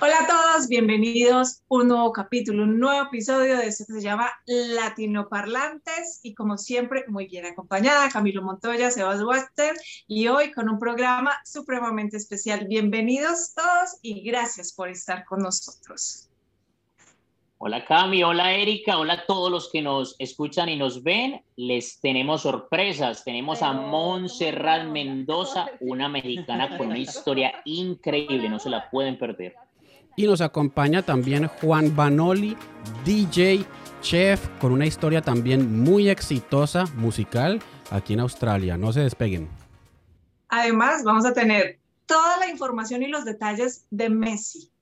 Hola 0.00 0.14
a 0.20 0.26
todos, 0.28 0.68
bienvenidos 0.68 1.58
a 1.58 1.74
un 1.74 1.88
nuevo 1.88 2.12
capítulo, 2.12 2.62
un 2.62 2.78
nuevo 2.78 3.08
episodio 3.08 3.56
de 3.56 3.66
esto 3.66 3.84
que 3.84 3.94
se 3.94 4.00
llama 4.00 4.30
Latinoparlantes 4.46 6.20
y 6.22 6.34
como 6.34 6.56
siempre 6.56 7.04
muy 7.08 7.26
bien 7.26 7.46
acompañada, 7.46 8.08
Camilo 8.08 8.40
Montoya, 8.42 8.92
Sebas 8.92 9.20
Waster 9.24 9.74
y 10.06 10.28
hoy 10.28 10.52
con 10.52 10.68
un 10.68 10.78
programa 10.78 11.32
supremamente 11.44 12.16
especial. 12.16 12.68
Bienvenidos 12.68 13.54
todos 13.56 13.98
y 14.00 14.22
gracias 14.22 14.72
por 14.72 14.88
estar 14.88 15.24
con 15.24 15.40
nosotros. 15.40 16.28
Hola 17.60 17.84
Cami, 17.84 18.22
hola 18.22 18.52
Erika, 18.52 18.98
hola 18.98 19.14
a 19.14 19.26
todos 19.26 19.50
los 19.50 19.68
que 19.68 19.82
nos 19.82 20.14
escuchan 20.20 20.68
y 20.68 20.76
nos 20.76 21.02
ven. 21.02 21.42
Les 21.56 21.98
tenemos 21.98 22.42
sorpresas. 22.42 23.24
Tenemos 23.24 23.62
a 23.62 23.72
Montserrat 23.72 24.84
Mendoza, 24.84 25.66
una 25.80 26.08
mexicana 26.08 26.78
con 26.78 26.86
una 26.86 26.98
historia 26.98 27.60
increíble, 27.64 28.48
no 28.48 28.60
se 28.60 28.70
la 28.70 28.88
pueden 28.90 29.18
perder. 29.18 29.56
Y 30.18 30.26
nos 30.26 30.40
acompaña 30.40 31.04
también 31.04 31.46
Juan 31.46 31.94
Banoli, 31.94 32.56
DJ, 33.04 33.64
chef, 34.00 34.48
con 34.60 34.72
una 34.72 34.84
historia 34.84 35.22
también 35.22 35.80
muy 35.80 36.08
exitosa 36.08 36.86
musical 36.96 37.62
aquí 37.92 38.14
en 38.14 38.20
Australia. 38.20 38.76
No 38.76 38.92
se 38.92 38.98
despeguen. 38.98 39.48
Además, 40.48 41.04
vamos 41.04 41.24
a 41.24 41.32
tener 41.32 41.78
toda 42.06 42.36
la 42.38 42.48
información 42.48 43.04
y 43.04 43.06
los 43.06 43.24
detalles 43.24 43.86
de 43.90 44.10
Messi, 44.10 44.72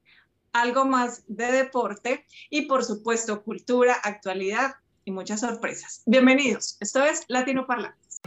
algo 0.54 0.86
más 0.86 1.22
de 1.26 1.52
deporte 1.52 2.24
y 2.48 2.62
por 2.62 2.82
supuesto 2.82 3.42
cultura, 3.42 3.92
actualidad 3.92 4.76
y 5.04 5.10
muchas 5.10 5.40
sorpresas. 5.40 6.00
Bienvenidos, 6.06 6.78
esto 6.80 7.04
es 7.04 7.26
Latino 7.28 7.66
Parlantes. 7.66 8.22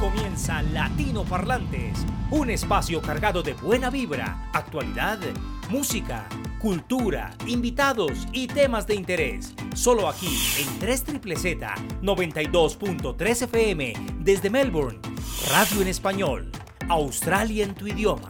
Comienza 0.00 0.62
Latino 0.62 1.22
Parlantes 1.22 2.04
un 2.30 2.50
espacio 2.50 3.00
cargado 3.00 3.42
de 3.42 3.54
buena 3.54 3.88
vibra, 3.88 4.50
actualidad, 4.52 5.18
música, 5.70 6.28
cultura, 6.60 7.34
invitados 7.46 8.26
y 8.32 8.46
temas 8.46 8.86
de 8.86 8.94
interés. 8.96 9.54
Solo 9.74 10.08
aquí 10.08 10.38
en 10.58 10.78
3 10.78 11.04
Z 11.36 11.74
92.3 12.02 13.42
FM 13.42 13.92
desde 14.20 14.50
Melbourne. 14.50 14.98
Radio 15.50 15.80
en 15.80 15.88
español. 15.88 16.52
Australia 16.88 17.64
en 17.64 17.74
tu 17.74 17.86
idioma. 17.86 18.28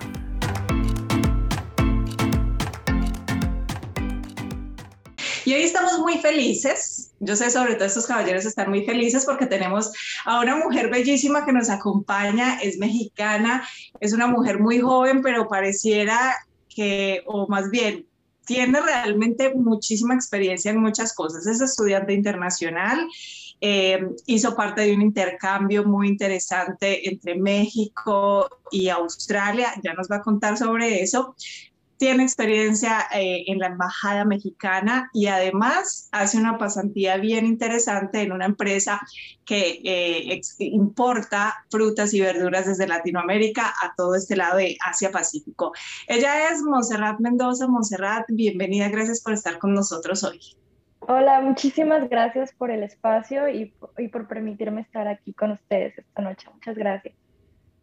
Y 5.44 5.54
hoy 5.54 5.62
estamos 5.62 5.98
muy 6.00 6.18
felices. 6.18 7.07
Yo 7.20 7.34
sé, 7.36 7.50
sobre 7.50 7.74
todo 7.74 7.86
estos 7.86 8.06
caballeros 8.06 8.44
están 8.44 8.70
muy 8.70 8.84
felices 8.84 9.24
porque 9.24 9.46
tenemos 9.46 9.92
a 10.24 10.40
una 10.40 10.56
mujer 10.56 10.90
bellísima 10.90 11.44
que 11.44 11.52
nos 11.52 11.68
acompaña, 11.68 12.58
es 12.60 12.78
mexicana, 12.78 13.66
es 14.00 14.12
una 14.12 14.28
mujer 14.28 14.60
muy 14.60 14.78
joven, 14.78 15.22
pero 15.22 15.48
pareciera 15.48 16.36
que, 16.68 17.22
o 17.26 17.48
más 17.48 17.70
bien, 17.70 18.06
tiene 18.46 18.80
realmente 18.80 19.52
muchísima 19.54 20.14
experiencia 20.14 20.70
en 20.70 20.80
muchas 20.80 21.12
cosas. 21.12 21.46
Es 21.46 21.60
estudiante 21.60 22.14
internacional, 22.14 23.06
eh, 23.60 24.00
hizo 24.26 24.54
parte 24.54 24.82
de 24.82 24.94
un 24.94 25.02
intercambio 25.02 25.84
muy 25.84 26.08
interesante 26.08 27.08
entre 27.08 27.34
México 27.34 28.48
y 28.70 28.88
Australia, 28.88 29.74
ya 29.82 29.92
nos 29.94 30.08
va 30.08 30.16
a 30.16 30.22
contar 30.22 30.56
sobre 30.56 31.02
eso, 31.02 31.34
tiene 31.98 32.22
experiencia 32.22 33.06
eh, 33.12 33.44
en 33.48 33.58
la 33.58 33.66
embajada 33.66 34.24
mexicana 34.24 35.10
y 35.12 35.26
además 35.26 36.08
hace 36.12 36.38
una 36.38 36.56
pasantía 36.56 37.16
bien 37.16 37.44
interesante 37.44 38.22
en 38.22 38.32
una 38.32 38.46
empresa 38.46 39.00
que 39.44 39.80
eh, 39.84 40.40
importa 40.60 41.64
frutas 41.70 42.14
y 42.14 42.20
verduras 42.20 42.66
desde 42.66 42.86
Latinoamérica 42.86 43.74
a 43.82 43.94
todo 43.96 44.14
este 44.14 44.36
lado 44.36 44.58
de 44.58 44.78
Asia 44.84 45.10
Pacífico. 45.10 45.72
Ella 46.06 46.50
es 46.50 46.62
Monserrat 46.62 47.18
Mendoza. 47.18 47.66
Monserrat, 47.66 48.26
bienvenida, 48.28 48.88
gracias 48.88 49.20
por 49.20 49.32
estar 49.32 49.58
con 49.58 49.74
nosotros 49.74 50.22
hoy. 50.22 50.40
Hola, 51.00 51.40
muchísimas 51.40 52.08
gracias 52.08 52.52
por 52.52 52.70
el 52.70 52.82
espacio 52.82 53.48
y 53.48 53.72
por 54.08 54.28
permitirme 54.28 54.82
estar 54.82 55.08
aquí 55.08 55.32
con 55.32 55.52
ustedes 55.52 55.98
esta 55.98 56.22
noche. 56.22 56.48
Muchas 56.52 56.76
gracias. 56.76 57.27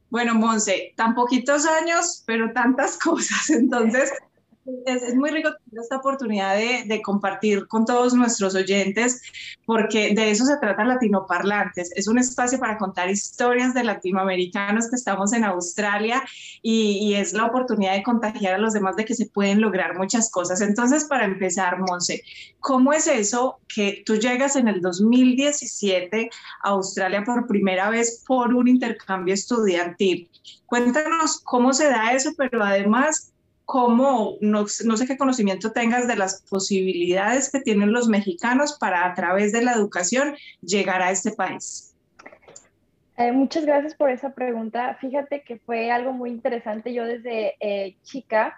Bueno, 0.10 0.36
Monse, 0.36 0.94
tan 0.96 1.16
poquitos 1.16 1.66
años, 1.66 2.24
pero 2.26 2.52
tantas 2.54 2.98
cosas. 3.04 3.50
Entonces, 3.50 4.12
es, 4.86 5.16
muy 5.16 5.30
rico 5.30 5.50
tener 5.54 5.84
esta 5.84 5.98
oportunidad 5.98 6.56
de, 6.58 7.02
compartir 7.04 7.68
con 7.68 7.86
todos 7.86 8.14
nuestros 8.14 8.56
oyentes, 8.56 9.22
porque 9.66 10.14
de 10.16 10.32
eso 10.32 10.46
se 10.46 10.58
trata 10.58 10.84
Latinoparlantes. 10.84 11.92
Es 11.96 12.08
un 12.08 12.18
espacio 12.18 12.60
para 12.60 12.78
contar 12.78 13.10
historias 13.10 13.74
de 13.74 13.84
latinoamericanos 13.84 14.90
que 14.90 14.96
estamos 14.96 15.34
en 15.34 15.44
Australia 15.44 16.24
y, 16.62 17.00
y, 17.02 17.16
es 17.16 17.34
la 17.34 17.46
oportunidad 17.46 17.94
de 17.94 18.04
contagiar 18.04 18.56
a 18.56 18.58
los 18.58 18.74
demás 18.74 18.96
de 18.96 19.06
que 19.06 19.14
se 19.14 19.28
pueden 19.28 19.62
lograr 19.62 19.98
muchas 19.98 20.32
cosas. 20.32 20.62
Entonces, 20.62 21.06
para 21.06 21.26
empezar, 21.26 21.80
Monse, 21.80 22.24
¿cómo 22.60 22.94
es 22.94 23.08
eso 23.08 23.60
que 23.68 24.04
tú 24.06 24.16
llegas 24.16 24.56
en 24.56 24.68
el 24.68 24.82
2017 24.82 26.30
a 26.64 26.70
Australia 26.70 27.24
por 27.24 27.48
primera 27.48 27.90
vez 27.90 28.24
por 28.26 28.54
un 28.54 28.68
intercambio 28.68 29.34
estudiantil? 29.34 30.30
Cuéntanos 30.66 31.40
cómo 31.44 31.74
se 31.74 31.90
da 31.90 32.14
eso, 32.14 32.32
pero 32.36 32.64
además 32.64 33.32
cómo, 33.66 34.38
no, 34.42 34.68
sé 34.68 35.08
qué 35.08 35.18
conocimiento 35.18 35.72
tengas 35.72 36.08
de 36.08 36.16
las 36.16 36.44
posibilidades 36.44 37.52
que 37.52 37.60
tienen 37.60 37.92
los 37.92 38.08
mexicanos 38.08 38.78
para 38.80 39.06
a 39.06 39.14
través 39.14 39.52
de 39.52 39.64
la 39.64 39.74
educación 39.74 40.36
llegar 40.62 41.02
a 41.02 41.12
este 41.12 41.32
país. 41.32 41.96
Eh, 43.18 43.32
muchas 43.32 43.66
gracias 43.66 43.96
por 43.96 44.10
esa 44.10 44.34
pregunta. 44.34 44.96
Fíjate 45.02 45.42
que 45.42 45.58
fue 45.58 45.92
algo 45.92 46.14
muy 46.14 46.30
interesante. 46.30 46.94
Yo 46.94 47.06
desde 47.06 47.56
eh, 47.60 47.96
chica 48.04 48.56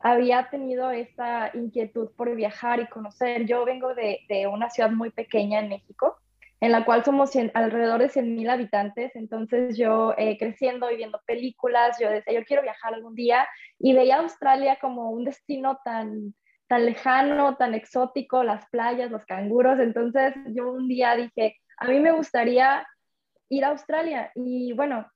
había 0.00 0.48
tenido 0.48 0.90
esta 0.90 1.50
inquietud 1.54 2.08
por 2.16 2.34
viajar 2.34 2.80
y 2.80 2.86
conocer. 2.86 3.46
Yo 3.46 3.64
vengo 3.64 3.94
de, 3.94 4.20
de 4.28 4.46
una 4.46 4.70
ciudad 4.70 4.90
muy 4.90 5.10
pequeña 5.10 5.60
en 5.60 5.68
México 5.68 6.16
en 6.60 6.72
la 6.72 6.84
cual 6.84 7.04
somos 7.04 7.32
alrededor 7.54 8.00
de 8.00 8.08
100.000 8.08 8.50
habitantes. 8.50 9.14
Entonces 9.14 9.76
yo 9.76 10.14
eh, 10.16 10.38
creciendo 10.38 10.90
y 10.90 10.96
viendo 10.96 11.20
películas, 11.26 11.98
yo 12.00 12.10
decía, 12.10 12.32
yo 12.32 12.44
quiero 12.44 12.62
viajar 12.62 12.94
algún 12.94 13.14
día 13.14 13.46
y 13.78 13.92
veía 13.92 14.16
Australia 14.16 14.78
como 14.80 15.10
un 15.10 15.24
destino 15.24 15.78
tan, 15.84 16.34
tan 16.66 16.86
lejano, 16.86 17.56
tan 17.56 17.74
exótico, 17.74 18.42
las 18.42 18.66
playas, 18.70 19.10
los 19.10 19.24
canguros. 19.26 19.78
Entonces 19.80 20.34
yo 20.48 20.72
un 20.72 20.88
día 20.88 21.14
dije, 21.14 21.56
a 21.78 21.88
mí 21.88 22.00
me 22.00 22.12
gustaría 22.12 22.86
ir 23.48 23.64
a 23.64 23.68
Australia. 23.68 24.32
Y 24.34 24.72
bueno, 24.72 25.10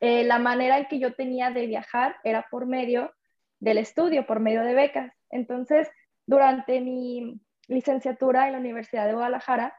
eh, 0.00 0.24
la 0.24 0.38
manera 0.38 0.78
en 0.78 0.86
que 0.86 1.00
yo 1.00 1.14
tenía 1.14 1.50
de 1.50 1.66
viajar 1.66 2.16
era 2.22 2.46
por 2.50 2.66
medio 2.66 3.12
del 3.58 3.78
estudio, 3.78 4.24
por 4.26 4.40
medio 4.40 4.62
de 4.62 4.74
becas. 4.74 5.12
Entonces, 5.30 5.90
durante 6.26 6.80
mi 6.80 7.40
licenciatura 7.66 8.46
en 8.46 8.52
la 8.52 8.58
Universidad 8.58 9.06
de 9.06 9.12
Guadalajara, 9.12 9.74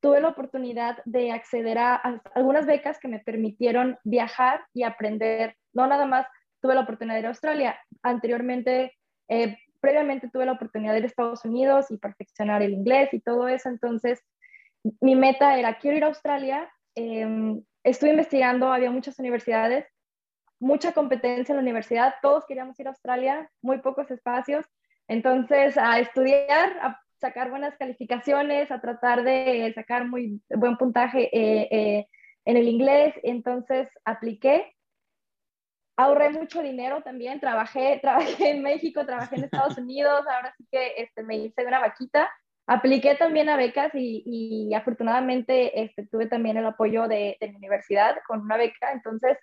tuve 0.00 0.20
la 0.20 0.28
oportunidad 0.28 0.98
de 1.04 1.30
acceder 1.32 1.78
a, 1.78 1.94
algunas 2.34 2.66
becas 2.66 2.98
que 2.98 3.08
me 3.08 3.20
permitieron 3.20 3.98
viajar 4.04 4.62
y 4.74 4.82
aprender. 4.82 5.56
No 5.72 5.86
nada 5.86 6.06
más 6.06 6.26
tuve 6.60 6.74
la 6.74 6.82
oportunidad 6.82 7.14
de 7.16 7.20
ir 7.20 7.26
a 7.26 7.30
Australia, 7.30 7.80
anteriormente, 8.02 8.94
eh, 9.28 9.56
previamente 9.80 10.28
tuve 10.28 10.46
la 10.46 10.52
oportunidad 10.52 10.92
de 10.92 10.98
ir 10.98 11.04
a 11.04 11.08
Estados 11.08 11.44
Unidos 11.44 11.90
y 11.90 11.98
perfeccionar 11.98 12.62
el 12.62 12.72
inglés 12.72 13.12
y 13.12 13.20
todo 13.20 13.48
eso. 13.48 13.68
Entonces, 13.68 14.20
mi 15.00 15.16
meta 15.16 15.58
era, 15.58 15.78
quiero 15.78 15.96
ir 15.96 16.04
a 16.04 16.08
Australia. 16.08 16.70
Em, 16.94 17.62
estuve 17.82 18.10
investigando, 18.10 18.72
había 18.72 18.90
muchas 18.90 19.18
universidades, 19.18 19.86
mucha 20.58 20.92
competencia 20.92 21.52
en 21.52 21.56
la 21.56 21.62
universidad, 21.62 22.14
todos 22.20 22.44
queríamos 22.46 22.78
ir 22.78 22.86
a 22.86 22.90
Australia, 22.90 23.50
muy 23.62 23.78
pocos 23.78 24.10
espacios. 24.10 24.66
Entonces, 25.08 25.76
a 25.78 25.98
estudiar, 25.98 26.78
a 26.82 27.00
sacar 27.20 27.50
buenas 27.50 27.76
calificaciones, 27.76 28.70
a 28.70 28.80
tratar 28.80 29.22
de 29.22 29.70
sacar 29.74 30.08
muy 30.08 30.42
buen 30.48 30.76
puntaje 30.76 31.28
eh, 31.32 31.68
eh, 31.70 32.06
en 32.44 32.56
el 32.56 32.68
inglés. 32.68 33.14
Entonces 33.22 33.88
apliqué. 34.04 34.74
Ahorré 35.96 36.30
mucho 36.30 36.62
dinero 36.62 37.02
también, 37.02 37.40
trabajé, 37.40 37.98
trabajé 38.02 38.50
en 38.50 38.62
México, 38.62 39.04
trabajé 39.04 39.36
en 39.36 39.44
Estados 39.44 39.76
Unidos, 39.78 40.24
ahora 40.26 40.54
sí 40.56 40.66
que 40.70 40.94
este, 40.96 41.22
me 41.22 41.36
hice 41.36 41.64
una 41.66 41.80
vaquita. 41.80 42.28
Apliqué 42.66 43.16
también 43.16 43.48
a 43.48 43.56
becas 43.56 43.92
y, 43.94 44.22
y 44.24 44.74
afortunadamente 44.74 45.82
este, 45.82 46.06
tuve 46.06 46.26
también 46.26 46.56
el 46.56 46.66
apoyo 46.66 47.08
de, 47.08 47.36
de 47.40 47.48
mi 47.48 47.56
universidad 47.56 48.16
con 48.26 48.42
una 48.42 48.56
beca. 48.56 48.92
Entonces, 48.92 49.36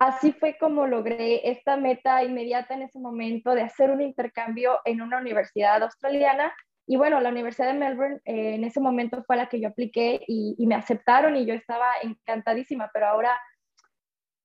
así 0.00 0.32
fue 0.32 0.58
como 0.58 0.88
logré 0.88 1.48
esta 1.48 1.76
meta 1.76 2.24
inmediata 2.24 2.74
en 2.74 2.82
ese 2.82 2.98
momento 2.98 3.54
de 3.54 3.62
hacer 3.62 3.92
un 3.92 4.00
intercambio 4.00 4.80
en 4.84 5.02
una 5.02 5.18
universidad 5.18 5.84
australiana 5.84 6.52
y 6.86 6.96
bueno, 6.96 7.20
la 7.20 7.30
Universidad 7.30 7.68
de 7.68 7.78
Melbourne 7.78 8.20
eh, 8.24 8.54
en 8.54 8.64
ese 8.64 8.80
momento 8.80 9.22
fue 9.24 9.36
la 9.36 9.48
que 9.48 9.60
yo 9.60 9.68
apliqué 9.68 10.20
y, 10.26 10.66
me 10.66 10.74
aceptaron 10.74 11.36
y 11.36 11.46
yo 11.46 11.54
estaba 11.54 11.86
encantadísima, 12.02 12.90
pero 12.92 13.06
ahora 13.06 13.38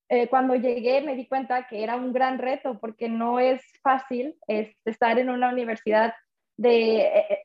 eh, 0.09 0.27
cuando 0.29 0.55
llegué 0.55 1.01
me 1.01 1.15
di 1.15 1.27
cuenta 1.27 1.67
que 1.67 1.83
era 1.83 1.95
un 1.95 2.13
gran 2.13 2.37
reto 2.37 2.79
porque 2.79 3.09
no 3.09 3.39
es 3.39 3.61
fácil 3.81 4.37
estar 4.47 5.19
en 5.19 5.29
una 5.29 5.49
universidad 5.49 6.13
de, 6.55 7.01
eh, 7.01 7.43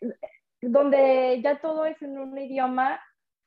donde 0.61 1.41
ya 1.43 1.61
todo 1.61 1.87
es 1.87 2.01
en 2.03 2.19
un 2.19 2.39
idioma 2.39 3.01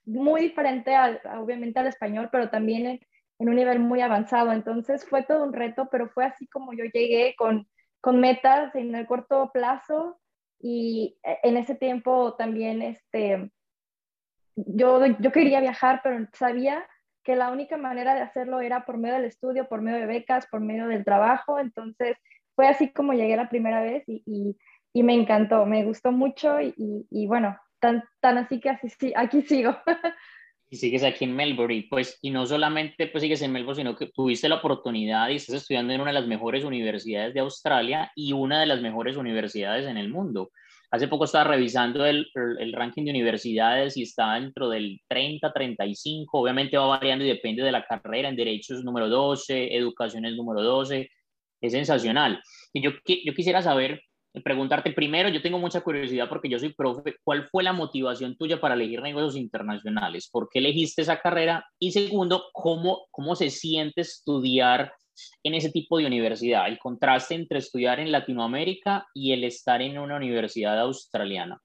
muy 0.06 0.42
diferente, 0.42 0.96
obviamente 1.38 1.80
al 1.80 1.88
español, 1.88 2.30
pero 2.32 2.50
también 2.50 2.86
en, 2.86 3.00
en 3.40 3.50
un 3.50 3.56
nivel 3.56 3.80
muy 3.80 4.02
avanzado. 4.02 4.52
Entonces 4.52 5.06
fue 5.08 5.24
todo 5.24 5.44
un 5.44 5.54
reto, 5.54 5.88
pero 5.92 6.10
fue 6.10 6.26
así 6.26 6.48
como 6.48 6.74
yo 6.74 6.86
llegué 6.86 7.36
con 7.38 7.68
con 8.06 8.20
metas 8.20 8.76
en 8.76 8.94
el 8.94 9.08
corto 9.08 9.50
plazo 9.52 10.20
y 10.60 11.18
eh, 11.24 11.40
en 11.44 11.58
ese 11.58 11.76
tiempo 11.76 12.36
también 12.36 12.82
este, 12.82 13.52
yo, 14.56 15.06
yo 15.06 15.32
quería 15.32 15.60
viajar, 15.60 16.02
pero 16.04 16.26
sabía 16.34 16.86
que 17.24 17.36
la 17.36 17.52
única 17.52 17.76
manera 17.76 18.14
de 18.14 18.22
hacerlo 18.22 18.62
era 18.62 18.86
por 18.86 18.98
medio 18.98 19.16
del 19.16 19.26
estudio, 19.26 19.68
por 19.68 19.82
medio 19.82 20.00
de 20.00 20.06
becas, 20.06 20.48
por 20.48 20.62
medio 20.62 20.88
del 20.88 21.04
trabajo. 21.04 21.60
Entonces 21.60 22.18
fue 22.56 22.68
así 22.68 22.92
como 22.94 23.14
llegué 23.14 23.36
la 23.36 23.50
primera 23.50 23.82
vez 23.82 24.04
y, 24.08 24.24
y, 24.94 25.04
me 25.04 25.14
encantó, 25.14 25.66
me 25.66 25.84
gustó 25.84 26.12
mucho 26.12 26.62
y, 26.62 26.74
y, 27.10 27.28
bueno, 27.28 27.58
tan, 27.80 28.04
tan 28.22 28.38
así 28.38 28.62
que 28.62 28.70
así, 28.70 29.12
aquí 29.16 29.42
sigo. 29.42 29.76
Y 30.76 30.78
sigues 30.78 31.06
aquí 31.06 31.24
en 31.24 31.34
Melbourne, 31.34 31.88
pues, 31.90 32.20
y 32.22 32.32
no 32.32 32.46
solamente 32.46 33.08
pues 33.08 33.22
sigues 33.22 33.42
en 33.42 33.54
Melbourne, 33.54 33.78
sino 33.78 33.96
que 33.96 34.08
tuviste 34.08 34.50
la 34.50 34.56
oportunidad 34.56 35.30
y 35.30 35.38
estás 35.38 35.56
estudiando 35.56 35.94
en 35.94 36.02
una 36.02 36.10
de 36.10 36.20
las 36.20 36.28
mejores 36.28 36.66
universidades 36.66 37.34
de 37.34 37.40
Australia 37.40 38.12
y 38.14 38.34
una 38.34 38.60
de 38.60 38.66
las 38.66 38.82
mejores 38.82 39.16
universidades 39.16 39.88
en 39.88 39.96
el 39.96 40.10
mundo. 40.10 40.52
Hace 40.92 41.08
poco 41.08 41.24
estaba 41.24 41.46
revisando 41.46 42.06
el, 42.06 42.28
el, 42.60 42.74
ranking 42.74 43.06
de 43.06 43.12
universidades 43.12 43.96
y 43.96 44.02
está 44.04 44.34
dentro 44.34 44.68
del 44.68 45.00
30, 45.08 45.54
35. 45.54 46.38
Obviamente 46.38 46.78
va 46.78 46.88
variando 46.88 47.24
y 47.24 47.30
depende 47.30 47.64
de 47.64 47.72
la 47.72 47.86
carrera. 47.86 48.28
En 48.28 48.36
Derecho 48.36 48.76
es 48.76 48.84
número 48.84 49.08
12, 49.08 49.78
Educación 49.78 50.26
es 50.26 50.36
número 50.36 50.62
12. 50.62 51.10
Es 51.62 51.72
sensacional. 51.72 52.44
Y 52.74 52.82
yo, 52.82 52.92
yo 53.24 53.34
quisiera 53.34 53.62
saber, 53.62 54.02
preguntarte 54.44 54.92
primero, 54.92 55.30
yo 55.30 55.42
tengo 55.42 55.60
mucha 55.60 55.82
curiosidad 55.82 56.28
porque 56.30 56.50
yo 56.50 56.60
soy 56.60 56.74
profe, 56.74 57.16
¿cuál 57.24 57.48
fue 57.48 57.64
la 57.64 57.74
motivación 57.74 58.36
tuya 58.38 58.60
para 58.60 58.76
elegir 58.76 59.02
negocios 59.02 59.36
internacionales? 59.36 60.30
¿Por 60.32 60.50
qué 60.50 60.60
elegiste 60.60 61.02
esa 61.02 61.20
carrera? 61.20 61.66
Y 61.80 61.92
segundo, 61.92 62.46
¿cómo, 62.54 63.08
cómo 63.12 63.36
se 63.36 63.50
siente 63.50 64.02
estudiar 64.02 64.94
en 65.44 65.54
ese 65.54 65.72
tipo 65.72 65.98
de 65.98 66.06
universidad, 66.06 66.68
el 66.68 66.78
contraste 66.78 67.36
entre 67.36 67.60
estudiar 67.60 68.00
en 68.00 68.12
Latinoamérica 68.12 69.08
y 69.14 69.32
el 69.32 69.44
estar 69.44 69.82
en 69.82 69.98
una 69.98 70.18
universidad 70.18 70.80
australiana? 70.80 71.62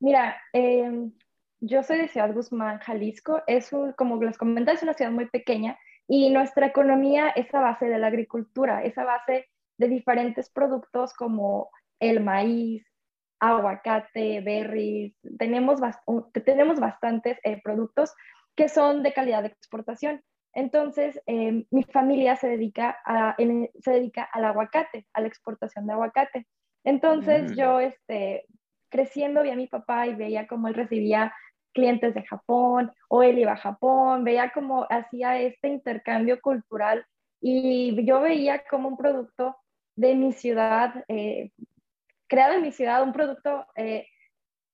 Mira, 0.00 0.40
em, 0.52 1.12
yo 1.60 1.82
soy 1.82 1.98
de 1.98 2.08
Ciudad 2.08 2.32
Guzmán, 2.32 2.78
Jalisco. 2.78 3.42
Es 3.46 3.70
como 3.96 4.22
les 4.22 4.38
comenté, 4.38 4.72
es 4.72 4.82
una 4.82 4.94
ciudad 4.94 5.10
muy 5.10 5.26
pequeña 5.26 5.78
y 6.06 6.30
nuestra 6.30 6.66
economía 6.66 7.28
es 7.30 7.52
a 7.54 7.60
base 7.60 7.86
de 7.86 7.98
la 7.98 8.06
agricultura, 8.06 8.82
es 8.82 8.96
a 8.96 9.04
base 9.04 9.48
de 9.78 9.88
diferentes 9.88 10.50
productos 10.50 11.14
como 11.14 11.70
el 12.00 12.22
maíz, 12.22 12.84
aguacate, 13.40 14.40
berries. 14.40 15.14
Tenemos, 15.38 15.80
tenemos 16.44 16.80
bastantes 16.80 17.38
eh, 17.44 17.60
productos 17.62 18.14
que 18.56 18.68
son 18.68 19.02
de 19.02 19.12
calidad 19.12 19.42
de 19.42 19.48
exportación. 19.48 20.22
Entonces, 20.52 21.20
em, 21.26 21.64
mi 21.70 21.84
familia 21.84 22.36
se 22.36 22.48
dedica, 22.48 22.98
a, 23.04 23.36
se 23.80 23.90
dedica 23.90 24.24
al 24.24 24.44
aguacate, 24.44 25.06
a 25.12 25.20
la 25.20 25.28
exportación 25.28 25.86
de 25.86 25.92
aguacate. 25.92 26.46
Entonces, 26.84 27.52
mm. 27.52 27.54
yo 27.54 27.80
este, 27.80 28.46
creciendo 28.90 29.42
vi 29.42 29.50
a 29.50 29.56
mi 29.56 29.68
papá 29.68 30.06
y 30.06 30.14
veía 30.14 30.46
cómo 30.48 30.68
él 30.68 30.74
recibía 30.74 31.32
clientes 31.74 32.14
de 32.14 32.24
Japón 32.24 32.90
o 33.08 33.22
él 33.22 33.38
iba 33.38 33.52
a 33.52 33.56
Japón, 33.56 34.24
veía 34.24 34.50
cómo 34.50 34.86
hacía 34.90 35.38
este 35.38 35.68
intercambio 35.68 36.40
cultural 36.40 37.06
y 37.40 38.04
yo 38.04 38.20
veía 38.20 38.64
como 38.68 38.88
un 38.88 38.96
producto 38.96 39.56
de 39.98 40.14
mi 40.14 40.32
ciudad, 40.32 41.04
eh, 41.08 41.50
creado 42.28 42.54
en 42.54 42.62
mi 42.62 42.70
ciudad, 42.70 43.02
un 43.02 43.12
producto 43.12 43.66
eh, 43.74 44.06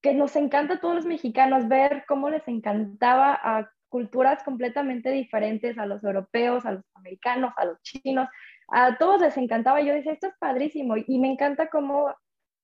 que 0.03 0.13
nos 0.13 0.37
encanta 0.37 0.75
a 0.75 0.81
todos 0.81 0.97
los 0.97 1.07
mexicanos 1.07 1.67
ver 1.67 2.05
cómo 2.07 2.29
les 2.29 2.47
encantaba 2.47 3.33
a 3.43 3.71
culturas 3.89 4.43
completamente 4.43 5.11
diferentes 5.11 5.79
a 5.79 5.87
los 5.87 6.05
europeos, 6.05 6.67
a 6.67 6.73
los 6.73 6.85
americanos, 6.95 7.55
a 7.57 7.65
los 7.65 7.81
chinos, 7.81 8.29
a 8.69 8.99
todos 8.99 9.23
les 9.23 9.37
encantaba. 9.39 9.81
Yo 9.81 9.95
decía, 9.95 10.13
esto 10.13 10.27
es 10.27 10.35
padrísimo 10.39 10.97
y 10.99 11.19
me 11.19 11.33
encanta 11.33 11.69
cómo 11.69 12.15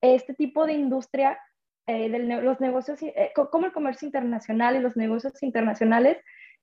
este 0.02 0.34
tipo 0.34 0.66
de 0.66 0.74
industria, 0.74 1.38
eh, 1.86 2.10
de 2.10 2.18
los 2.18 2.60
negocios, 2.60 3.02
eh, 3.02 3.32
como 3.50 3.64
el 3.64 3.72
comercio 3.72 4.04
internacional 4.04 4.76
y 4.76 4.80
los 4.80 4.96
negocios 4.96 5.42
internacionales 5.42 6.18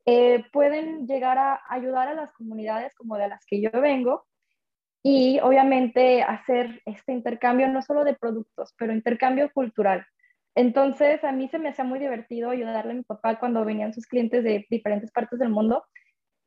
eh, 0.06 0.44
pueden 0.54 1.08
llegar 1.08 1.40
a 1.40 1.62
ayudar 1.70 2.08
a 2.08 2.14
las 2.14 2.32
comunidades 2.34 2.94
como 2.94 3.18
de 3.18 3.30
las 3.30 3.44
que 3.48 3.62
yo 3.62 3.72
vengo 3.82 4.28
y 5.04 5.40
obviamente 5.40 6.24
hacer 6.24 6.82
este 6.86 7.14
intercambio 7.14 7.68
no 7.70 7.82
solo 7.82 8.04
de 8.04 8.16
productos, 8.16 8.74
pero 8.78 8.94
intercambio 8.94 9.52
cultural. 9.54 10.06
Entonces, 10.56 11.24
a 11.24 11.32
mí 11.32 11.48
se 11.50 11.60
me 11.60 11.70
hacía 11.70 11.86
muy 11.86 12.00
divertido 12.00 12.50
ayudarle 12.50 12.92
a 12.92 12.96
mi 12.96 13.04
papá 13.04 13.40
cuando 13.40 13.64
venían 13.64 13.94
sus 13.94 14.08
clientes 14.08 14.44
de 14.44 14.66
diferentes 14.70 15.12
partes 15.12 15.38
del 15.38 15.50
mundo. 15.50 15.84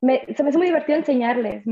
se 0.01 0.43
me 0.43 0.49
hace 0.49 0.57
muy 0.57 0.67
divertido 0.67 0.97
enseñarles, 0.97 1.63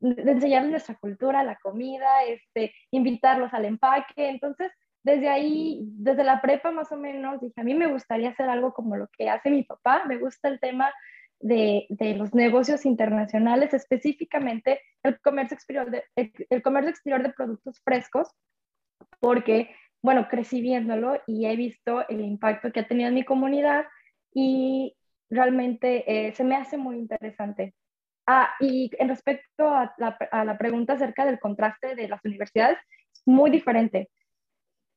enseñarles 0.00 0.70
nuestra 0.70 0.96
cultura, 0.96 1.42
la 1.42 1.56
comida, 1.56 2.24
este, 2.28 2.74
invitarlos 2.90 3.54
al 3.54 3.64
empaque. 3.64 4.28
Entonces, 4.28 4.70
desde 5.02 5.28
ahí, 5.28 5.80
desde 5.92 6.24
la 6.24 6.42
prepa 6.42 6.70
más 6.70 6.92
o 6.92 6.96
menos, 6.96 7.40
dije, 7.40 7.60
a 7.60 7.64
mí 7.64 7.74
me 7.74 7.86
gustaría 7.86 8.30
hacer 8.30 8.50
algo 8.50 8.74
como 8.74 8.96
lo 8.96 9.08
que 9.16 9.30
hace 9.30 9.50
mi 9.50 9.62
papá. 9.62 10.04
Me 10.06 10.18
gusta 10.18 10.48
el 10.48 10.60
tema 10.60 10.92
de, 11.40 11.86
los 12.16 12.34
negocios 12.34 12.86
internacionales, 12.86 13.74
específicamente 13.74 14.80
el 15.02 15.20
comercio 15.20 15.54
exterior 15.54 15.90
de, 15.90 16.04
el 16.16 16.62
comercio 16.62 16.90
exterior 16.90 17.22
de 17.22 17.32
productos 17.32 17.80
frescos, 17.84 18.28
porque 19.20 19.74
bueno, 20.02 20.28
crecí 20.28 20.60
viéndolo 20.60 21.20
y 21.26 21.46
he 21.46 21.56
visto 21.56 22.06
el 22.08 22.20
impacto 22.20 22.72
que 22.72 22.80
ha 22.80 22.88
tenido 22.88 23.08
en 23.08 23.14
mi 23.14 23.24
comunidad 23.24 23.86
y 24.32 24.96
realmente 25.28 26.04
eh, 26.28 26.32
se 26.32 26.44
me 26.44 26.56
hace 26.56 26.76
muy 26.76 26.96
interesante. 26.96 27.74
Ah, 28.26 28.50
y 28.60 28.90
en 28.98 29.08
respecto 29.08 29.68
a 29.68 29.94
la, 29.98 30.16
a 30.30 30.44
la, 30.44 30.58
pregunta 30.58 30.94
acerca 30.94 31.24
del 31.24 31.38
contraste 31.38 31.94
de 31.94 32.08
las 32.08 32.24
universidades, 32.24 32.78
muy 33.24 33.50
diferente. 33.50 34.10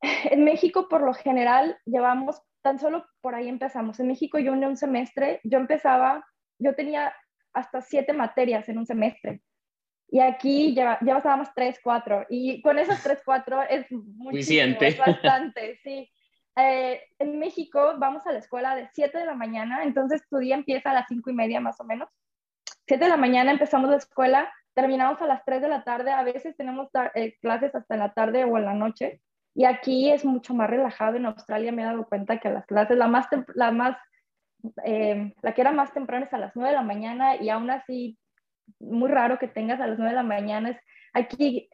En 0.32 0.44
México, 0.44 0.88
por 0.88 1.02
lo 1.02 1.14
general, 1.14 1.78
llevamos, 1.86 2.42
tan 2.62 2.80
solo 2.80 3.06
por 3.22 3.36
ahí 3.36 3.48
empezamos. 3.48 4.00
En 4.00 4.08
México, 4.08 4.40
yo 4.40 4.54
en 4.54 4.66
un 4.66 4.78
semestre, 4.78 5.40
yo 5.44 5.58
empezaba, 5.58 6.26
yo 6.58 6.76
tenía 6.76 7.14
hasta 7.54 7.82
siete 7.82 8.14
materias 8.14 8.68
en 8.70 8.78
un 8.78 8.86
semestre. 8.86 9.42
Y 10.12 10.20
aquí 10.20 10.74
ya, 10.74 10.98
ya 11.02 11.16
pasábamos 11.16 11.50
3, 11.56 11.80
4. 11.84 12.26
Y 12.30 12.62
con 12.62 12.80
esos 12.80 13.02
3, 13.02 13.22
4 13.24 13.62
es 13.70 13.92
muchísimo, 13.92 14.78
es 14.80 14.98
bastante, 14.98 15.78
sí. 15.84 16.10
Eh, 16.56 17.02
en 17.20 17.40
México 17.40 17.94
vamos 17.98 18.26
a 18.26 18.32
la 18.32 18.40
escuela 18.40 18.76
de 18.76 18.90
7 18.94 19.18
de 19.18 19.26
la 19.26 19.36
mañana, 19.36 19.84
entonces 19.84 20.28
tu 20.30 20.38
día 20.40 20.56
empieza 20.56 20.92
a 20.92 20.94
las 20.94 21.06
5 21.08 21.30
y 21.30 21.34
media 21.34 21.62
más 21.62 21.80
o 21.80 21.84
menos. 21.84 22.10
7 22.88 23.04
de 23.04 23.10
la 23.10 23.18
mañana 23.18 23.52
empezamos 23.52 23.90
la 23.90 23.98
escuela, 23.98 24.52
terminamos 24.74 25.22
a 25.22 25.28
las 25.28 25.46
3 25.46 25.62
de 25.62 25.70
la 25.70 25.84
tarde, 25.84 26.12
a 26.12 26.24
veces 26.24 26.58
tenemos 26.58 26.90
eh, 27.14 27.38
clases 27.40 27.74
hasta 27.76 27.94
en 27.94 28.00
la 28.00 28.14
tarde 28.14 28.44
o 28.46 28.58
en 28.58 28.66
la 28.66 28.74
noche. 28.74 29.22
Y 29.60 29.66
aquí 29.66 30.10
es 30.10 30.24
mucho 30.24 30.54
más 30.54 30.70
relajado. 30.70 31.18
En 31.18 31.26
Australia 31.26 31.74
me 31.74 31.82
he 31.82 31.86
dado 31.86 32.06
cuenta 32.08 32.40
que 32.40 32.50
las 32.50 32.66
clases, 32.66 32.98
la 32.98 33.10
más, 33.10 33.28
la 33.56 33.74
más, 33.74 33.98
eh, 34.86 35.34
la 35.42 35.54
que 35.54 35.60
era 35.60 35.74
más 35.74 35.92
temprana 35.92 36.28
es 36.28 36.34
a 36.34 36.38
las 36.38 36.56
9 36.56 36.70
de 36.70 36.76
la 36.78 36.82
mañana 36.82 37.36
y 37.36 37.50
aún 37.50 37.70
así 37.70 38.18
muy 38.80 39.12
raro 39.12 39.38
que 39.38 39.50
tengas 39.50 39.82
a 39.82 39.88
las 39.88 39.98
9 39.98 40.12
de 40.12 40.16
la 40.16 40.24
mañana. 40.24 40.70
Es, 40.70 40.78
aquí 41.12 41.70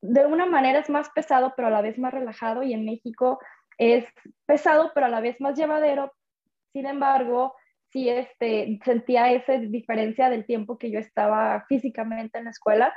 de 0.00 0.26
una 0.26 0.46
manera 0.46 0.78
es 0.78 0.88
más 0.88 1.10
pesado, 1.10 1.54
pero 1.56 1.66
a 1.66 1.70
la 1.72 1.80
vez 1.80 1.98
más 1.98 2.14
relajado 2.14 2.62
y 2.62 2.72
en 2.72 2.84
México 2.84 3.40
es 3.78 4.04
pesado, 4.46 4.92
pero 4.94 5.06
a 5.06 5.08
la 5.08 5.18
vez 5.18 5.40
más 5.40 5.58
llevadero. 5.58 6.12
Sin 6.72 6.86
embargo, 6.86 7.56
sí 7.90 8.10
este, 8.10 8.78
sentía 8.84 9.32
esa 9.32 9.54
diferencia 9.54 10.30
del 10.30 10.46
tiempo 10.46 10.78
que 10.78 10.92
yo 10.92 11.00
estaba 11.00 11.64
físicamente 11.68 12.38
en 12.38 12.44
la 12.44 12.50
escuela 12.50 12.94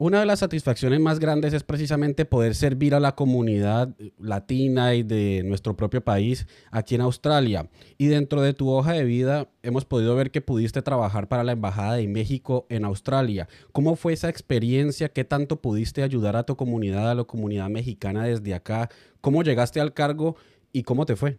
una 0.00 0.20
de 0.20 0.24
las 0.24 0.38
satisfacciones 0.38 0.98
más 0.98 1.18
grandes 1.18 1.52
es 1.52 1.62
precisamente 1.62 2.24
poder 2.24 2.54
servir 2.54 2.94
a 2.94 3.00
la 3.00 3.14
comunidad 3.14 3.94
latina 4.18 4.94
y 4.94 5.02
de 5.02 5.42
nuestro 5.44 5.76
propio 5.76 6.02
país 6.02 6.46
aquí 6.70 6.94
en 6.94 7.02
Australia. 7.02 7.68
Y 7.98 8.06
dentro 8.06 8.40
de 8.40 8.54
tu 8.54 8.70
hoja 8.70 8.92
de 8.92 9.04
vida 9.04 9.50
hemos 9.62 9.84
podido 9.84 10.16
ver 10.16 10.30
que 10.30 10.40
pudiste 10.40 10.80
trabajar 10.80 11.28
para 11.28 11.44
la 11.44 11.52
Embajada 11.52 11.96
de 11.96 12.08
México 12.08 12.66
en 12.70 12.86
Australia. 12.86 13.46
¿Cómo 13.72 13.94
fue 13.94 14.14
esa 14.14 14.30
experiencia? 14.30 15.10
¿Qué 15.10 15.24
tanto 15.24 15.60
pudiste 15.60 16.02
ayudar 16.02 16.34
a 16.34 16.44
tu 16.44 16.56
comunidad, 16.56 17.10
a 17.10 17.14
la 17.14 17.24
comunidad 17.24 17.68
mexicana 17.68 18.24
desde 18.24 18.54
acá? 18.54 18.88
¿Cómo 19.20 19.42
llegaste 19.42 19.82
al 19.82 19.92
cargo 19.92 20.34
y 20.72 20.82
cómo 20.82 21.04
te 21.04 21.14
fue? 21.14 21.36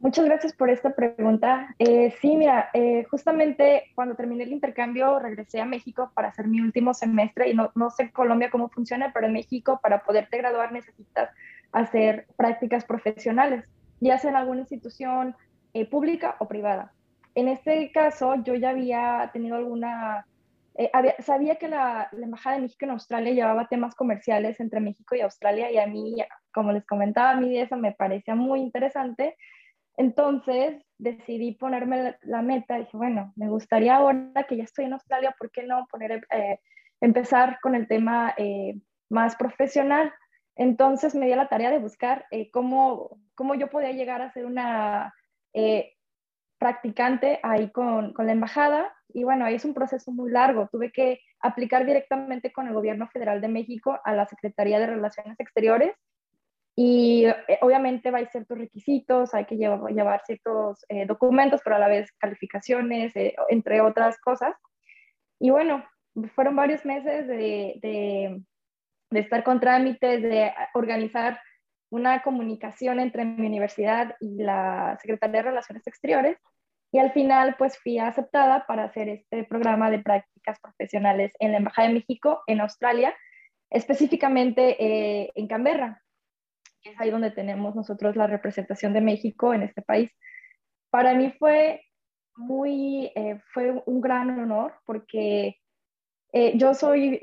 Muchas 0.00 0.24
gracias 0.24 0.54
por 0.54 0.70
esta 0.70 0.94
pregunta. 0.94 1.74
Eh, 1.78 2.14
sí, 2.22 2.34
mira, 2.34 2.70
eh, 2.72 3.04
justamente 3.10 3.90
cuando 3.94 4.14
terminé 4.14 4.44
el 4.44 4.52
intercambio 4.52 5.18
regresé 5.18 5.60
a 5.60 5.66
México 5.66 6.10
para 6.14 6.28
hacer 6.28 6.48
mi 6.48 6.62
último 6.62 6.94
semestre 6.94 7.50
y 7.50 7.54
no, 7.54 7.70
no 7.74 7.90
sé 7.90 8.10
Colombia 8.10 8.48
cómo 8.50 8.70
funciona, 8.70 9.12
pero 9.12 9.26
en 9.26 9.34
México 9.34 9.78
para 9.82 10.02
poderte 10.02 10.38
graduar 10.38 10.72
necesitas 10.72 11.28
hacer 11.72 12.26
prácticas 12.38 12.86
profesionales, 12.86 13.66
ya 14.00 14.16
sea 14.16 14.30
en 14.30 14.36
alguna 14.36 14.60
institución 14.60 15.36
eh, 15.74 15.84
pública 15.84 16.36
o 16.38 16.48
privada. 16.48 16.94
En 17.34 17.48
este 17.48 17.92
caso, 17.92 18.36
yo 18.42 18.54
ya 18.54 18.70
había 18.70 19.28
tenido 19.34 19.56
alguna, 19.56 20.24
sabía 21.18 21.56
que 21.56 21.68
la, 21.68 22.08
la 22.12 22.24
Embajada 22.24 22.56
de 22.56 22.62
México 22.62 22.86
en 22.86 22.92
Australia 22.92 23.34
llevaba 23.34 23.68
temas 23.68 23.94
comerciales 23.94 24.60
entre 24.60 24.80
México 24.80 25.14
y 25.14 25.20
Australia 25.20 25.70
y 25.70 25.76
a 25.76 25.86
mí, 25.86 26.16
como 26.54 26.72
les 26.72 26.86
comentaba, 26.86 27.32
a 27.32 27.36
mí 27.36 27.58
eso 27.58 27.76
me 27.76 27.92
parecía 27.92 28.34
muy 28.34 28.60
interesante 28.60 29.36
entonces 30.00 30.82
decidí 30.96 31.52
ponerme 31.56 32.16
la, 32.22 32.40
meta, 32.40 32.76
dije, 32.76 32.96
bueno, 32.96 33.34
me 33.36 33.50
gustaría 33.50 33.96
ahora 33.96 34.46
que 34.48 34.56
ya 34.56 34.64
estoy 34.64 34.86
en 34.86 34.94
Australia, 34.94 35.34
¿por 35.38 35.50
qué 35.50 35.62
no 35.64 35.86
poner, 35.90 36.26
eh, 36.30 36.58
empezar 37.02 37.58
con 37.60 37.74
el 37.74 37.86
tema 37.86 38.32
eh, 38.38 38.80
más 39.10 39.36
profesional. 39.36 40.10
Entonces 40.56 41.14
me 41.14 41.26
di 41.26 41.34
la 41.34 41.48
tarea 41.48 41.70
de 41.70 41.80
buscar 41.80 42.24
eh, 42.30 42.50
cómo, 42.50 43.18
cómo, 43.34 43.54
yo 43.54 43.68
podía 43.68 43.92
llegar 43.92 44.22
a 44.22 44.32
ser 44.32 44.46
una 44.46 45.12
practicante 46.58 47.38
ahí 47.42 47.70
con, 47.70 48.14
con, 48.14 48.24
la 48.24 48.32
embajada. 48.32 48.94
Y 49.12 49.24
bueno, 49.24 49.44
ahí 49.44 49.56
es 49.56 49.66
un 49.66 49.74
proceso 49.74 50.12
muy 50.12 50.30
largo. 50.30 50.70
Tuve 50.72 50.92
que 50.92 51.20
aplicar 51.40 51.84
directamente 51.84 52.52
con 52.52 52.68
el 52.68 52.72
gobierno 52.72 53.06
federal 53.08 53.42
de 53.42 53.48
México 53.48 53.98
a 54.02 54.14
la 54.14 54.26
Secretaría 54.26 54.78
de 54.78 54.86
Relaciones 54.86 55.38
Exteriores. 55.38 55.94
Y 56.76 57.26
eh, 57.26 57.58
obviamente 57.60 58.10
hay 58.14 58.26
ciertos 58.26 58.58
requisitos, 58.58 59.34
hay 59.34 59.44
que 59.44 59.56
llevar, 59.56 59.92
llevar 59.92 60.22
ciertos 60.24 60.84
documentos, 61.06 61.60
pero 61.62 61.76
a 61.76 61.80
la 61.80 61.88
vez 61.88 62.10
calificaciones, 62.18 63.12
entre 63.48 63.80
otras 63.80 64.18
cosas. 64.20 64.54
Y 65.38 65.50
bueno, 65.50 65.84
fueron 66.34 66.56
varios 66.56 66.84
meses 66.84 67.26
de 67.26 68.42
de 69.10 69.20
estar 69.20 69.42
con 69.42 69.60
trámites, 69.60 70.22
de 70.22 70.52
organizar 70.74 71.40
una 71.90 72.22
comunicación 72.22 73.00
entre 73.00 73.24
mi 73.24 73.46
universidad 73.46 74.14
y 74.20 74.42
la 74.42 74.96
Secretaría 75.00 75.38
de 75.38 75.50
Relaciones 75.50 75.86
Exteriores. 75.86 76.38
Y 76.92 76.98
al 76.98 77.12
final, 77.12 77.56
pues 77.58 77.78
fui 77.78 77.98
aceptada 77.98 78.66
para 78.66 78.84
hacer 78.84 79.08
este 79.08 79.44
programa 79.44 79.90
de 79.90 80.00
prácticas 80.00 80.58
profesionales 80.60 81.32
en 81.38 81.52
la 81.52 81.58
Embajada 81.58 81.88
de 81.88 81.94
México, 81.94 82.42
en 82.46 82.60
Australia, 82.60 83.14
específicamente 83.70 84.76
eh, 84.84 85.30
en 85.34 85.46
Canberra, 85.46 86.02
que 86.82 86.90
es 86.90 87.00
ahí 87.00 87.10
donde 87.10 87.30
tenemos 87.30 87.74
nosotros 87.74 88.16
la 88.16 88.26
representación 88.26 88.92
de 88.92 89.00
México 89.00 89.54
en 89.54 89.62
este 89.62 89.82
país. 89.82 90.10
Para 90.90 91.14
mí 91.14 91.32
fue 91.38 91.82
muy, 92.36 93.12
eh, 93.14 93.40
fue 93.52 93.82
un 93.86 94.00
gran 94.00 94.38
honor 94.40 94.74
porque 94.86 95.58
eh, 96.32 96.52
yo 96.56 96.74
soy 96.74 97.20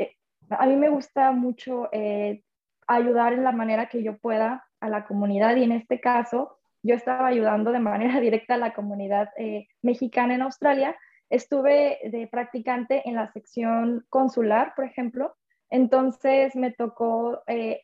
a 0.50 0.66
mí 0.66 0.76
me 0.76 0.90
gusta 0.90 1.32
mucho 1.32 1.90
eh, 1.92 2.44
ayudar 2.88 3.34
en 3.34 3.44
la 3.44 3.52
manera 3.52 3.90
que 3.90 4.04
yo 4.04 4.18
pueda 4.18 4.66
a 4.80 4.90
la 4.90 5.06
comunidad 5.06 5.56
y 5.56 5.64
en 5.64 5.72
este 5.72 6.00
caso 6.00 6.58
yo 6.84 6.96
estaba 6.96 7.28
ayudando 7.28 7.72
de 7.72 7.80
manera 7.80 8.20
directa 8.22 8.56
a 8.56 8.58
la 8.58 8.74
comunidad 8.74 9.30
eh, 9.38 9.68
mexicana 9.82 10.36
en 10.36 10.42
Australia. 10.42 10.96
Estuve 11.30 12.00
de 12.10 12.28
practicante 12.28 13.08
en 13.08 13.16
la 13.16 13.32
sección 13.34 14.06
consular, 14.10 14.74
por 14.76 14.86
ejemplo, 14.86 15.36
entonces 15.70 16.56
me 16.56 16.72
tocó 16.72 17.44
eh, 17.48 17.82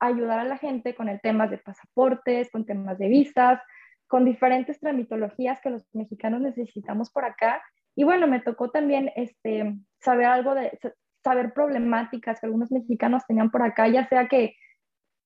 ayudar 0.00 0.40
a 0.40 0.44
la 0.44 0.58
gente 0.58 0.94
con 0.94 1.08
el 1.08 1.20
tema 1.20 1.46
de 1.46 1.58
pasaportes, 1.58 2.50
con 2.50 2.64
temas 2.64 2.98
de 2.98 3.08
visas, 3.08 3.60
con 4.08 4.24
diferentes 4.24 4.80
tramitologías 4.80 5.60
que 5.60 5.70
los 5.70 5.84
mexicanos 5.92 6.40
necesitamos 6.40 7.10
por 7.10 7.24
acá. 7.24 7.62
Y 7.94 8.04
bueno, 8.04 8.26
me 8.26 8.40
tocó 8.40 8.70
también 8.70 9.12
este, 9.14 9.76
saber 10.00 10.26
algo 10.26 10.54
de, 10.54 10.76
saber 11.22 11.52
problemáticas 11.52 12.40
que 12.40 12.46
algunos 12.46 12.72
mexicanos 12.72 13.26
tenían 13.26 13.50
por 13.50 13.62
acá, 13.62 13.88
ya 13.88 14.08
sea 14.08 14.26
que 14.28 14.54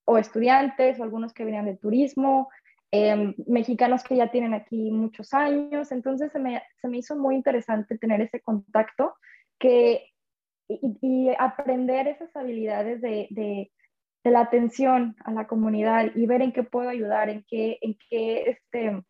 o 0.07 0.19
estudiantes 0.19 1.01
o 1.01 1.03
algunos 1.03 1.33
que 1.33 1.45
venían 1.45 1.67
de 1.67 1.77
turismo, 1.77 2.51
em, 2.91 3.35
mexicanos 3.47 4.05
que 4.05 4.17
ya 4.17 4.31
tienen 4.31 4.55
aquí 4.55 4.91
muchos 4.91 5.33
años, 5.33 5.91
entonces 5.93 6.31
se 6.33 6.39
me, 6.39 6.63
se 6.81 6.89
me 6.89 6.99
hizo 6.99 7.17
muy 7.17 7.37
interesante 7.37 7.97
tener 7.99 8.21
ese 8.21 8.41
contacto 8.41 9.15
que, 9.59 10.11
y, 10.69 11.31
aprender 11.39 12.09
esas 12.09 12.35
habilidades 12.37 13.01
de, 13.01 13.29
de, 13.31 13.71
de, 14.25 14.31
la 14.31 14.41
atención 14.41 15.17
a 15.25 15.33
la 15.33 15.47
comunidad 15.47 16.11
y 16.15 16.27
ver 16.27 16.43
en 16.43 16.53
qué 16.53 16.63
puedo 16.63 16.89
ayudar, 16.89 17.29
en 17.29 17.45
qué, 17.49 17.79
en 17.83 17.97
qué 18.09 18.51
este, 18.51 19.03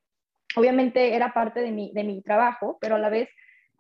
obviamente 0.57 1.15
era 1.15 1.33
parte 1.33 1.61
de 1.61 1.71
mi, 1.71 1.93
de 1.93 2.05
mi 2.05 2.23
trabajo, 2.23 2.79
pero 2.81 2.97
a 2.97 2.99
la 2.99 3.09
vez 3.09 3.29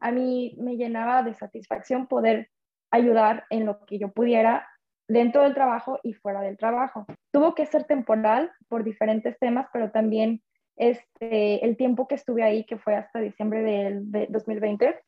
a 0.00 0.11
mí 0.11 0.55
me 0.59 0.76
llenaba 0.76 1.23
de 1.23 1.35
satisfacción 1.35 2.07
poder 2.07 2.50
ayudar 2.91 3.45
en 3.50 3.67
lo 3.67 3.85
que 3.85 3.99
yo 3.99 4.09
pudiera 4.12 4.69
dentro 5.09 5.43
del 5.43 5.55
trabajo 5.55 5.99
y 6.03 6.14
fuera 6.14 6.41
del 6.41 6.57
trabajo. 6.57 7.07
Tuvo 7.31 7.55
que 7.55 7.67
ser 7.67 7.85
temporal 7.85 8.53
por 8.69 8.85
diferentes 8.85 9.38
temas, 9.38 9.67
pero 9.73 9.91
también 9.91 10.43
este, 10.76 11.64
el 11.64 11.76
tiempo 11.76 12.09
que 12.09 12.14
estuve 12.14 12.43
ahí, 12.43 12.64
que 12.64 12.79
fue 12.79 12.95
hasta 12.95 13.21
diciembre 13.21 13.62
del 13.62 14.11
de 14.11 14.26
2020, 14.31 15.00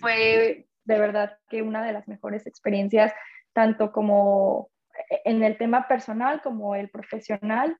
fue 0.00 0.66
de 0.84 0.98
verdad 0.98 1.38
que 1.48 1.62
una 1.62 1.84
de 1.84 1.92
las 1.92 2.06
mejores 2.08 2.46
experiencias, 2.46 3.12
tanto 3.52 3.92
como 3.92 4.70
en 5.24 5.42
el 5.42 5.56
tema 5.58 5.88
personal 5.88 6.40
como 6.42 6.74
el 6.74 6.90
profesional. 6.90 7.76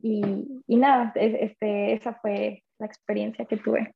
Y, 0.00 0.22
y 0.66 0.76
nada, 0.76 1.12
este, 1.16 1.94
esa 1.94 2.14
fue 2.14 2.62
la 2.78 2.86
experiencia 2.86 3.44
que 3.44 3.56
tuve. 3.56 3.94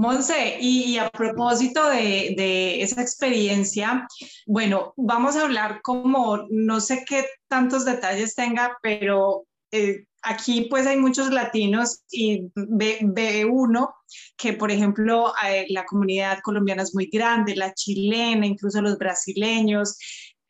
Monse, 0.00 0.56
y, 0.60 0.96
a 0.96 1.10
propósito 1.10 1.86
de, 1.90 2.80
esa 2.80 3.02
experiencia, 3.02 4.08
bueno, 4.46 4.94
vamos 4.96 5.36
a 5.36 5.42
hablar 5.42 5.82
como, 5.82 6.46
no 6.48 6.80
sé 6.80 7.04
qué 7.06 7.26
tantos 7.48 7.84
detalles 7.84 8.34
tenga, 8.34 8.78
pero 8.82 9.44
eh, 9.70 10.04
aquí 10.22 10.68
pues 10.70 10.86
hay 10.86 10.96
muchos 10.96 11.30
latinos 11.30 12.02
y 12.10 12.50
ve, 12.54 13.44
uno 13.44 13.94
que, 14.38 14.54
por 14.54 14.70
ejemplo, 14.70 15.34
eh, 15.46 15.66
la 15.68 15.84
comunidad 15.84 16.38
colombiana 16.42 16.82
es 16.82 16.94
muy 16.94 17.10
grande, 17.12 17.54
la 17.54 17.74
chilena, 17.74 18.46
incluso 18.46 18.80
los 18.80 18.96
brasileños. 18.96 19.98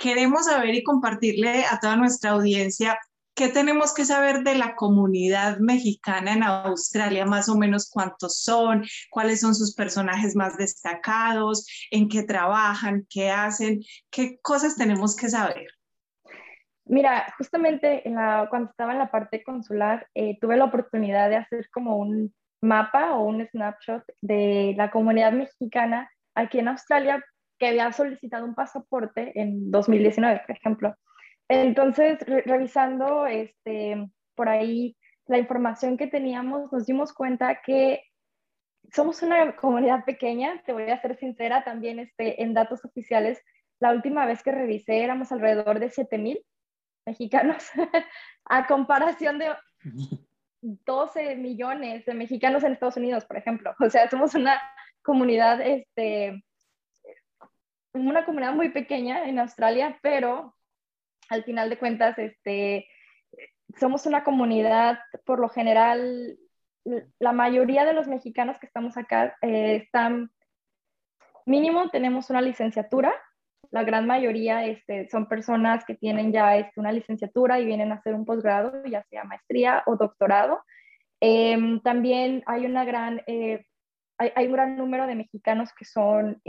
Queremos 0.01 0.47
saber 0.47 0.75
y 0.75 0.83
compartirle 0.83 1.65
a 1.67 1.79
toda 1.79 1.95
nuestra 1.95 2.31
audiencia 2.31 2.99
¿Qué 3.41 3.49
tenemos 3.49 3.95
que 3.95 4.05
saber 4.05 4.43
de 4.43 4.55
la 4.55 4.75
comunidad 4.75 5.61
mexicana 5.61 6.35
en 6.35 6.43
Australia? 6.43 7.25
Más 7.25 7.49
o 7.49 7.57
menos 7.57 7.89
cuántos 7.91 8.43
son, 8.43 8.85
cuáles 9.09 9.41
son 9.41 9.55
sus 9.55 9.75
personajes 9.75 10.37
más 10.37 10.59
destacados, 10.59 11.67
en 11.91 12.11
qué 12.11 12.23
trabajan, 12.23 13.07
qué 13.09 13.31
hacen, 13.31 13.81
qué 14.11 14.39
cosas 14.43 14.77
tenemos 14.77 15.17
que 15.17 15.31
saber. 15.31 15.69
Mira, 16.85 17.33
justamente 17.39 18.07
en 18.07 18.17
la, 18.17 18.47
cuando 18.51 18.69
estaba 18.69 18.93
en 18.93 18.99
la 18.99 19.11
parte 19.11 19.43
consular, 19.43 20.07
eh, 20.15 20.37
tuve 20.39 20.59
la 20.59 20.65
oportunidad 20.65 21.31
de 21.31 21.37
hacer 21.37 21.71
como 21.71 21.97
un 21.97 22.35
mapa 22.61 23.15
o 23.15 23.25
un 23.25 23.47
snapshot 23.47 24.03
de 24.21 24.75
la 24.77 24.91
comunidad 24.91 25.33
mexicana 25.33 26.11
aquí 26.35 26.59
en 26.59 26.69
Australia 26.69 27.25
que 27.61 27.69
había 27.69 27.93
solicitado 27.93 28.47
un 28.47 28.55
pasaporte 28.55 29.39
en 29.39 29.71
2019, 29.71 30.43
por 30.47 30.57
ejemplo. 30.57 30.97
Entonces, 31.47 32.19
revisando 32.47 33.27
este, 33.27 34.09
por 34.35 34.49
ahí 34.49 34.97
la 35.27 35.39
información 35.39 35.99
que 35.99 36.07
teníamos, 36.07 36.73
nos 36.73 36.87
dimos 36.87 37.13
cuenta 37.13 37.61
que 37.61 38.03
somos 38.93 39.23
una 39.23 39.55
comunidad 39.57 40.05
pequeña, 40.05 40.63
te 40.65 40.73
voy 40.73 40.91
a 40.91 41.01
ser 41.03 41.19
sincera, 41.19 41.63
también 41.63 41.99
este, 41.99 42.43
en 42.43 42.55
datos 42.55 42.85
oficiales, 42.85 43.41
la 43.79 43.93
última 43.93 44.25
vez 44.25 44.43
que 44.43 44.53
revisé 44.53 45.05
éramos 45.05 45.31
alrededor 45.31 45.81
de 45.81 45.91
7 45.91 46.17
mil 46.19 46.45
mexicanos, 47.07 47.71
a 48.47 48.67
comparación 48.67 49.39
de 49.39 49.51
12 50.63 51.37
millones 51.37 52.07
de 52.07 52.15
mexicanos 52.15 52.65
en 52.65 52.73
Estados 52.73 52.97
Unidos, 52.97 53.27
por 53.27 53.37
ejemplo. 53.37 53.75
O 53.81 53.91
sea, 53.91 54.09
somos 54.09 54.35
una 54.35 54.61
comunidad, 55.03 55.61
este, 55.61 56.43
una 57.95 58.25
comunidad 58.25 58.55
muy 58.55 58.71
pequeña 58.71 59.25
en 59.29 59.39
Australia, 59.39 59.99
pero 60.03 60.55
al 61.29 61.45
final 61.45 61.71
de 61.71 61.79
cuentas, 61.79 62.19
este, 62.19 62.89
somos 63.79 64.07
una 64.07 64.25
comunidad, 64.25 64.99
por 65.25 65.39
lo 65.39 65.49
general, 65.49 66.37
la 67.19 67.33
mayoría 67.33 67.85
de 67.85 67.93
los 67.93 68.09
mexicanos 68.09 68.59
que 68.59 68.67
estamos 68.67 68.97
acá 68.97 69.37
eh, 69.43 69.77
están, 69.77 70.31
mínimo 71.47 71.89
tenemos 71.91 72.31
una 72.31 72.43
licenciatura, 72.43 73.15
la 73.71 73.85
gran 73.85 74.07
mayoría 74.07 74.65
este, 74.65 75.09
son 75.09 75.27
personas 75.27 75.85
que 75.85 75.95
tienen 75.95 76.33
ya 76.33 76.57
este, 76.57 76.81
una 76.81 76.91
licenciatura 76.91 77.61
y 77.61 77.67
vienen 77.67 77.93
a 77.93 77.97
hacer 77.97 78.15
un 78.15 78.25
posgrado, 78.25 78.85
ya 78.87 79.05
sea 79.05 79.23
maestría 79.23 79.85
o 79.87 79.97
doctorado. 79.97 80.65
Em, 81.21 81.81
también 81.81 82.43
hay, 82.47 82.67
una 82.67 82.85
gran, 82.85 83.23
eh, 83.29 83.65
hay, 84.19 84.33
hay, 84.35 84.47
un 84.47 84.53
gran 84.53 84.77
número 84.77 85.07
de 85.07 85.15
mexicanos 85.15 85.73
que 85.73 85.85
son 85.85 86.41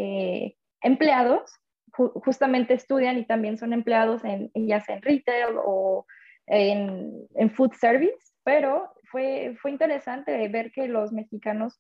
empleados 0.81 1.53
justamente 1.93 2.73
estudian 2.73 3.17
y 3.17 3.25
también 3.25 3.57
son 3.57 3.73
empleados 3.73 4.23
en, 4.23 4.49
ya 4.55 4.79
sea 4.79 4.95
en 4.95 5.01
retail 5.01 5.55
o 5.63 6.05
en, 6.47 7.27
en, 7.35 7.49
food 7.51 7.73
service, 7.73 8.33
pero 8.43 8.93
fue, 9.03 9.55
fue 9.61 9.71
interesante 9.71 10.47
ver 10.47 10.71
que 10.71 10.87
los 10.87 11.11
mexicanos 11.11 11.77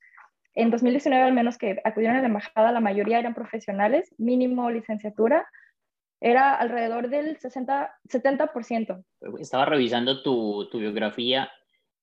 en 0.53 0.69
2019 0.69 1.23
al 1.23 1.33
menos 1.33 1.57
que 1.57 1.79
acudieron 1.83 2.17
a 2.17 2.21
la 2.21 2.27
embajada, 2.27 2.71
la 2.71 2.81
mayoría 2.81 3.19
eran 3.19 3.33
profesionales, 3.33 4.13
mínimo 4.17 4.69
licenciatura, 4.69 5.47
era 6.19 6.53
alrededor 6.55 7.09
del 7.09 7.37
60, 7.37 7.93
70%. 8.07 9.03
Estaba 9.39 9.65
revisando 9.65 10.21
tu, 10.21 10.67
tu 10.69 10.79
biografía 10.79 11.49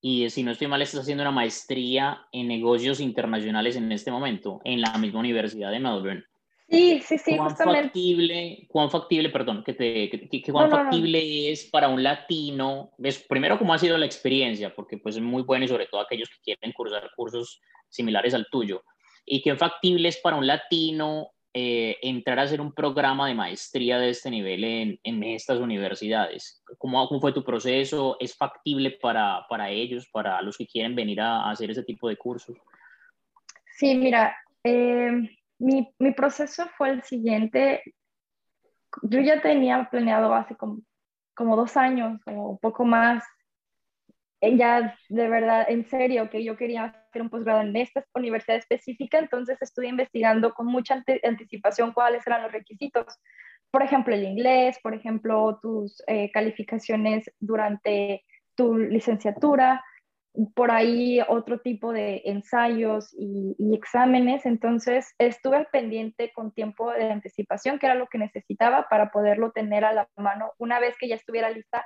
y 0.01 0.29
si 0.31 0.43
no 0.43 0.53
estoy 0.53 0.67
mal, 0.67 0.83
estás 0.83 1.01
haciendo 1.01 1.23
una 1.23 1.31
maestría 1.31 2.27
en 2.33 2.49
negocios 2.49 3.01
internacionales 3.01 3.77
en 3.77 3.93
este 3.93 4.11
momento 4.11 4.61
en 4.65 4.81
la 4.81 4.97
misma 4.99 5.21
Universidad 5.21 5.71
de 5.71 5.81
Melbourne. 5.81 6.25
Sí, 6.71 7.01
sí, 7.01 7.17
sí, 7.17 7.37
¿Cuán 7.39 7.57
Factible, 7.57 8.67
¿Cuán 8.69 8.91
factible, 8.91 9.31
perdón, 9.31 9.65
que, 9.65 9.73
te, 9.73 10.11
que, 10.11 10.53
cuán 10.53 10.71
factible 10.71 11.51
es 11.51 11.65
para 11.65 11.89
un 11.89 12.03
latino? 12.03 12.91
¿Ves? 12.99 13.25
Primero, 13.27 13.59
¿cómo 13.59 13.73
ha 13.73 13.79
sido 13.79 13.97
la 13.97 14.05
experiencia? 14.05 14.75
Porque 14.75 14.99
pues 14.99 15.17
es 15.17 15.23
muy 15.23 15.45
bueno 15.45 15.65
y 15.65 15.69
sobre 15.69 15.87
todo 15.87 16.03
aquellos 16.03 16.29
que 16.29 16.43
quieren 16.43 16.75
cursar 16.75 17.11
cursos 17.17 17.63
similares 17.89 18.35
al 18.35 18.49
tuyo. 18.51 18.85
¿Y 19.25 19.41
qué 19.41 19.57
factible 19.57 20.11
es 20.11 20.19
para 20.19 20.37
un 20.37 20.47
latino 20.47 21.31
eh, 21.55 21.97
entrar 22.03 22.39
a 22.39 22.43
hacer 22.43 22.61
un 22.61 22.75
programa 22.75 23.29
de 23.29 23.35
maestría 23.35 23.99
de 23.99 24.11
este 24.11 24.31
nivel 24.31 24.63
en, 24.63 25.01
en 25.05 25.23
estas 25.23 25.61
universidades? 25.61 26.63
¿Cómo, 26.77 27.09
¿Cómo, 27.09 27.19
fue 27.23 27.33
tu 27.33 27.43
proceso? 27.45 28.19
¿Es 28.21 28.37
factible 28.37 28.91
para, 28.91 29.47
para, 29.49 29.71
ellos, 29.71 30.07
para 30.13 30.43
los 30.43 30.59
que 30.59 30.67
quieren 30.67 30.95
venir 30.95 31.23
a, 31.23 31.49
hacer 31.49 31.71
ese 31.71 31.83
tipo 31.83 32.11
de 32.11 32.17
cursos? 32.17 32.59
Sí, 33.79 33.95
mira, 33.95 34.37
eh, 34.65 35.31
mi, 35.59 35.95
mi, 35.99 36.13
proceso 36.13 36.67
fue 36.77 36.91
el 36.91 37.03
siguiente. 37.03 37.83
Yo 39.03 39.21
ya 39.21 39.41
tenía 39.43 39.89
planeado 39.91 40.35
hace 40.35 40.57
como, 40.57 40.81
como 41.35 41.57
dos 41.57 41.77
años, 41.77 42.21
como 42.25 42.51
un 42.51 42.59
poco 42.59 42.85
más, 42.85 43.25
eh, 44.41 44.57
ya 44.57 44.97
de 45.09 45.29
verdad, 45.29 45.67
en 45.69 45.85
serio, 45.89 46.31
que 46.31 46.45
yo 46.45 46.57
quería 46.57 46.85
hacer 46.85 47.23
un 47.23 47.31
posgrado 47.31 47.63
en 47.63 47.75
esta 47.77 48.05
universidad 48.15 48.59
específica, 48.59 49.19
entonces 49.19 49.61
estuve 49.61 49.89
investigando 49.89 50.55
con 50.55 50.67
mucha 50.67 51.03
anticipación 51.25 51.93
cuáles 51.93 52.27
eran 52.27 52.43
los 52.43 52.53
requisitos. 52.53 53.07
Por 53.71 53.83
ejemplo, 53.83 54.15
el 54.15 54.25
inglés, 54.25 54.79
por 54.83 54.95
ejemplo, 54.95 55.59
tus 55.61 56.03
eh, 56.07 56.31
calificaciones 56.33 57.31
durante 57.39 58.25
tu 58.55 58.77
licenciatura, 58.79 59.85
por 60.55 60.71
ahí 60.71 61.21
otro 61.27 61.61
tipo 61.61 61.93
de 61.93 62.23
ensayos 62.25 63.15
y, 63.19 63.57
exámenes. 63.75 64.47
Entonces, 64.47 65.15
estuve 65.19 65.57
al 65.57 65.67
pendiente 65.67 66.33
con 66.33 66.53
tiempo 66.53 66.93
de 66.93 67.11
anticipación, 67.11 67.79
que 67.79 67.87
era 67.87 67.95
lo 67.95 68.07
que 68.07 68.19
necesitaba 68.19 68.87
para 68.89 69.11
poderlo 69.11 69.53
tener 69.53 69.85
a 69.85 69.93
la 69.93 70.09
mano 70.17 70.53
una 70.59 70.81
vez 70.81 70.97
que 70.99 71.09
ya 71.09 71.17
estuviera 71.17 71.51
lista 71.51 71.85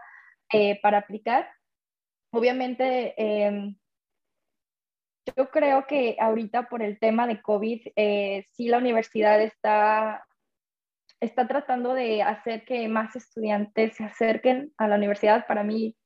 eh, 0.52 0.78
para 0.82 0.98
aplicar 0.98 1.48
obviamente, 2.32 3.14
em, 3.16 3.76
yo 5.36 5.50
creo 5.50 5.86
que 5.86 6.16
ahorita 6.18 6.68
por 6.68 6.82
el 6.82 6.98
tema 6.98 7.26
de 7.26 7.40
COVID, 7.40 7.80
eh, 7.96 8.46
sí 8.52 8.68
la 8.68 8.78
universidad 8.78 9.40
está, 9.40 10.26
está 11.20 11.46
tratando 11.46 11.94
de 11.94 12.22
hacer 12.22 12.64
que 12.64 12.88
más 12.88 13.14
estudiantes 13.14 13.96
se 13.96 14.04
acerquen 14.04 14.72
a 14.78 14.88
la 14.88 14.96
universidad. 14.96 15.46
Para 15.46 15.62
mí, 15.62 15.96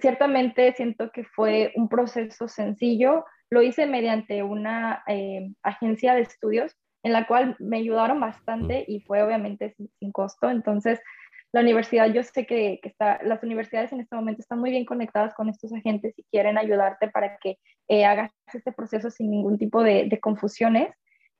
ciertamente 0.00 0.72
siento 0.72 1.10
que 1.10 1.24
fue 1.24 1.72
un 1.76 1.88
proceso 1.88 2.48
sencillo. 2.48 3.24
Lo 3.50 3.62
hice 3.62 3.86
mediante 3.86 4.42
una 4.42 5.02
em, 5.06 5.54
agencia 5.62 6.14
de 6.14 6.22
estudios 6.22 6.76
en 7.02 7.12
la 7.12 7.26
cual 7.26 7.56
me 7.58 7.78
ayudaron 7.78 8.20
bastante 8.20 8.84
y 8.86 9.00
fue 9.00 9.22
obviamente 9.22 9.74
sin 9.98 10.12
costo. 10.12 10.50
Entonces, 10.50 11.00
la 11.52 11.60
universidad, 11.60 12.12
yo 12.12 12.22
sé 12.22 12.46
que, 12.46 12.80
está, 12.82 13.20
las 13.24 13.42
universidades 13.42 13.92
en 13.92 14.00
este 14.00 14.16
momento 14.16 14.40
están 14.40 14.58
muy 14.58 14.70
bien 14.70 14.86
conectadas 14.86 15.34
con 15.34 15.48
estos 15.50 15.72
agentes 15.72 16.14
y 16.16 16.24
quieren 16.30 16.56
ayudarte 16.56 17.08
para 17.08 17.36
que 17.38 17.58
eh, 17.88 18.06
hagas 18.06 18.30
este 18.52 18.72
proceso 18.72 19.10
sin 19.10 19.30
ningún 19.30 19.58
tipo 19.58 19.82
de, 19.82 20.18
confusiones. 20.20 20.94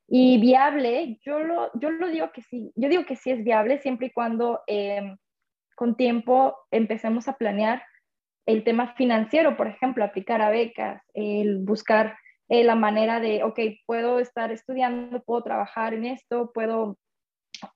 Y 0.08 0.38
viable, 0.38 1.18
yo 1.24 1.38
lo, 1.38 1.70
yo 1.80 1.90
lo 1.90 2.08
digo 2.08 2.30
que 2.32 2.42
sí, 2.42 2.72
yo 2.74 2.90
digo 2.90 3.06
que 3.06 3.16
sí 3.16 3.30
es 3.30 3.42
viable 3.42 3.78
siempre 3.78 4.08
y 4.08 4.12
cuando 4.12 4.60
em, 4.66 5.16
con 5.76 5.96
tiempo 5.96 6.56
empecemos 6.70 7.28
a 7.28 7.36
planear 7.38 7.82
el 8.46 8.64
tema 8.64 8.94
financiero, 8.94 9.56
por 9.56 9.68
ejemplo, 9.68 10.04
aplicar 10.04 10.42
a 10.42 10.50
becas, 10.50 11.02
el 11.14 11.58
buscar 11.58 12.16
eh, 12.48 12.64
la 12.64 12.74
manera 12.74 13.20
de, 13.20 13.44
ok, 13.44 13.58
puedo 13.86 14.18
estar 14.18 14.52
estudiando, 14.52 15.22
puedo 15.22 15.42
trabajar 15.42 15.94
en 15.94 16.04
esto, 16.04 16.50
puedo 16.52 16.98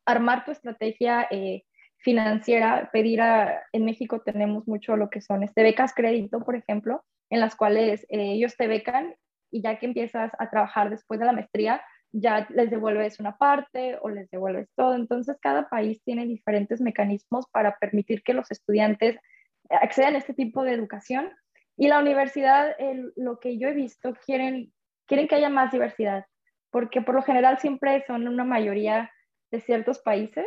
armar 0.04 0.44
tu 0.44 0.50
estrategia 0.50 1.26
eh, 1.30 1.62
financiera, 1.98 2.90
pedir 2.92 3.20
a, 3.20 3.62
en 3.72 3.84
México 3.84 4.20
tenemos 4.20 4.66
mucho 4.66 4.96
lo 4.96 5.08
que 5.08 5.20
son 5.20 5.42
este, 5.42 5.62
becas 5.62 5.94
crédito, 5.94 6.40
por 6.40 6.56
ejemplo, 6.56 7.04
en 7.30 7.40
las 7.40 7.56
cuales 7.56 8.02
eh, 8.08 8.32
ellos 8.32 8.56
te 8.56 8.66
becan 8.66 9.14
y 9.50 9.62
ya 9.62 9.78
que 9.78 9.86
empiezas 9.86 10.32
a 10.38 10.50
trabajar 10.50 10.90
después 10.90 11.20
de 11.20 11.26
la 11.26 11.32
maestría, 11.32 11.80
ya 12.12 12.46
les 12.50 12.70
devuelves 12.70 13.20
una 13.20 13.36
parte 13.36 13.98
o 14.00 14.08
les 14.08 14.28
devuelves 14.30 14.68
todo. 14.74 14.94
Entonces, 14.94 15.36
cada 15.40 15.68
país 15.68 16.02
tiene 16.04 16.26
diferentes 16.26 16.80
mecanismos 16.80 17.46
para 17.50 17.76
permitir 17.78 18.22
que 18.22 18.34
los 18.34 18.50
estudiantes 18.50 19.18
accedan 19.70 20.14
a 20.14 20.18
este 20.18 20.34
tipo 20.34 20.62
de 20.62 20.72
educación. 20.72 21.30
Y 21.76 21.88
la 21.88 21.98
universidad, 21.98 22.74
lo 23.16 23.38
que 23.38 23.58
yo 23.58 23.68
he 23.68 23.74
visto, 23.74 24.14
quieren, 24.24 24.72
quieren 25.06 25.28
que 25.28 25.34
haya 25.34 25.50
más 25.50 25.72
diversidad, 25.72 26.24
porque 26.70 27.02
por 27.02 27.14
lo 27.14 27.22
general 27.22 27.58
siempre 27.58 28.02
son 28.06 28.26
una 28.28 28.44
mayoría 28.44 29.10
de 29.50 29.60
ciertos 29.60 29.98
países 30.00 30.46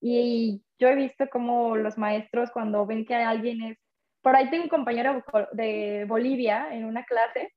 y 0.00 0.62
yo 0.78 0.88
he 0.88 0.96
visto 0.96 1.28
como 1.30 1.76
los 1.76 1.96
maestros 1.96 2.50
cuando 2.50 2.84
ven 2.86 3.06
que 3.06 3.14
alguien 3.14 3.62
es, 3.62 3.78
por 4.20 4.36
ahí 4.36 4.50
tengo 4.50 4.64
un 4.64 4.68
compañero 4.68 5.22
de 5.52 6.04
Bolivia 6.06 6.68
en 6.72 6.84
una 6.84 7.04
clase 7.04 7.52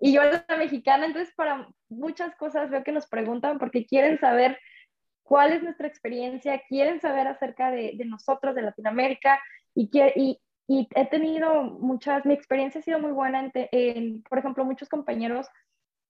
y 0.00 0.12
yo 0.12 0.22
la 0.24 0.56
mexicana, 0.56 1.06
entonces 1.06 1.32
para 1.36 1.68
muchas 1.88 2.34
cosas 2.36 2.70
veo 2.70 2.82
que 2.82 2.90
nos 2.90 3.06
preguntan 3.06 3.58
porque 3.58 3.86
quieren 3.86 4.18
saber 4.18 4.58
cuál 5.22 5.52
es 5.52 5.62
nuestra 5.62 5.86
experiencia, 5.86 6.60
quieren 6.68 7.00
saber 7.00 7.28
acerca 7.28 7.70
de, 7.70 7.92
de 7.94 8.04
nosotros, 8.04 8.54
de 8.54 8.62
Latinoamérica 8.62 9.40
y, 9.74 9.88
y, 10.16 10.40
y, 10.80 10.88
he 10.94 11.06
tenido 11.06 11.62
muchas, 11.62 12.24
mi 12.24 12.34
experiencia 12.34 12.80
ha 12.80 12.84
sido 12.84 12.98
muy 12.98 13.12
buena, 13.12 13.50
en, 13.54 14.22
por 14.22 14.38
ejemplo, 14.38 14.64
muchos 14.64 14.88
compañeros 14.88 15.48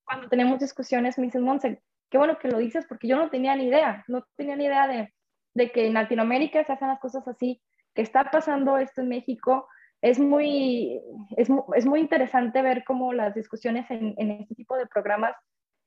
cuando 0.04 0.28
tenemos 0.28 0.58
discusiones 0.58 1.18
me 1.18 1.26
dicen, 1.26 1.42
Monse, 1.42 1.82
qué 2.10 2.18
bueno 2.18 2.38
que 2.38 2.48
lo 2.48 2.58
dices 2.58 2.84
porque 2.88 3.08
yo 3.08 3.16
no 3.16 3.30
tenía 3.30 3.54
ni 3.56 3.66
idea, 3.66 4.04
no 4.08 4.24
tenía 4.36 4.56
ni 4.56 4.64
idea 4.66 4.86
de 4.88 5.12
de 5.54 5.70
que 5.70 5.86
en 5.86 5.94
Latinoamérica 5.94 6.64
se 6.64 6.72
hacen 6.72 6.88
las 6.88 7.00
cosas 7.00 7.26
así, 7.28 7.60
que 7.94 8.02
está 8.02 8.30
pasando 8.30 8.78
esto 8.78 9.02
en 9.02 9.08
México. 9.08 9.68
Es 10.00 10.18
muy, 10.18 11.00
es, 11.36 11.48
es 11.76 11.86
muy 11.86 12.00
interesante 12.00 12.62
ver 12.62 12.84
cómo 12.84 13.12
las 13.12 13.34
discusiones 13.34 13.86
en, 13.90 14.14
este 14.18 14.54
tipo 14.54 14.76
de 14.76 14.86
programas 14.86 15.34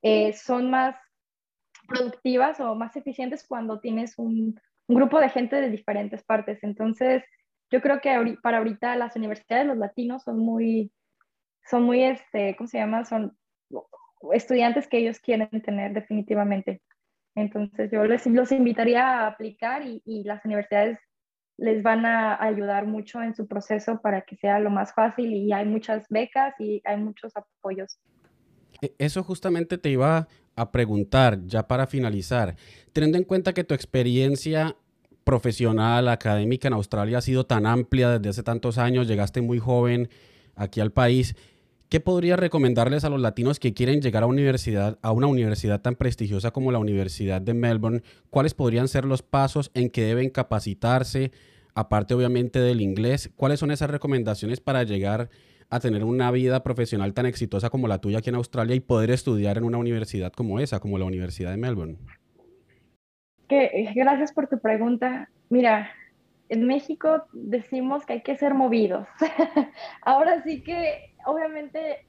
eh, 0.02 0.34
son 0.34 0.70
más 0.70 0.96
productivas 1.88 2.60
o 2.60 2.76
más 2.76 2.96
eficientes 2.96 3.46
cuando 3.48 3.80
tienes 3.80 4.18
un, 4.18 4.60
grupo 4.88 5.20
de 5.20 5.30
gente 5.30 5.56
de 5.56 5.72
diferentes 5.72 6.24
partes. 6.24 6.64
Entonces, 6.64 7.24
yo 7.72 7.82
creo 7.82 8.00
que 8.02 8.38
para 8.42 8.60
ahorita 8.60 8.96
las 8.96 9.16
universidades, 9.16 9.68
los 9.68 9.78
latinos 9.78 10.24
son 10.24 10.38
muy, 10.40 10.92
son 11.70 11.84
muy, 11.84 12.04
este, 12.04 12.56
¿cómo 12.56 12.68
se 12.68 12.78
llama? 12.78 13.06
Son 13.06 13.38
estudiantes 14.34 14.88
que 14.88 15.00
ellos 15.00 15.20
quieren 15.20 15.50
tener 15.62 15.94
definitivamente. 15.94 16.82
Entonces 17.36 17.92
yo 17.92 18.06
les 18.06 18.26
los 18.28 18.52
invitaría 18.52 19.04
a 19.04 19.28
aplicar 19.28 19.84
y, 19.84 20.24
las 20.24 20.44
universidades 20.46 21.00
les 21.58 21.84
van 21.84 22.06
a 22.06 22.42
ayudar 22.42 22.86
mucho 22.86 23.22
en 23.22 23.36
su 23.36 23.48
proceso 23.48 24.02
para 24.02 24.22
que 24.22 24.36
sea 24.38 24.60
lo 24.60 24.70
más 24.70 24.94
fácil 24.94 25.34
y 25.34 25.54
hay 25.54 25.66
muchas 25.66 26.06
becas 26.10 26.54
y 26.60 26.82
hay 26.86 26.98
muchos 26.98 27.34
apoyos. 27.36 27.98
E, 28.82 28.94
eso 28.98 29.24
justamente 29.24 29.78
te 29.78 29.90
iba 29.90 30.28
a 30.56 30.72
preguntar 30.72 31.40
ya 31.46 31.68
para 31.68 31.88
finalizar, 31.88 32.56
teniendo 32.94 33.18
en 33.18 33.24
cuenta 33.24 33.54
que 33.54 33.64
tu 33.64 33.74
experiencia 33.74 34.76
profesional, 35.26 36.08
académica 36.08 36.70
en 36.70 36.76
Australia 36.76 37.18
ha 37.18 37.22
sido 37.22 37.46
tan 37.46 37.66
amplia 37.66 38.12
desde 38.12 38.30
hace 38.30 38.44
tantos 38.44 38.78
años, 38.78 39.08
llegaste 39.08 39.42
muy 39.42 39.60
joven 39.60 40.08
aquí 40.56 40.80
al 40.80 40.94
país, 40.94 41.36
¿Qué 41.88 42.00
podría 42.00 42.36
recomendarles 42.36 43.04
a 43.04 43.10
los 43.10 43.22
latinos 43.22 43.60
que 43.60 43.76
quieren 43.76 44.02
llegar 44.02 44.24
a, 44.24 44.26
universidad, 44.26 44.98
a 45.04 45.12
una 45.12 45.28
universidad 45.28 45.82
tan 45.82 45.96
prestigiosa 45.96 46.50
como 46.50 46.72
la 46.72 46.80
Universidad 46.80 47.42
de 47.42 47.54
Melbourne? 47.54 48.02
¿Cuáles 48.32 48.56
podrían 48.56 48.88
ser 48.88 49.06
los 49.06 49.22
pasos 49.22 49.70
en 49.76 49.92
que 49.92 50.04
deben 50.04 50.32
capacitarse, 50.32 51.32
aparte 51.76 52.16
obviamente 52.16 52.60
del 52.60 52.82
inglés? 52.82 53.30
¿Cuáles 53.36 53.60
son 53.60 53.70
esas 53.70 53.92
recomendaciones 53.92 54.60
para 54.62 54.84
llegar 54.84 55.30
a 55.70 55.80
tener 55.80 56.04
una 56.04 56.32
vida 56.32 56.64
profesional 56.64 57.14
tan 57.14 57.28
exitosa 57.28 57.70
como 57.70 57.88
la 57.88 58.02
tuya 58.02 58.18
aquí 58.18 58.30
en 58.30 58.36
Australia 58.36 58.76
y 58.76 58.80
poder 58.80 59.12
estudiar 59.12 59.58
en 59.60 59.64
una 59.64 59.78
universidad 59.78 60.34
como 60.34 60.60
esa, 60.60 60.80
como 60.80 60.98
la 60.98 61.06
Universidad 61.06 61.52
de 61.52 61.58
Melbourne? 61.58 61.98
Gracias 63.50 64.34
por 64.34 64.48
tu 64.48 64.60
pregunta. 64.60 65.30
Mira, 65.50 65.90
en 66.50 66.66
México 66.66 67.26
decimos 67.34 68.06
que 68.06 68.14
hay 68.14 68.22
que 68.22 68.38
ser 68.38 68.54
movidos. 68.54 69.08
Ahora 70.02 70.44
sí 70.44 70.62
que 70.62 71.14
obviamente 71.26 72.06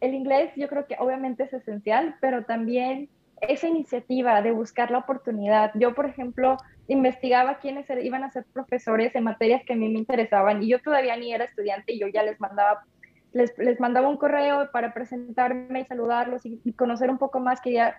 el 0.00 0.14
inglés 0.14 0.52
yo 0.56 0.68
creo 0.68 0.86
que 0.86 0.96
obviamente 0.98 1.44
es 1.44 1.52
esencial, 1.52 2.16
pero 2.20 2.44
también 2.44 3.08
esa 3.40 3.68
iniciativa 3.68 4.42
de 4.42 4.52
buscar 4.52 4.90
la 4.90 4.98
oportunidad. 4.98 5.70
Yo, 5.74 5.94
por 5.94 6.06
ejemplo, 6.06 6.56
investigaba 6.88 7.58
quiénes 7.58 7.86
iban 8.02 8.24
a 8.24 8.30
ser 8.30 8.44
profesores 8.52 9.14
en 9.14 9.24
materias 9.24 9.62
que 9.64 9.74
a 9.74 9.76
mí 9.76 9.88
me 9.88 9.98
interesaban 9.98 10.62
y 10.62 10.68
yo 10.68 10.80
todavía 10.80 11.16
ni 11.16 11.32
era 11.32 11.44
estudiante 11.44 11.92
y 11.92 12.00
yo 12.00 12.08
ya 12.08 12.22
les 12.22 12.40
mandaba, 12.40 14.08
un 14.08 14.16
correo 14.16 14.70
para 14.72 14.94
presentarme 14.94 15.80
y 15.80 15.84
saludarlos 15.84 16.42
y, 16.44 16.72
conocer 16.72 17.10
un 17.10 17.18
poco 17.18 17.40
más, 17.40 17.60
que 17.60 17.72
ya 17.72 17.96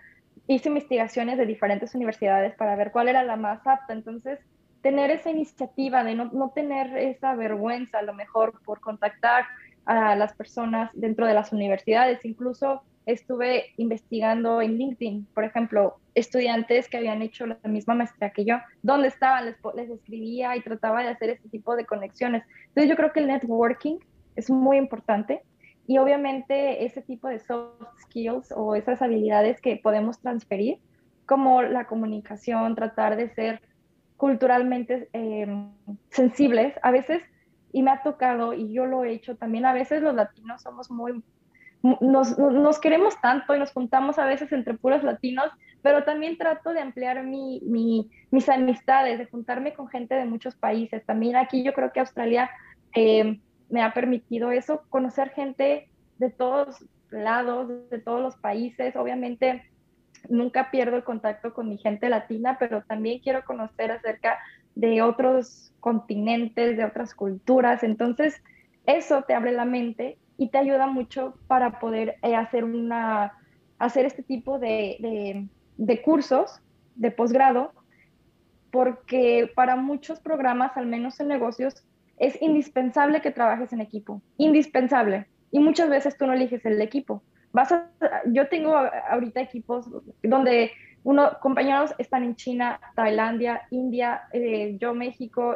hice 0.47 0.69
investigaciones 0.69 1.37
de 1.37 1.45
diferentes 1.45 1.93
universidades 1.95 2.55
para 2.55 2.75
ver 2.75 2.91
cuál 2.91 3.09
era 3.09 3.23
la 3.23 3.35
más 3.35 3.65
apta. 3.65 3.93
Entonces, 3.93 4.39
tener 4.81 5.11
esa 5.11 5.31
iniciativa 5.31 6.03
de 6.03 6.15
no, 6.15 6.25
no 6.25 6.49
tener 6.49 6.95
esa 6.97 7.35
vergüenza 7.35 7.99
a 7.99 8.03
lo 8.03 8.13
mejor 8.13 8.59
por 8.63 8.79
contactar 8.79 9.45
a 9.85 10.15
las 10.15 10.33
personas 10.33 10.91
dentro 10.93 11.25
de 11.25 11.33
las 11.33 11.51
universidades. 11.51 12.23
Incluso 12.23 12.83
estuve 13.05 13.73
investigando 13.77 14.61
en 14.61 14.77
LinkedIn, 14.77 15.27
por 15.33 15.43
ejemplo, 15.43 15.97
estudiantes 16.13 16.87
que 16.87 16.97
habían 16.97 17.21
hecho 17.21 17.45
la 17.45 17.57
misma 17.63 17.95
maestría 17.95 18.29
que 18.29 18.45
yo, 18.45 18.57
dónde 18.83 19.07
estaban, 19.07 19.45
les, 19.45 19.55
les 19.75 19.89
escribía 19.89 20.55
y 20.55 20.61
trataba 20.61 21.01
de 21.01 21.09
hacer 21.09 21.31
este 21.31 21.49
tipo 21.49 21.75
de 21.75 21.85
conexiones. 21.85 22.43
Entonces 22.67 22.89
yo 22.89 22.95
creo 22.95 23.11
que 23.11 23.21
el 23.21 23.27
networking 23.27 23.97
es 24.35 24.49
muy 24.49 24.77
importante 24.77 25.41
y 25.89 25.97
obviamente 25.97 26.85
ese 26.85 27.01
tipo 27.01 27.27
de 27.29 27.39
soft 27.39 27.81
skills 28.03 28.53
o 28.55 28.75
esas 28.75 29.01
habilidades 29.01 29.59
que 29.59 29.75
podemos 29.77 30.19
transferir 30.19 30.77
como 31.25 31.63
la 31.63 31.87
comunicación, 31.87 32.75
tratar 32.75 33.15
de 33.15 33.29
ser 33.29 33.59
culturalmente 34.15 35.09
em, 35.13 35.71
sensibles. 36.11 36.75
A 36.83 36.91
veces, 36.91 37.23
y 37.73 37.81
me 37.81 37.89
ha 37.89 38.03
tocado, 38.03 38.53
y 38.53 38.71
yo 38.71 38.85
lo 38.85 39.03
he 39.03 39.13
hecho 39.13 39.35
también, 39.35 39.65
a 39.65 39.73
veces 39.73 40.03
los 40.03 40.13
latinos 40.13 40.61
somos 40.61 40.91
muy, 40.91 41.23
nos, 41.81 42.79
queremos 42.79 43.19
tanto 43.19 43.55
y 43.55 43.59
nos 43.59 43.71
juntamos 43.71 44.19
a 44.19 44.25
veces 44.25 44.51
entre 44.51 44.75
puros 44.75 45.01
latinos, 45.01 45.49
pero 45.81 46.03
también 46.03 46.37
trato 46.37 46.71
de 46.71 46.81
ampliar 46.81 47.23
mi, 47.23 47.63
mis 48.29 48.47
amistades, 48.47 49.17
de 49.17 49.25
juntarme 49.25 49.73
con 49.73 49.87
gente 49.87 50.13
de 50.13 50.25
muchos 50.25 50.55
países. 50.55 51.03
También 51.03 51.35
aquí 51.35 51.63
yo 51.63 51.73
creo 51.73 51.91
que 51.91 51.99
Australia 51.99 52.47
em, 52.93 53.41
me 53.69 53.81
ha 53.83 53.93
permitido 53.93 54.51
eso, 54.51 54.83
conocer 54.89 55.29
gente 55.31 55.89
de 56.17 56.29
todos 56.29 56.85
lados, 57.09 57.89
de 57.89 57.99
todos 57.99 58.21
los 58.21 58.35
países. 58.37 58.95
Obviamente 58.95 59.63
nunca 60.27 60.71
pierdo 60.71 60.97
el 60.97 61.03
contacto 61.03 61.53
con 61.53 61.69
mi 61.69 61.77
gente 61.77 62.09
latina, 62.09 62.57
pero 62.59 62.83
también 62.83 63.19
quiero 63.19 63.43
conocer 63.45 63.91
acerca 63.91 64.37
de 64.75 65.01
otros 65.01 65.73
continentes, 65.79 66.77
de 66.77 66.85
otras 66.85 67.13
culturas. 67.15 67.83
Entonces, 67.83 68.41
eso 68.85 69.23
te 69.23 69.33
abre 69.33 69.51
la 69.51 69.65
mente 69.65 70.17
y 70.37 70.49
te 70.49 70.57
ayuda 70.57 70.87
mucho 70.87 71.35
para 71.47 71.79
poder 71.79 72.15
eh, 72.21 72.35
hacer, 72.35 72.63
una, 72.63 73.33
hacer 73.77 74.05
este 74.05 74.23
tipo 74.23 74.59
de, 74.59 75.47
de 75.77 76.01
cursos 76.01 76.61
de 76.95 77.11
posgrado, 77.11 77.73
porque 78.71 79.51
para 79.55 79.75
muchos 79.75 80.19
programas, 80.19 80.75
al 80.75 80.85
menos 80.85 81.19
en 81.19 81.27
negocios, 81.27 81.85
es 82.19 82.39
indispensable 82.41 83.21
que 83.21 83.31
trabajes 83.31 83.73
en 83.73 83.81
equipo, 83.81 84.21
indispensable. 84.37 85.27
Y 85.51 85.59
muchas 85.59 85.89
veces 85.89 86.17
tú 86.17 86.27
no 86.27 86.33
eliges 86.33 86.63
el 86.65 86.79
equipo. 86.81 87.23
Vas 87.51 87.73
yo 88.27 88.47
tengo 88.47 88.75
ahorita 88.75 89.41
equipos 89.41 89.89
donde 90.21 90.71
uno, 91.03 91.39
compañeros 91.41 91.95
están 91.97 92.23
en 92.23 92.35
China, 92.35 92.79
Tailandia, 92.95 93.61
India, 93.71 94.23
eh, 94.33 94.77
yo 94.79 94.93
México, 94.93 95.55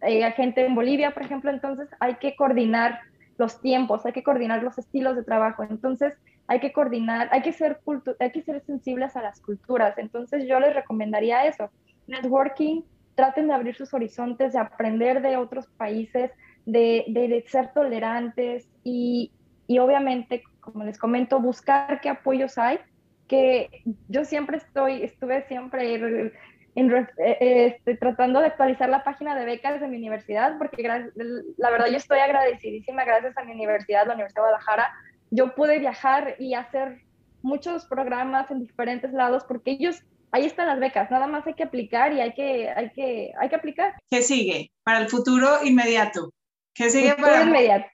eh, 0.00 0.30
gente 0.32 0.64
en 0.64 0.74
Bolivia, 0.74 1.12
por 1.12 1.24
ejemplo, 1.24 1.50
entonces 1.50 1.88
hay 2.00 2.14
que 2.14 2.36
coordinar 2.36 3.00
los 3.36 3.60
tiempos, 3.60 4.06
hay 4.06 4.12
que 4.12 4.22
coordinar 4.22 4.62
los 4.62 4.78
estilos 4.78 5.16
de 5.16 5.24
trabajo, 5.24 5.64
entonces 5.64 6.14
hay 6.46 6.60
que 6.60 6.72
coordinar, 6.72 7.28
hay 7.32 7.42
que 7.42 7.52
ser, 7.52 7.80
hay 8.20 8.30
que 8.30 8.42
ser 8.42 8.62
sensibles 8.64 9.16
a 9.16 9.22
las 9.22 9.40
culturas, 9.40 9.98
entonces 9.98 10.46
yo 10.46 10.60
les 10.60 10.74
recomendaría 10.74 11.44
eso, 11.46 11.70
networking, 12.06 12.82
traten 13.16 13.48
de 13.48 13.54
abrir 13.54 13.74
sus 13.74 13.92
horizontes, 13.94 14.52
de 14.52 14.60
aprender 14.60 15.22
de 15.22 15.36
otros 15.36 15.66
países, 15.66 16.30
de, 16.66 17.44
ser 17.48 17.72
tolerantes 17.72 18.68
y, 18.84 19.32
obviamente, 19.80 20.44
como 20.60 20.84
les 20.84 20.98
comento, 20.98 21.40
buscar 21.40 22.00
qué 22.00 22.10
apoyos 22.10 22.58
hay, 22.58 22.78
que 23.26 23.82
yo 24.08 24.24
siempre 24.24 24.58
estoy, 24.58 25.02
estuve 25.02 25.46
siempre 25.48 25.94
eh, 25.96 26.32
este, 26.76 27.96
tratando 27.96 28.40
de 28.40 28.46
actualizar 28.46 28.88
la 28.88 29.02
página 29.02 29.34
de 29.34 29.46
becas 29.46 29.80
de 29.80 29.88
mi 29.88 29.96
universidad, 29.96 30.58
porque 30.58 30.86
la 30.86 31.70
verdad 31.70 31.86
yo 31.90 31.96
estoy 31.96 32.18
agradecidísima 32.18 33.04
gracias 33.04 33.36
a 33.38 33.44
mi 33.44 33.52
universidad, 33.52 34.06
la 34.06 34.14
Universidad 34.14 34.42
de 34.42 34.48
Guadalajara, 34.48 34.92
yo 35.30 35.54
pude 35.54 35.78
viajar 35.78 36.36
y 36.38 36.54
hacer 36.54 37.00
muchos 37.42 37.86
programas 37.86 38.50
en 38.50 38.60
diferentes 38.60 39.12
lados 39.12 39.44
porque 39.44 39.72
ellos 39.72 40.02
ahí 40.36 40.44
están 40.44 40.66
las 40.66 40.78
becas, 40.78 41.10
nada 41.10 41.26
más 41.26 41.46
hay 41.46 41.54
que 41.54 41.62
aplicar 41.62 42.12
y 42.12 42.20
hay 42.20 42.34
que, 42.34 42.68
hay 42.68 42.90
que, 42.90 43.32
hay 43.38 43.48
que 43.48 43.56
aplicar. 43.56 43.94
¿Qué 44.10 44.22
sigue 44.22 44.70
para 44.84 44.98
el 44.98 45.08
futuro 45.08 45.64
inmediato? 45.64 46.30
¿Qué 46.74 46.90
sigue 46.90 47.14
para 47.14 47.42
el 47.42 47.48
inmediato? 47.48 47.88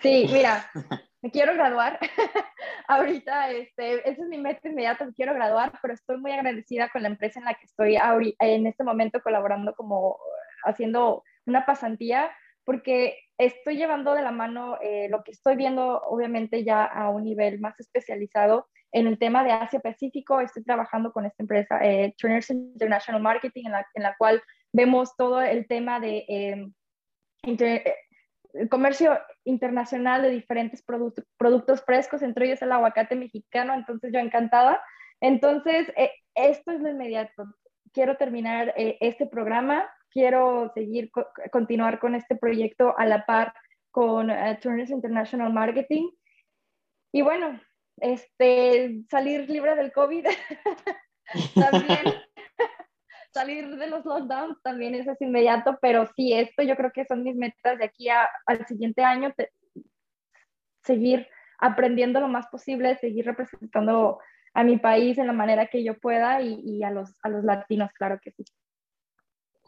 Sí, 0.00 0.28
mira, 0.32 0.70
me 1.22 1.30
quiero 1.32 1.54
graduar. 1.54 1.98
Ahorita, 2.88 3.50
este, 3.50 4.08
esa 4.08 4.22
es 4.22 4.28
mi 4.28 4.38
meta 4.38 4.68
inmediata, 4.68 5.06
me 5.06 5.12
quiero 5.12 5.34
graduar, 5.34 5.72
pero 5.82 5.94
estoy 5.94 6.18
muy 6.18 6.30
agradecida 6.30 6.88
con 6.88 7.02
la 7.02 7.08
empresa 7.08 7.40
en 7.40 7.46
la 7.46 7.54
que 7.54 7.66
estoy 7.66 7.98
en 8.38 8.66
este 8.66 8.84
momento 8.84 9.20
colaborando 9.20 9.74
como 9.74 10.18
haciendo 10.64 11.24
una 11.46 11.66
pasantía, 11.66 12.30
porque 12.64 13.18
estoy 13.38 13.76
llevando 13.76 14.14
de 14.14 14.22
la 14.22 14.30
mano 14.30 14.78
eh, 14.80 15.08
lo 15.10 15.24
que 15.24 15.32
estoy 15.32 15.56
viendo, 15.56 16.00
obviamente 16.02 16.62
ya 16.62 16.84
a 16.84 17.10
un 17.10 17.24
nivel 17.24 17.58
más 17.58 17.78
especializado 17.80 18.68
en 18.92 19.06
el 19.06 19.18
tema 19.18 19.42
de 19.44 19.52
Asia 19.52 19.80
Pacífico. 19.80 20.40
Estoy 20.40 20.62
trabajando 20.62 21.12
con 21.12 21.24
esta 21.24 21.42
empresa, 21.42 21.78
eh, 21.82 22.14
Turners 22.18 22.50
International 22.50 23.20
Marketing, 23.20 23.64
en 23.66 23.72
la, 23.72 23.86
en 23.94 24.02
la, 24.02 24.16
cual 24.16 24.42
vemos 24.72 25.16
todo 25.16 25.40
el 25.40 25.66
tema 25.66 25.98
de 25.98 26.24
em, 26.28 26.72
eh, 27.44 27.94
comercio 28.70 29.18
internacional 29.44 30.22
de 30.22 30.30
diferentes 30.30 30.84
productos 31.36 31.84
frescos, 31.84 32.22
entre 32.22 32.46
ellos 32.46 32.62
el 32.62 32.72
aguacate 32.72 33.16
mexicano. 33.16 33.74
Entonces, 33.74 34.12
yo 34.12 34.20
encantada. 34.20 34.80
Entonces, 35.20 35.92
esto 36.34 36.72
es 36.72 36.80
lo 36.80 36.90
inmediato. 36.90 37.44
Quiero 37.92 38.16
terminar 38.16 38.72
este 38.76 39.26
programa 39.26 39.88
quiero 40.12 40.70
seguir, 40.74 41.10
continuar 41.50 41.98
con 41.98 42.14
este 42.14 42.36
proyecto 42.36 42.96
a 42.96 43.06
la 43.06 43.24
par 43.26 43.54
con 43.90 44.30
uh, 44.30 44.58
Turners 44.60 44.90
International 44.90 45.52
Marketing. 45.52 46.10
Y 47.12 47.22
bueno, 47.22 47.60
este, 47.98 49.02
salir 49.10 49.48
libre 49.48 49.74
del 49.76 49.92
COVID 49.92 50.26
también. 51.54 52.00
salir 53.32 53.76
de 53.76 53.86
los 53.86 54.04
lockdowns 54.04 54.60
también 54.62 54.94
es 54.94 55.06
inmediato, 55.20 55.78
pero 55.80 56.06
sí, 56.14 56.32
esto 56.34 56.62
yo 56.62 56.76
creo 56.76 56.92
que 56.92 57.06
son 57.06 57.22
mis 57.22 57.34
metas 57.34 57.78
de 57.78 57.84
aquí 57.84 58.08
al 58.08 58.66
siguiente 58.66 59.02
año, 59.02 59.32
seguir 60.82 61.26
aprendiendo 61.58 62.20
lo 62.20 62.28
más 62.28 62.46
posible, 62.48 62.98
seguir 62.98 63.24
representando 63.24 64.18
a 64.54 64.64
mi 64.64 64.76
país 64.78 65.16
en 65.16 65.26
la 65.26 65.32
manera 65.32 65.66
que 65.68 65.82
yo 65.82 65.98
pueda 65.98 66.42
y, 66.42 66.60
y 66.62 66.82
a, 66.82 66.90
los, 66.90 67.14
a 67.22 67.30
los 67.30 67.42
latinos, 67.44 67.90
claro 67.94 68.20
que 68.22 68.32
sí. 68.32 68.44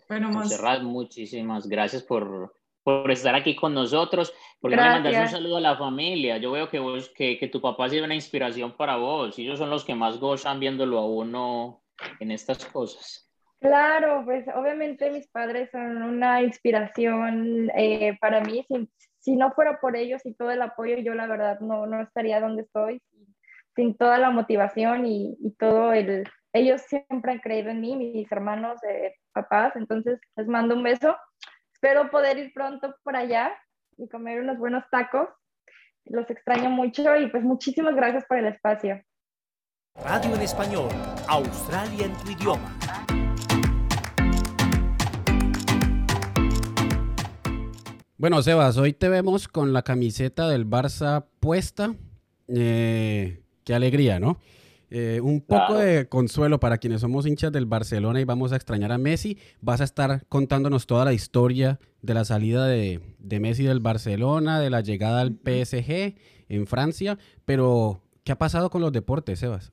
Bueno, 0.08 0.30
Monserrat, 0.30 0.82
muchísimas 0.82 1.66
gracias 1.66 2.02
por, 2.02 2.54
por 2.84 3.10
estar 3.10 3.34
aquí 3.34 3.56
con 3.56 3.74
nosotros. 3.74 4.32
Porque 4.60 4.76
me 4.76 4.82
mandas 4.82 5.16
un 5.16 5.28
saludo 5.28 5.56
a 5.56 5.60
la 5.60 5.76
familia. 5.76 6.36
Yo 6.38 6.52
veo 6.52 6.68
que, 6.68 6.78
vos, 6.78 7.08
que, 7.08 7.38
que 7.38 7.48
tu 7.48 7.60
papá 7.60 7.86
ha 7.86 7.88
sido 7.88 8.04
una 8.04 8.14
inspiración 8.14 8.76
para 8.76 8.96
vos. 8.96 9.38
Ellos 9.38 9.58
son 9.58 9.70
los 9.70 9.84
que 9.84 9.94
más 9.94 10.18
gozan 10.18 10.60
viéndolo 10.60 10.98
a 10.98 11.06
uno 11.06 11.82
en 12.20 12.30
estas 12.30 12.64
cosas. 12.66 13.28
Claro, 13.60 14.22
pues 14.24 14.46
obviamente 14.54 15.10
mis 15.10 15.26
padres 15.28 15.70
son 15.72 16.02
una 16.02 16.42
inspiración 16.42 17.70
eh, 17.74 18.16
para 18.20 18.42
mí. 18.42 18.64
Si, 18.68 18.88
si, 19.20 19.36
no 19.36 19.52
fuera 19.52 19.80
por 19.80 19.96
ellos 19.96 20.20
y 20.24 20.34
todo 20.34 20.50
el 20.50 20.60
apoyo, 20.60 20.98
yo 20.98 21.14
la 21.14 21.26
verdad 21.26 21.60
no, 21.60 21.86
no 21.86 22.02
estaría 22.02 22.40
donde 22.40 22.62
estoy. 22.62 23.00
Sin 23.74 23.96
toda 23.96 24.18
la 24.18 24.30
motivación 24.30 25.06
y, 25.06 25.36
y 25.40 25.50
todo 25.52 25.92
el, 25.92 26.24
ellos 26.54 26.82
siempre 26.82 27.32
han 27.32 27.40
creído 27.40 27.70
en 27.70 27.80
mí, 27.80 27.96
mis 27.96 28.30
hermanos, 28.30 28.80
eh, 28.84 29.16
papás, 29.32 29.74
entonces 29.74 30.20
les 30.36 30.46
mando 30.46 30.76
un 30.76 30.84
beso. 30.84 31.16
Espero 31.84 32.10
poder 32.10 32.38
ir 32.38 32.50
pronto 32.54 32.96
por 33.02 33.14
allá 33.14 33.52
y 33.98 34.08
comer 34.08 34.40
unos 34.40 34.56
buenos 34.56 34.84
tacos. 34.90 35.28
Los 36.06 36.30
extraño 36.30 36.70
mucho 36.70 37.14
y 37.14 37.26
pues 37.26 37.44
muchísimas 37.44 37.94
gracias 37.94 38.24
por 38.26 38.38
el 38.38 38.46
espacio. 38.46 39.02
Radio 40.02 40.34
en 40.34 40.40
español, 40.40 40.88
Australia 41.28 42.06
en 42.06 42.14
tu 42.14 42.30
idioma. 42.30 42.74
Bueno, 48.16 48.40
Sebas, 48.40 48.78
hoy 48.78 48.94
te 48.94 49.10
vemos 49.10 49.46
con 49.46 49.74
la 49.74 49.82
camiseta 49.82 50.48
del 50.48 50.66
Barça 50.66 51.26
puesta. 51.38 51.94
Eh, 52.48 53.42
qué 53.62 53.74
alegría, 53.74 54.18
¿no? 54.18 54.40
Eh, 54.96 55.20
un 55.20 55.40
poco 55.40 55.74
de 55.74 56.08
consuelo 56.08 56.60
para 56.60 56.78
quienes 56.78 57.00
somos 57.00 57.26
hinchas 57.26 57.50
del 57.50 57.66
Barcelona 57.66 58.20
y 58.20 58.24
vamos 58.24 58.52
a 58.52 58.56
extrañar 58.56 58.92
a 58.92 58.96
Messi. 58.96 59.36
Vas 59.60 59.80
a 59.80 59.84
estar 59.84 60.24
contándonos 60.28 60.86
toda 60.86 61.04
la 61.04 61.12
historia 61.12 61.80
de 62.00 62.14
la 62.14 62.24
salida 62.24 62.64
de, 62.68 63.00
Messi 63.40 63.64
del 63.64 63.80
Barcelona, 63.80 64.60
de 64.60 64.70
la 64.70 64.82
llegada 64.82 65.22
al 65.22 65.32
PSG 65.32 66.14
en 66.48 66.68
Francia, 66.68 67.18
pero 67.44 68.02
¿qué 68.22 68.30
ha 68.30 68.38
pasado 68.38 68.70
con 68.70 68.82
los 68.82 68.92
deportes, 68.92 69.40
Sebas? 69.40 69.72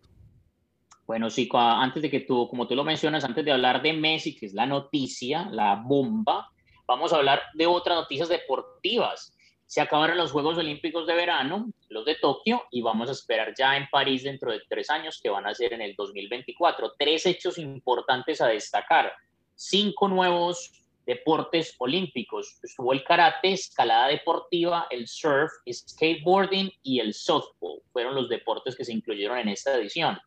Bueno, 1.06 1.30
sí, 1.30 1.48
antes 1.54 2.02
de 2.02 2.10
que 2.10 2.22
tú, 2.22 2.48
como 2.50 2.68
tú 2.68 2.74
lo 2.74 2.84
mencionas, 2.84 3.24
antes 3.24 3.46
de 3.46 3.52
hablar 3.52 3.84
de 3.84 3.94
Messi, 3.94 4.36
que 4.36 4.48
es 4.48 4.56
la 4.56 4.66
noticia, 4.66 5.48
la 5.52 5.76
bomba, 5.76 6.50
vamos 6.88 7.14
a 7.14 7.18
hablar 7.18 7.42
de 7.54 7.68
otras 7.68 7.96
noticias 7.96 8.28
deportivas 8.28 9.38
se 9.72 9.80
acabaron 9.80 10.18
los 10.18 10.34
Juegos 10.34 10.58
Olímpicos 10.58 11.08
de 11.08 11.16
verano, 11.16 11.72
los 11.88 12.04
de 12.04 12.16
Tokio, 12.16 12.64
y 12.72 12.82
vamos 12.82 13.08
a 13.08 13.14
esperar 13.14 13.54
ya 13.58 13.78
en 13.78 13.88
París 13.90 14.24
dentro 14.24 14.52
de 14.52 14.60
tres 14.68 14.90
años, 14.90 15.22
que 15.24 15.30
van 15.30 15.48
a 15.48 15.54
ser 15.54 15.72
en 15.72 15.82
el 15.82 15.96
2024. 15.96 16.96
Tres 17.00 17.26
hechos 17.26 17.58
importantes 17.58 18.42
a 18.42 18.48
destacar. 18.48 19.14
Cinco 19.56 20.10
nuevos 20.10 20.74
deportes 21.06 21.74
olímpicos. 21.78 22.60
Estuvo 22.62 22.92
el 22.92 23.06
karate, 23.06 23.54
escalada 23.54 24.10
deportiva, 24.10 24.88
el 24.90 25.08
surf, 25.08 25.50
skateboarding 25.72 26.70
y 26.84 27.00
el 27.00 27.14
softball. 27.14 27.82
Fueron 27.94 28.14
los 28.14 28.28
deportes 28.28 28.76
que 28.76 28.84
se 28.84 28.92
incluyeron 28.92 29.38
en 29.38 29.48
esta 29.48 29.74
edición. 29.78 30.20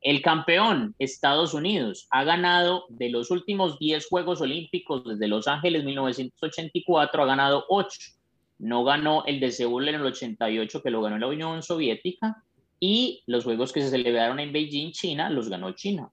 El 0.00 0.22
campeón, 0.22 0.94
Estados 0.98 1.52
Unidos, 1.52 2.06
ha 2.10 2.24
ganado 2.24 2.86
de 2.88 3.10
los 3.10 3.30
últimos 3.30 3.78
10 3.78 4.08
Juegos 4.08 4.40
Olímpicos 4.40 5.04
desde 5.04 5.28
Los 5.28 5.48
Ángeles 5.48 5.84
1984, 5.84 7.22
ha 7.22 7.26
ganado 7.26 7.66
8 7.68 8.15
no 8.58 8.84
ganó 8.84 9.24
el 9.26 9.40
de 9.40 9.52
Seúl 9.52 9.88
en 9.88 9.96
el 9.96 10.06
88, 10.06 10.82
que 10.82 10.90
lo 10.90 11.02
ganó 11.02 11.18
la 11.18 11.26
Unión 11.26 11.62
Soviética, 11.62 12.42
y 12.78 13.22
los 13.26 13.44
Juegos 13.44 13.72
que 13.72 13.82
se 13.82 13.90
celebraron 13.90 14.38
en 14.40 14.52
Beijing, 14.52 14.92
China, 14.92 15.30
los 15.30 15.48
ganó 15.48 15.72
China. 15.72 16.10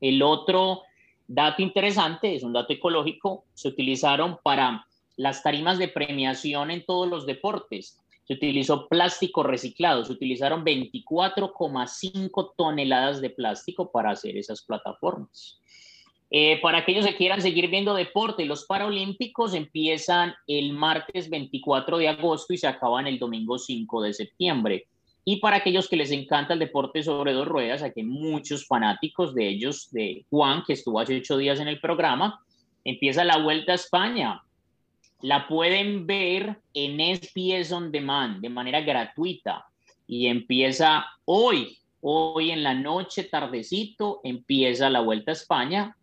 El 0.00 0.22
otro 0.22 0.82
dato 1.26 1.62
interesante, 1.62 2.34
es 2.34 2.42
un 2.42 2.52
dato 2.52 2.72
ecológico, 2.72 3.44
se 3.54 3.68
utilizaron 3.68 4.38
para 4.42 4.86
las 5.16 5.42
tarimas 5.42 5.78
de 5.78 5.88
premiación 5.88 6.70
en 6.70 6.84
todos 6.84 7.08
los 7.08 7.26
deportes. 7.26 7.98
Se 8.24 8.34
utilizó 8.34 8.88
plástico 8.88 9.42
reciclado, 9.42 10.04
se 10.04 10.12
utilizaron 10.12 10.64
24,5 10.64 12.52
toneladas 12.56 13.20
de 13.20 13.30
plástico 13.30 13.90
para 13.90 14.10
hacer 14.12 14.36
esas 14.36 14.62
plataformas. 14.62 15.60
Eh, 16.32 16.60
para 16.62 16.78
aquellos 16.78 17.04
que 17.04 17.16
quieran 17.16 17.42
seguir 17.42 17.68
viendo 17.68 17.92
deporte, 17.92 18.44
los 18.44 18.64
Paralímpicos 18.64 19.52
empiezan 19.52 20.32
el 20.46 20.72
martes 20.72 21.28
24 21.28 21.98
de 21.98 22.08
agosto 22.08 22.54
y 22.54 22.58
se 22.58 22.68
acaban 22.68 23.08
el 23.08 23.18
domingo 23.18 23.58
5 23.58 24.02
de 24.02 24.12
septiembre. 24.14 24.86
Y 25.24 25.36
para 25.36 25.56
aquellos 25.56 25.88
que 25.88 25.96
les 25.96 26.12
encanta 26.12 26.54
el 26.54 26.60
deporte 26.60 27.02
sobre 27.02 27.32
dos 27.32 27.48
ruedas, 27.48 27.82
aquí 27.82 28.00
hay 28.00 28.06
muchos 28.06 28.66
fanáticos 28.66 29.34
de 29.34 29.48
ellos, 29.48 29.90
de 29.90 30.24
Juan, 30.30 30.62
que 30.64 30.74
estuvo 30.74 31.00
hace 31.00 31.16
ocho 31.16 31.36
días 31.36 31.58
en 31.58 31.68
el 31.68 31.80
programa, 31.80 32.40
empieza 32.84 33.24
la 33.24 33.38
Vuelta 33.38 33.72
a 33.72 33.74
España. 33.74 34.42
La 35.22 35.48
pueden 35.48 36.06
ver 36.06 36.60
en 36.72 37.16
SBS 37.16 37.72
On 37.72 37.90
Demand 37.90 38.40
de 38.40 38.48
manera 38.48 38.80
gratuita 38.80 39.66
y 40.06 40.28
empieza 40.28 41.04
hoy, 41.24 41.76
hoy 42.00 42.52
en 42.52 42.62
la 42.62 42.72
noche, 42.72 43.24
tardecito, 43.24 44.20
empieza 44.22 44.88
la 44.88 45.00
Vuelta 45.00 45.32
a 45.32 45.34
España 45.34 45.96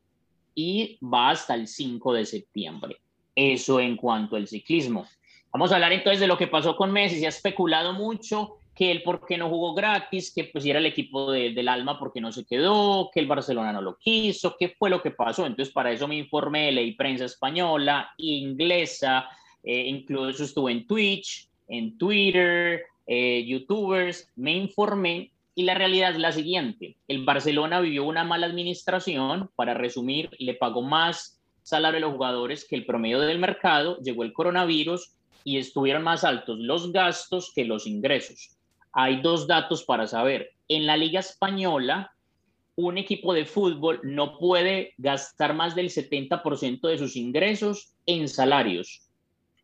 y 0.58 0.98
va 1.06 1.30
hasta 1.30 1.54
el 1.54 1.68
5 1.68 2.14
de 2.14 2.26
septiembre. 2.26 2.98
Eso 3.36 3.80
en 3.80 3.96
cuanto 3.96 4.36
al 4.36 4.48
ciclismo. 4.48 5.08
Vamos 5.54 5.72
a 5.72 5.76
hablar 5.76 5.94
entonces 5.94 6.20
de 6.20 6.26
lo 6.26 6.36
que 6.36 6.48
pasó 6.48 6.76
con 6.76 6.92
Messi. 6.92 7.20
Se 7.20 7.28
ha 7.28 7.30
especulado 7.30 7.94
mucho 7.94 8.56
que 8.74 8.90
él 8.90 9.04
por 9.04 9.24
qué 9.24 9.38
no 9.38 9.50
jugó 9.50 9.76
gratis, 9.76 10.34
que 10.34 10.46
pues 10.46 10.66
era 10.66 10.80
el 10.80 10.88
equipo 10.88 11.32
del 11.32 11.68
alma 11.68 12.00
porque 12.00 12.20
no 12.20 12.32
se 12.32 12.44
quedó, 12.44 13.12
que 13.14 13.20
el 13.20 13.28
Barcelona 13.28 13.72
no 13.72 13.84
lo 13.84 13.98
quiso, 14.00 14.56
qué 14.58 14.70
fue 14.70 14.90
lo 14.90 15.00
que 15.00 15.12
pasó. 15.12 15.46
Entonces 15.46 15.72
para 15.72 15.92
eso 15.92 16.08
me 16.08 16.18
informé, 16.18 16.72
leí 16.72 16.94
prensa 16.94 17.26
española, 17.26 18.12
inglesa, 18.18 19.30
eh, 19.62 19.84
incluso 19.88 20.44
estuve 20.44 20.72
en 20.72 20.88
Twitch, 20.88 21.48
en 21.68 22.00
Twitter, 22.00 22.82
eh, 23.06 23.46
youtubers, 23.46 24.32
me 24.36 24.54
informé 24.54 25.32
y 25.58 25.64
la 25.64 25.74
realidad 25.74 26.12
es 26.12 26.20
la 26.20 26.32
siguiente, 26.32 26.98
el 27.08 27.26
Barcelona 27.26 27.80
vivió 27.80 28.04
una 28.04 28.24
mala 28.24 28.46
administración, 28.46 29.50
para 29.56 29.74
resumir, 29.74 30.30
le 30.38 30.54
pagó 30.54 30.84
más 30.84 31.42
salario 31.64 31.98
a 31.98 32.02
los 32.02 32.12
jugadores 32.12 32.64
que 32.64 32.76
el 32.76 32.86
promedio 32.86 33.20
del 33.22 33.40
mercado, 33.40 33.98
llegó 34.04 34.22
el 34.22 34.34
coronavirus 34.34 35.16
y 35.44 35.58
estuvieron 35.58 36.04
más 36.04 36.24
altos 36.24 36.60
los 36.60 36.92
gastos 36.92 37.52
que 37.56 37.66
los 37.66 37.88
ingresos. 37.88 38.56
Hay 38.94 39.20
dos 39.22 39.48
datos 39.48 39.84
para 39.84 40.06
saber. 40.06 40.52
En 40.68 40.86
la 40.86 40.96
Liga 40.96 41.22
Española, 41.22 42.12
un 42.76 43.00
equipo 43.00 43.34
de 43.34 43.46
fútbol 43.46 44.00
no 44.04 44.38
puede 44.38 44.94
gastar 45.00 45.56
más 45.56 45.74
del 45.74 45.90
70% 45.90 46.88
de 46.88 47.00
sus 47.00 47.16
ingresos 47.16 47.96
en 48.06 48.28
salarios. 48.28 49.10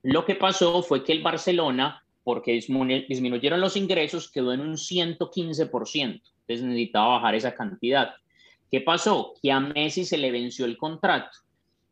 Lo 0.01 0.25
que 0.25 0.33
pasó 0.33 0.81
fue 0.81 1.03
que 1.03 1.11
el 1.11 1.21
Barcelona 1.21 2.02
porque 2.23 2.53
disminuyeron 2.53 3.59
los 3.59 3.75
ingresos, 3.75 4.31
quedó 4.31 4.53
en 4.53 4.61
un 4.61 4.77
115%. 4.77 6.21
Entonces 6.47 6.65
necesitaba 6.65 7.15
bajar 7.15 7.35
esa 7.35 7.55
cantidad. 7.55 8.13
¿Qué 8.71 8.81
pasó? 8.81 9.33
Que 9.41 9.51
a 9.51 9.59
Messi 9.59 10.05
se 10.05 10.17
le 10.17 10.31
venció 10.31 10.65
el 10.65 10.77
contrato 10.77 11.37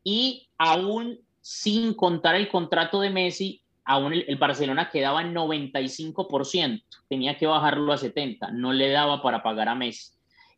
y 0.03 0.47
aún 0.57 1.19
sin 1.41 1.93
contar 1.93 2.35
el 2.35 2.49
contrato 2.49 3.01
de 3.01 3.09
Messi, 3.09 3.61
aún 3.83 4.13
el, 4.13 4.35
Barcelona 4.37 4.89
quedaba 4.89 5.21
en 5.21 5.33
95%, 5.33 6.83
tenía 7.09 7.37
que 7.37 7.47
bajarlo 7.47 7.91
a 7.93 7.97
70%, 7.97 8.51
no 8.53 8.73
le 8.73 8.89
daba 8.89 9.21
para 9.21 9.43
pagar 9.43 9.69
a 9.69 9.75
Messi. 9.75 10.13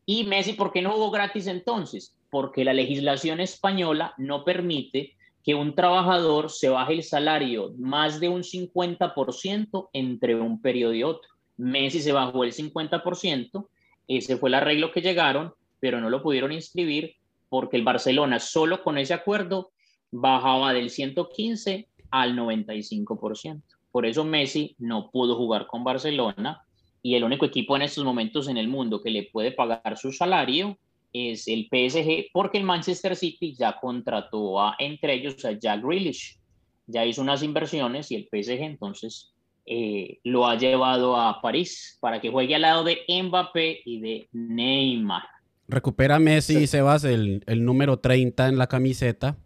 ¿Y 0.05 0.25
Messi 0.25 0.53
por 0.53 0.71
qué 0.71 0.81
no 0.81 0.91
jugó 0.91 1.11
gratis 1.11 1.47
entonces? 1.47 2.15
Porque 2.29 2.65
la 2.65 2.73
legislación 2.73 3.39
española 3.39 4.13
no 4.17 4.43
permite 4.43 5.15
que 5.43 5.55
un 5.55 5.75
trabajador 5.75 6.49
se 6.49 6.69
baje 6.69 6.93
el 6.93 7.03
salario 7.03 7.73
más 7.77 8.19
de 8.19 8.29
un 8.29 8.43
50% 8.43 9.89
entre 9.93 10.35
un 10.35 10.61
periodo 10.61 10.93
y 10.93 11.03
otro. 11.03 11.29
Messi 11.57 11.99
se 11.99 12.13
bajó 12.13 12.43
el 12.43 12.53
50%, 12.53 13.67
ese 14.07 14.37
fue 14.37 14.49
el 14.49 14.55
arreglo 14.55 14.91
que 14.91 15.01
llegaron, 15.01 15.53
pero 15.79 15.99
no 15.99 16.09
lo 16.09 16.23
pudieron 16.23 16.51
inscribir 16.51 17.15
porque 17.49 17.77
el 17.77 17.83
Barcelona 17.83 18.39
solo 18.39 18.81
con 18.83 18.97
ese 18.97 19.13
acuerdo 19.13 19.71
bajaba 20.11 20.73
del 20.73 20.89
115 20.89 21.87
al 22.09 22.35
95%. 22.35 23.61
Por 23.91 24.05
eso 24.05 24.23
Messi 24.23 24.75
no 24.79 25.11
pudo 25.11 25.35
jugar 25.35 25.67
con 25.67 25.83
Barcelona 25.83 26.63
y 27.01 27.15
el 27.15 27.23
único 27.23 27.45
equipo 27.45 27.75
en 27.75 27.83
estos 27.83 28.03
momentos 28.05 28.47
en 28.47 28.57
el 28.57 28.67
mundo 28.67 29.01
que 29.01 29.11
le 29.11 29.23
puede 29.23 29.51
pagar 29.51 29.97
su 29.97 30.11
salario 30.11 30.77
es 31.13 31.47
el 31.47 31.69
PSG, 31.69 32.31
porque 32.33 32.57
el 32.57 32.63
Manchester 32.63 33.15
City 33.15 33.55
ya 33.55 33.79
contrató 33.79 34.59
a, 34.59 34.75
entre 34.79 35.13
ellos 35.13 35.45
a 35.45 35.51
Jack 35.51 35.83
Grealish, 35.83 36.39
ya 36.87 37.05
hizo 37.05 37.21
unas 37.21 37.43
inversiones 37.43 38.11
y 38.11 38.15
el 38.15 38.27
PSG 38.29 38.61
entonces 38.61 39.33
eh, 39.65 40.19
lo 40.23 40.45
ha 40.47 40.57
llevado 40.57 41.15
a 41.15 41.41
París 41.41 41.97
para 42.01 42.19
que 42.19 42.29
juegue 42.29 42.55
al 42.55 42.63
lado 42.63 42.83
de 42.83 42.99
Mbappé 43.07 43.81
y 43.85 44.01
de 44.01 44.27
Neymar. 44.33 45.23
Recupera 45.67 46.19
Messi, 46.19 46.67
Sebas, 46.67 47.05
el, 47.05 47.43
el 47.47 47.63
número 47.63 47.99
30 47.99 48.49
en 48.49 48.57
la 48.57 48.67
camiseta, 48.67 49.37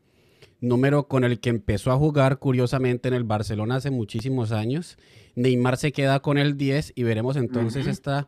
número 0.59 1.07
con 1.07 1.23
el 1.23 1.39
que 1.39 1.49
empezó 1.49 1.91
a 1.91 1.97
jugar 1.97 2.39
curiosamente 2.39 3.07
en 3.09 3.13
el 3.13 3.25
Barcelona 3.25 3.75
hace 3.75 3.91
muchísimos 3.91 4.51
años. 4.51 4.97
Neymar 5.35 5.77
se 5.77 5.91
queda 5.91 6.21
con 6.21 6.39
el 6.39 6.57
10 6.57 6.93
y 6.95 7.03
veremos 7.03 7.35
entonces 7.35 7.85
esta 7.85 8.27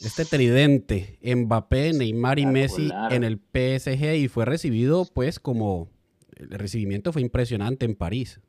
este 0.00 0.24
tridente, 0.24 1.18
Mbappé, 1.22 1.92
Neymar 1.92 2.38
y 2.38 2.46
Messi 2.46 2.90
en 3.10 3.24
el 3.24 3.38
PSG 3.38 4.14
y 4.16 4.28
fue 4.28 4.44
recibido 4.44 5.06
pues 5.12 5.38
como 5.38 5.88
el 6.36 6.50
recibimiento 6.50 7.12
fue 7.12 7.22
impresionante 7.22 7.84
en 7.86 7.94
París. 7.94 8.40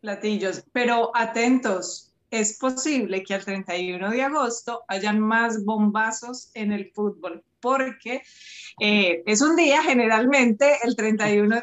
Platillos, 0.00 0.64
pero 0.72 1.12
atentos, 1.14 2.08
es 2.30 2.58
posible 2.58 3.22
que 3.22 3.34
al 3.34 3.44
31 3.44 4.10
de 4.10 4.22
agosto 4.22 4.82
hayan 4.88 5.18
más 5.18 5.64
bombazos 5.64 6.50
en 6.54 6.72
el 6.72 6.90
fútbol, 6.92 7.42
porque 7.60 8.22
eh, 8.80 9.22
es 9.26 9.40
un 9.40 9.56
día 9.56 9.82
generalmente, 9.82 10.76
el 10.82 10.94
31 10.94 11.60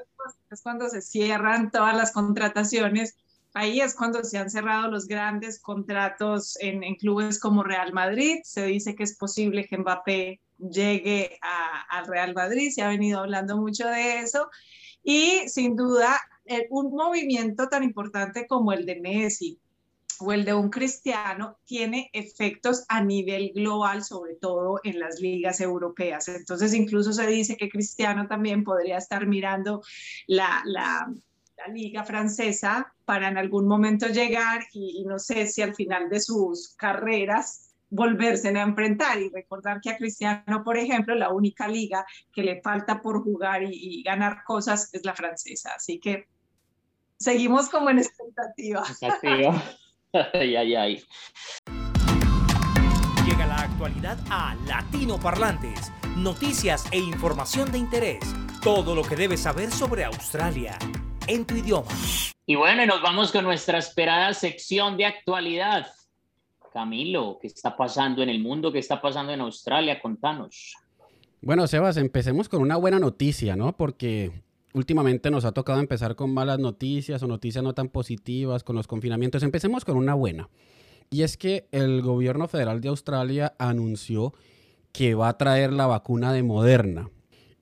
es 0.49 0.61
cuando 0.61 0.89
se 0.89 1.01
cierran 1.01 1.69
todas 1.69 1.95
las 1.95 2.11
contrataciones 2.11 3.15
Ahí 3.57 3.79
es 3.79 3.95
cuando 3.95 4.21
se 4.25 4.37
han 4.37 4.49
cerrado 4.49 4.91
los 4.91 5.07
grandes 5.07 5.61
contratos 5.61 6.57
en, 6.59 6.81
clubes 6.95 7.39
como 7.39 7.63
Real 7.63 7.93
Madrid. 7.93 8.39
Se 8.43 8.65
dice 8.65 8.95
que 8.95 9.03
es 9.03 9.15
posible 9.15 9.65
que 9.65 9.77
Mbappé 9.77 10.41
llegue 10.57 11.39
al 11.89 12.05
Real 12.05 12.33
Madrid. 12.33 12.69
Se 12.69 12.81
ha 12.81 12.89
venido 12.89 13.21
hablando 13.21 13.55
mucho 13.55 13.87
de 13.87 14.19
eso. 14.19 14.49
Y 15.03 15.47
sin 15.47 15.77
duda, 15.77 16.19
un 16.69 16.91
movimiento 16.91 17.69
tan 17.69 17.83
importante 17.83 18.45
como 18.45 18.73
el 18.73 18.85
de 18.85 18.99
Messi 18.99 19.57
o 20.19 20.33
el 20.33 20.43
de 20.43 20.53
un 20.53 20.69
cristiano 20.69 21.57
tiene 21.63 22.09
efectos 22.11 22.83
a 22.89 23.01
nivel 23.01 23.53
global, 23.55 24.03
sobre 24.03 24.35
todo 24.35 24.81
en 24.83 24.99
las 24.99 25.21
ligas 25.21 25.61
europeas. 25.61 26.27
Entonces, 26.27 26.73
incluso 26.73 27.13
se 27.13 27.25
dice 27.27 27.55
que 27.55 27.69
Cristiano 27.69 28.27
también 28.27 28.65
podría 28.65 28.97
estar 28.97 29.25
mirando 29.27 29.81
la 30.27 30.61
liga 31.71 32.03
francesa 32.03 32.91
para 33.05 33.27
en 33.29 33.37
algún 33.37 33.67
momento 33.67 34.07
llegar 34.07 34.61
y, 34.73 35.03
no 35.05 35.19
sé 35.19 35.47
si 35.47 35.61
al 35.61 35.75
final 35.75 36.09
de 36.09 36.19
sus 36.19 36.75
carreras 36.75 37.71
volverse 37.89 38.49
a 38.49 38.63
enfrentar 38.63 39.21
y 39.21 39.29
recordar 39.29 39.79
que 39.79 39.91
a 39.91 39.97
Cristiano, 39.97 40.63
por 40.63 40.77
ejemplo, 40.77 41.15
la 41.15 41.29
única 41.29 41.67
liga 41.67 42.05
que 42.33 42.43
le 42.43 42.61
falta 42.61 43.01
por 43.01 43.23
jugar 43.23 43.63
y, 43.63 44.03
ganar 44.03 44.43
cosas 44.45 44.93
es 44.93 45.05
la 45.05 45.13
francesa. 45.13 45.71
Así 45.75 45.99
que 45.99 46.27
seguimos 47.17 47.69
como 47.69 47.89
en 47.89 47.99
expectativa. 47.99 48.83
ay, 50.33 50.55
ay, 50.55 50.75
ay. 50.75 51.03
Llega 53.25 53.47
la 53.47 53.61
actualidad 53.61 54.17
a 54.29 54.55
Latino 54.67 55.19
Parlantes. 55.19 55.91
Noticias 56.17 56.85
e 56.91 56.97
información 56.97 57.71
de 57.71 57.77
interés. 57.77 58.19
Todo 58.61 58.95
lo 58.95 59.03
que 59.03 59.15
debes 59.15 59.41
saber 59.41 59.71
sobre 59.71 60.03
Australia 60.03 60.77
en 61.27 61.45
tu 61.45 61.55
idioma. 61.55 61.87
Y 62.45 62.55
bueno, 62.55 62.85
nos 62.85 63.01
vamos 63.01 63.31
con 63.31 63.43
nuestra 63.43 63.77
esperada 63.77 64.33
sección 64.33 64.97
de 64.97 65.05
actualidad. 65.05 65.87
Camilo, 66.71 67.39
¿qué 67.41 67.47
está 67.47 67.75
pasando 67.75 68.21
en 68.21 68.29
el 68.29 68.39
mundo? 68.39 68.71
¿Qué 68.71 68.79
está 68.79 69.01
pasando 69.01 69.31
en 69.31 69.41
Australia? 69.41 69.99
Contanos. 70.01 70.75
Bueno, 71.41 71.67
Sebas, 71.67 71.97
empecemos 71.97 72.49
con 72.49 72.61
una 72.61 72.75
buena 72.75 72.99
noticia, 72.99 73.55
¿no? 73.55 73.77
Porque 73.77 74.31
últimamente 74.73 75.31
nos 75.31 75.45
ha 75.45 75.53
tocado 75.53 75.79
empezar 75.79 76.15
con 76.15 76.33
malas 76.33 76.59
noticias 76.59 77.23
o 77.23 77.27
noticias 77.27 77.63
no 77.63 77.73
tan 77.73 77.89
positivas 77.89 78.63
con 78.63 78.75
los 78.75 78.87
confinamientos. 78.87 79.41
Empecemos 79.41 79.85
con 79.85 79.95
una 79.95 80.13
buena. 80.13 80.49
Y 81.09 81.21
es 81.21 81.37
que 81.37 81.67
el 81.71 82.01
gobierno 82.01 82.47
federal 82.47 82.81
de 82.81 82.89
Australia 82.89 83.53
anunció 83.57 84.33
que 84.91 85.15
va 85.15 85.29
a 85.29 85.37
traer 85.37 85.71
la 85.71 85.87
vacuna 85.87 86.33
de 86.33 86.43
Moderna. 86.43 87.09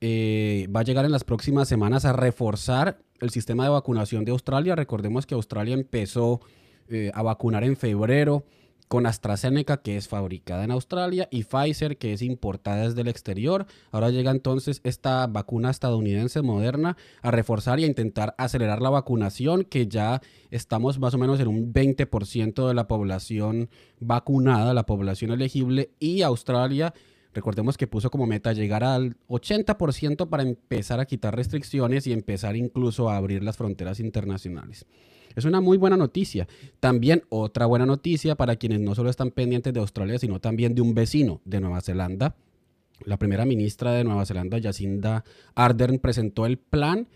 Eh, 0.02 0.68
va 0.76 0.80
a 0.80 0.84
llegar 0.84 1.06
en 1.06 1.12
las 1.12 1.24
próximas 1.24 1.68
semanas 1.68 2.06
a 2.06 2.14
reforzar 2.14 3.03
el 3.24 3.30
sistema 3.30 3.64
de 3.64 3.70
vacunación 3.70 4.26
de 4.26 4.32
Australia. 4.32 4.76
Recordemos 4.76 5.26
que 5.26 5.36
Australia 5.36 5.74
empezó 5.74 6.42
eh, 6.90 7.12
a 7.14 7.24
vacunar 7.24 7.64
en 7.64 7.78
febrero 7.78 8.46
con 8.90 9.08
AstraZeneca, 9.08 9.78
que 9.78 9.98
es 9.98 10.08
fabricada 10.08 10.64
en 10.66 10.72
Australia, 10.72 11.28
y 11.32 11.46
Pfizer, 11.46 11.98
que 11.98 12.14
es 12.14 12.22
importada 12.22 12.88
desde 12.88 13.02
el 13.02 13.08
exterior. 13.08 13.66
Ahora 13.92 14.12
llega 14.12 14.30
entonces 14.30 14.82
esta 14.84 15.26
vacuna 15.26 15.72
estadounidense 15.72 16.42
moderna 16.42 16.98
a 17.22 17.32
reforzar 17.32 17.80
y 17.80 17.86
a 17.86 17.88
intentar 17.88 18.36
acelerar 18.38 18.82
la 18.82 18.92
vacunación, 18.92 19.64
que 19.64 19.88
ya 19.88 20.22
estamos 20.52 21.00
más 21.00 21.14
o 21.14 21.18
menos 21.18 21.40
en 21.40 21.48
un 21.48 21.74
20% 21.74 22.68
de 22.68 22.74
la 22.74 22.88
población 22.88 23.70
vacunada, 24.00 24.74
la 24.74 24.86
población 24.86 25.32
elegible, 25.32 25.90
y 26.00 26.22
Australia 26.22 26.94
Recordemos 27.34 27.78
que 27.78 27.88
puso 27.88 28.10
como 28.12 28.28
meta 28.28 28.54
llegar 28.54 28.84
al 28.84 29.16
80% 29.28 30.30
para 30.30 30.44
empezar 30.44 31.00
a 31.00 31.06
quitar 31.06 31.36
restricciones 31.36 32.06
y 32.08 32.14
empezar 32.14 32.56
incluso 32.56 33.10
a 33.10 33.18
abrir 33.18 33.44
las 33.44 33.58
fronteras 33.58 34.00
internacionales. 34.00 34.86
Es 35.36 35.46
una 35.46 35.62
muy 35.62 35.78
buena 35.78 35.98
noticia. 35.98 36.48
También 36.80 37.24
otra 37.30 37.66
buena 37.66 37.86
noticia 37.86 38.36
para 38.36 38.56
quienes 38.56 38.80
no 38.80 38.94
solo 38.96 39.10
están 39.10 39.32
pendientes 39.32 39.74
de 39.74 39.80
Australia, 39.80 40.20
sino 40.20 40.40
también 40.40 40.76
de 40.76 40.82
un 40.82 40.94
vecino 40.94 41.42
de 41.46 41.60
Nueva 41.60 41.82
Zelanda. 41.82 42.36
La 43.06 43.18
primera 43.18 43.46
ministra 43.46 43.92
de 43.94 44.04
Nueva 44.04 44.26
Zelanda, 44.26 44.60
Jacinda 44.62 45.24
Ardern, 45.56 46.00
presentó 46.00 46.46
el 46.46 46.58
plan 46.58 47.08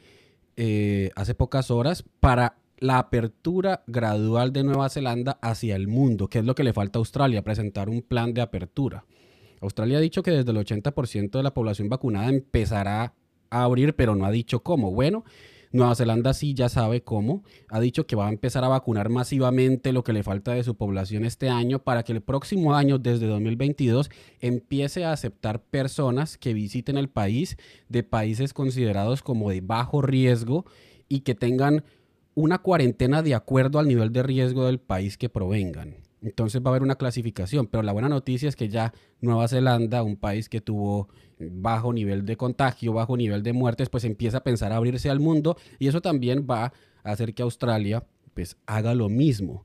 eh, 0.56 1.12
hace 1.16 1.36
pocas 1.36 1.70
horas 1.70 2.04
para 2.20 2.58
la 2.80 3.00
apertura 3.00 3.84
gradual 3.88 4.54
de 4.54 4.64
Nueva 4.64 4.90
Zelanda 4.90 5.38
hacia 5.42 5.76
el 5.76 5.88
mundo, 5.88 6.28
que 6.28 6.40
es 6.40 6.46
lo 6.46 6.56
que 6.56 6.64
le 6.64 6.74
falta 6.74 6.98
a 6.98 7.02
Australia, 7.02 7.44
presentar 7.44 7.90
un 7.90 8.02
plan 8.02 8.34
de 8.34 8.42
apertura. 8.42 9.06
Australia 9.62 9.98
ha 9.98 10.02
dicho 10.02 10.24
que 10.24 10.32
desde 10.32 10.52
el 10.52 10.58
80% 10.58 11.32
de 11.32 11.44
la 11.44 11.54
población 11.54 11.90
vacunada 11.90 12.30
empezará 12.30 13.14
a 13.50 13.64
abrir, 13.64 13.96
pero 13.96 14.16
no 14.16 14.26
ha 14.26 14.32
dicho 14.32 14.62
cómo. 14.62 14.92
Bueno, 14.92 15.24
Nueva 15.72 15.96
Zelanda 15.96 16.34
sí 16.34 16.54
ya 16.54 16.70
sabe 16.70 17.02
cómo. 17.02 17.44
Ha 17.70 17.80
dicho 17.80 18.08
que 18.08 18.16
va 18.16 18.28
a 18.28 18.32
empezar 18.32 18.64
a 18.64 18.70
vacunar 18.70 19.10
masivamente 19.10 19.92
lo 19.92 20.04
que 20.04 20.14
le 20.14 20.24
falta 20.24 20.54
de 20.54 20.64
su 20.64 20.76
población 20.76 21.26
este 21.26 21.50
año 21.50 21.80
para 21.80 22.04
que 22.04 22.14
el 22.14 22.22
próximo 22.22 22.76
año, 22.76 22.98
desde 22.98 23.28
2022, 23.28 24.10
empiece 24.40 25.06
a 25.06 25.12
aceptar 25.12 25.62
personas 25.62 26.38
que 26.38 26.54
visiten 26.54 26.98
el 26.98 27.10
país 27.10 27.58
de 27.90 28.04
países 28.04 28.54
considerados 28.54 29.22
como 29.22 29.50
de 29.50 29.62
bajo 29.62 30.02
riesgo 30.02 30.66
y 31.10 31.22
que 31.22 31.36
tengan 31.36 31.84
una 32.34 32.60
cuarentena 32.60 33.22
de 33.22 33.36
acuerdo 33.36 33.80
al 33.80 33.88
nivel 33.88 34.12
de 34.12 34.24
riesgo 34.24 34.66
del 34.66 34.80
país 34.80 35.18
que 35.18 35.30
provengan. 35.30 36.07
Entonces 36.22 36.62
va 36.62 36.68
a 36.68 36.70
haber 36.70 36.82
una 36.82 36.96
clasificación, 36.96 37.68
pero 37.68 37.84
la 37.84 37.92
buena 37.92 38.10
noticia 38.10 38.50
es 38.50 38.56
que 38.56 38.70
ya 38.70 38.94
Nueva 39.22 39.48
Zelanda, 39.48 40.04
un 40.04 40.18
país 40.18 40.50
que 40.50 40.62
tuvo 40.62 41.10
bajo 41.40 41.94
nivel 41.94 42.26
de 42.26 42.38
contagio, 42.38 42.94
bajo 42.94 43.16
nivel 43.16 43.44
de 43.44 43.54
muertes, 43.54 43.90
pues 43.90 44.04
empieza 44.04 44.38
a 44.38 44.44
pensar 44.44 44.72
a 44.72 44.78
abrirse 44.78 45.10
al 45.10 45.20
mundo 45.20 45.58
y 45.78 45.88
eso 45.88 46.02
también 46.02 46.48
va 46.50 46.74
a 47.04 47.12
hacer 47.12 47.34
que 47.34 47.44
Australia 47.44 48.04
pues 48.34 48.58
haga 48.66 48.96
lo 48.96 49.10
mismo. 49.10 49.64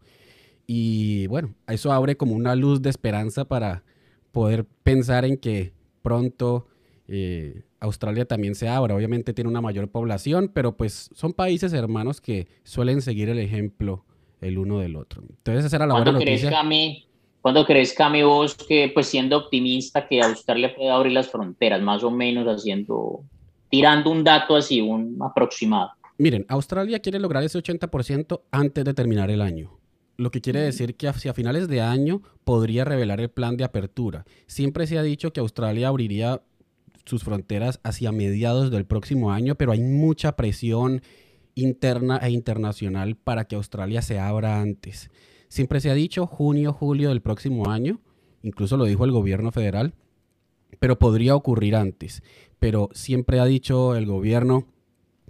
Y 0.67 1.27
bueno, 1.27 1.55
eso 1.67 1.93
abre 1.93 2.17
como 2.17 2.35
una 2.35 2.55
luz 2.55 2.83
de 2.83 2.91
esperanza 2.91 3.47
para 3.47 3.83
poder 4.31 4.67
pensar 4.83 5.25
en 5.25 5.37
que 5.37 5.73
pronto 6.03 6.67
eh, 7.09 7.63
Australia 7.81 8.27
también 8.27 8.55
se 8.55 8.69
abra. 8.69 8.95
Obviamente 8.95 9.35
tiene 9.35 9.51
una 9.51 9.61
mayor 9.61 9.91
población, 9.91 10.51
pero 10.53 10.77
pues 10.77 11.11
son 11.15 11.33
países 11.33 11.73
hermanos 11.73 12.21
que 12.21 12.49
suelen 12.63 13.03
seguir 13.03 13.29
el 13.29 13.39
ejemplo 13.39 14.05
el 14.43 14.59
uno 14.59 14.81
del 14.81 14.97
otro. 14.97 15.23
Entonces 15.23 15.65
esa 15.65 15.77
era 15.77 15.87
la 15.87 15.95
buena 15.95 16.13
noticia. 16.13 16.49
Crees, 16.49 16.53
Cami, 16.53 17.07
¿Cuándo 17.43 17.67
crees, 17.67 17.93
Cami, 17.93 18.23
vos 18.23 18.55
que, 18.55 18.91
pues 18.95 19.09
siendo 19.09 19.37
optimista, 19.37 20.07
que 20.07 20.21
Australia 20.21 20.73
puede 20.77 20.91
abrir 20.91 21.13
las 21.13 21.29
fronteras, 21.29 21.83
más 21.83 22.05
o 22.05 22.11
menos 22.11 22.47
haciendo, 22.47 23.25
tirando 23.69 24.11
un 24.11 24.23
dato 24.23 24.55
así, 24.55 24.81
un 24.81 25.19
aproximado? 25.21 25.91
Miren, 26.19 26.47
Australia 26.49 27.01
quiere 27.01 27.19
lograr 27.19 27.43
ese 27.43 27.59
80% 27.59 28.43
antes 28.53 28.85
de 28.85 28.95
terminar 28.95 29.29
el 29.29 29.43
año. 29.43 29.77
Lo 30.17 30.31
que 30.31 30.41
quiere 30.41 30.61
decir 30.61 30.95
que 30.95 31.09
hacia 31.09 31.35
finales 31.35 31.67
de 31.67 31.81
año 31.81 32.23
podría 32.45 32.85
revelar 32.85 33.21
el 33.21 33.31
plan 33.31 33.57
de 33.57 33.65
apertura. 33.65 34.25
Siempre 34.47 34.87
se 34.87 34.99
ha 34.99 35.03
dicho 35.03 35.33
que 35.33 35.41
Australia 35.41 35.89
abriría 35.89 36.43
sus 37.05 37.25
fronteras 37.25 37.81
hacia 37.83 38.13
mediados 38.13 38.71
del 38.71 38.85
próximo 38.85 39.33
año, 39.33 39.57
pero 39.57 39.73
hay 39.73 39.81
mucha 39.81 40.37
presión 40.37 41.03
interna 41.55 42.19
e 42.19 42.31
internacional 42.31 43.17
para 43.17 43.45
que 43.45 43.57
Australia 43.57 44.03
se 44.03 44.19
abra 44.19 44.61
antes. 44.61 45.11
Siempre 45.49 45.81
se 45.81 45.91
ha 45.91 45.95
dicho 45.95 46.27
junio, 46.27 46.73
julio 46.73 47.11
del 47.11 47.21
próximo 47.21 47.71
año, 47.71 48.01
incluso 48.43 48.77
lo 48.77 48.85
dijo 48.85 49.05
el 49.05 49.13
gobierno 49.13 49.53
federal, 49.53 49.95
pero 50.79 50.99
podría 50.99 51.35
ocurrir 51.35 51.77
antes. 51.77 52.23
Pero 52.59 52.89
siempre 52.93 53.41
ha 53.41 53.45
dicho 53.45 53.97
el 53.97 54.07
gobierno 54.07 54.67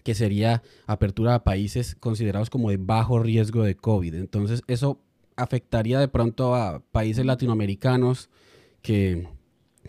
que 0.03 0.15
sería 0.15 0.63
apertura 0.87 1.35
a 1.35 1.45
países 1.45 1.95
considerados 1.95 2.51
como 2.51 2.71
de 2.71 2.77
bajo 2.77 3.19
riesgo 3.19 3.63
de 3.63 3.77
COVID. 3.77 4.15
Entonces 4.15 4.63
eso 4.67 5.01
afectaría 5.37 5.99
de 5.99 6.09
pronto 6.09 6.55
a 6.55 6.83
países 6.93 7.25
latinoamericanos 7.25 8.29
que 8.83 9.29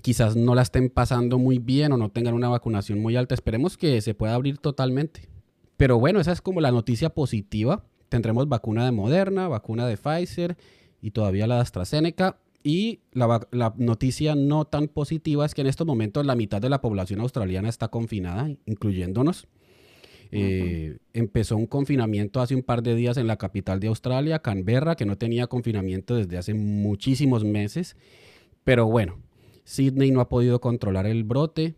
quizás 0.02 0.36
no 0.36 0.56
la 0.56 0.62
estén 0.62 0.90
pasando 0.90 1.38
muy 1.38 1.60
bien 1.60 1.92
o 1.92 1.98
no 1.98 2.10
tengan 2.10 2.34
una 2.34 2.50
vacunación 2.50 3.02
muy 3.02 3.16
alta. 3.16 3.36
Esperemos 3.36 3.78
que 3.78 4.02
se 4.02 4.14
pueda 4.14 4.36
abrir 4.36 4.58
totalmente. 4.58 5.33
Pero 5.78 6.00
bueno, 6.00 6.20
esa 6.20 6.32
es 6.32 6.42
como 6.42 6.62
la 6.62 6.72
noticia 6.72 7.10
positiva. 7.10 7.86
Tendremos 8.10 8.48
vacuna 8.48 8.86
de 8.86 8.92
Moderna, 8.92 9.48
vacuna 9.48 9.88
de 9.88 9.98
Pfizer 9.98 10.58
y 11.02 11.12
todavía 11.12 11.48
la 11.48 11.56
de 11.56 11.62
AstraZeneca. 11.62 12.38
Y 12.64 13.02
la, 13.12 13.74
noticia 13.78 14.36
no 14.36 14.66
tan 14.66 14.88
positiva 14.88 15.46
es 15.46 15.54
que 15.54 15.62
en 15.62 15.68
estos 15.68 15.86
momentos 15.86 16.26
la 16.26 16.36
mitad 16.36 16.62
de 16.62 16.70
la 16.70 16.80
población 16.80 17.20
australiana 17.20 17.68
está 17.68 17.90
confinada, 17.90 18.50
incluyéndonos. 18.66 19.48
Eh, 20.32 20.98
empezó 21.14 21.58
un 21.58 21.68
confinamiento 21.68 22.42
hace 22.42 22.56
un 22.56 22.64
par 22.64 22.82
de 22.82 22.96
días 22.96 23.18
en 23.18 23.28
la 23.28 23.38
capital 23.38 23.80
de 23.80 23.88
Australia, 23.88 24.40
Canberra, 24.40 24.96
que 24.96 25.06
no 25.06 25.18
tenía 25.18 25.48
confinamiento 25.48 26.16
desde 26.16 26.38
hace 26.38 26.54
muchísimos 26.54 27.44
meses. 27.44 27.98
Pero 28.64 28.88
bueno, 28.88 29.20
Sydney 29.66 30.12
no 30.12 30.22
ha 30.22 30.30
podido 30.30 30.62
controlar 30.62 31.06
el 31.06 31.24
brote. 31.24 31.76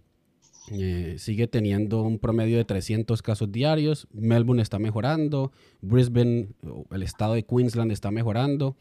Eh, 0.72 1.16
sigue 1.18 1.48
teniendo 1.48 2.02
un 2.02 2.18
promedio 2.20 2.58
de 2.58 2.66
300 2.66 3.22
casos 3.22 3.52
diarios. 3.52 4.08
Melbourne 4.12 4.62
está 4.62 4.80
mejorando. 4.80 5.52
Brisbane, 5.82 6.50
el 6.92 7.04
estado 7.04 7.34
de 7.34 7.44
Queensland 7.44 7.92
está 7.92 8.12
mejorando. 8.12 8.76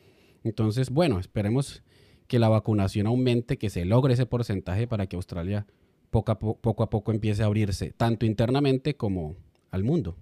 Entonces, 0.44 0.90
bueno, 0.90 1.18
esperemos 1.18 1.82
que 2.26 2.38
la 2.38 2.48
vacunación 2.48 3.06
aumente, 3.06 3.58
que 3.58 3.70
se 3.70 3.84
logre 3.84 4.14
ese 4.14 4.26
porcentaje 4.26 4.86
para 4.86 5.06
que 5.06 5.16
Australia 5.16 5.66
poco 6.10 6.32
a, 6.32 6.38
poco, 6.38 6.82
a 6.82 6.90
poco 6.90 7.12
empiece 7.12 7.42
a 7.42 7.46
abrirse, 7.46 7.92
tanto 7.96 8.24
internamente 8.24 8.96
como 8.96 9.36
al 9.70 9.82
mundo. 9.82 10.16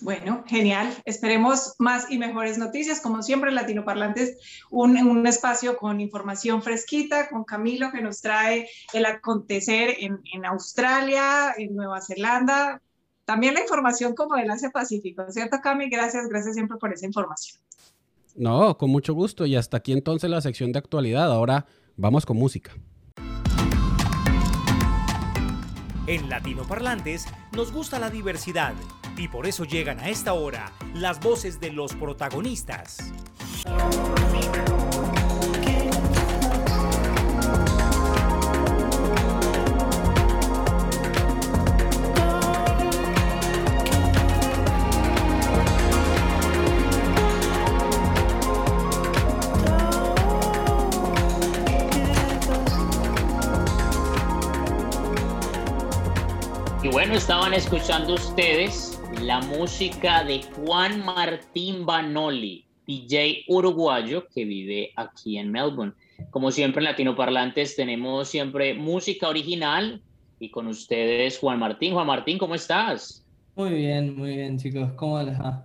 Bueno, 0.00 0.44
genial. 0.46 0.94
Esperemos 1.04 1.74
más 1.78 2.10
y 2.10 2.18
mejores 2.18 2.56
noticias. 2.56 3.00
Como 3.00 3.22
siempre, 3.22 3.50
Latino 3.50 3.84
Parlantes, 3.84 4.38
un, 4.70 4.96
un 4.96 5.26
espacio 5.26 5.76
con 5.76 6.00
información 6.00 6.62
fresquita, 6.62 7.28
con 7.28 7.44
Camilo 7.44 7.90
que 7.90 8.00
nos 8.00 8.20
trae 8.20 8.68
el 8.92 9.06
acontecer 9.06 9.96
en, 9.98 10.20
en 10.32 10.46
Australia, 10.46 11.52
en 11.56 11.74
Nueva 11.74 12.00
Zelanda, 12.00 12.80
también 13.28 13.52
la 13.52 13.60
información 13.60 14.14
como 14.14 14.36
del 14.36 14.50
Asia 14.50 14.70
Pacífico, 14.70 15.22
¿cierto, 15.30 15.58
Cami? 15.62 15.90
Gracias, 15.90 16.28
gracias 16.28 16.54
siempre 16.54 16.78
por 16.78 16.94
esa 16.94 17.04
información. 17.04 17.60
No, 18.34 18.78
con 18.78 18.88
mucho 18.88 19.12
gusto. 19.12 19.44
Y 19.44 19.54
hasta 19.54 19.76
aquí 19.76 19.92
entonces 19.92 20.30
la 20.30 20.40
sección 20.40 20.72
de 20.72 20.78
actualidad. 20.78 21.30
Ahora 21.30 21.66
vamos 21.96 22.24
con 22.24 22.38
música. 22.38 22.72
En 26.06 26.30
Latino 26.30 26.62
Parlantes 26.66 27.26
nos 27.52 27.70
gusta 27.70 27.98
la 27.98 28.08
diversidad 28.08 28.72
y 29.18 29.28
por 29.28 29.46
eso 29.46 29.64
llegan 29.64 29.98
a 29.98 30.08
esta 30.08 30.32
hora 30.32 30.72
las 30.94 31.20
voces 31.20 31.60
de 31.60 31.72
los 31.72 31.94
protagonistas. 31.94 33.12
Y 56.80 56.88
bueno, 56.90 57.14
estaban 57.14 57.52
escuchando 57.52 58.14
ustedes 58.14 58.97
la 59.28 59.42
música 59.42 60.24
de 60.24 60.40
Juan 60.42 61.04
Martín 61.04 61.84
Banoli, 61.84 62.64
DJ 62.86 63.44
uruguayo 63.48 64.26
que 64.34 64.46
vive 64.46 64.90
aquí 64.96 65.36
en 65.36 65.52
Melbourne. 65.52 65.92
Como 66.30 66.50
siempre 66.50 66.80
en 66.80 66.86
Latinoparlantes 66.86 67.76
tenemos 67.76 68.26
siempre 68.26 68.72
música 68.72 69.28
original 69.28 70.00
y 70.40 70.48
con 70.48 70.66
ustedes 70.66 71.38
Juan 71.40 71.58
Martín. 71.58 71.92
Juan 71.92 72.06
Martín, 72.06 72.38
¿cómo 72.38 72.54
estás? 72.54 73.22
Muy 73.54 73.74
bien, 73.74 74.16
muy 74.16 74.34
bien 74.34 74.56
chicos, 74.56 74.92
¿cómo 74.92 75.22
les 75.22 75.38
va? 75.38 75.62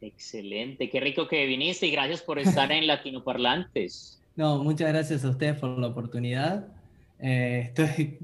Excelente, 0.00 0.88
qué 0.88 1.00
rico 1.00 1.28
que 1.28 1.44
viniste 1.44 1.86
y 1.86 1.90
gracias 1.90 2.22
por 2.22 2.38
estar 2.38 2.72
en 2.72 2.86
Latinoparlantes. 2.86 4.22
No, 4.36 4.64
muchas 4.64 4.88
gracias 4.88 5.22
a 5.22 5.28
ustedes 5.28 5.58
por 5.58 5.78
la 5.78 5.88
oportunidad. 5.88 6.66
Eh, 7.18 7.60
estoy 7.66 8.18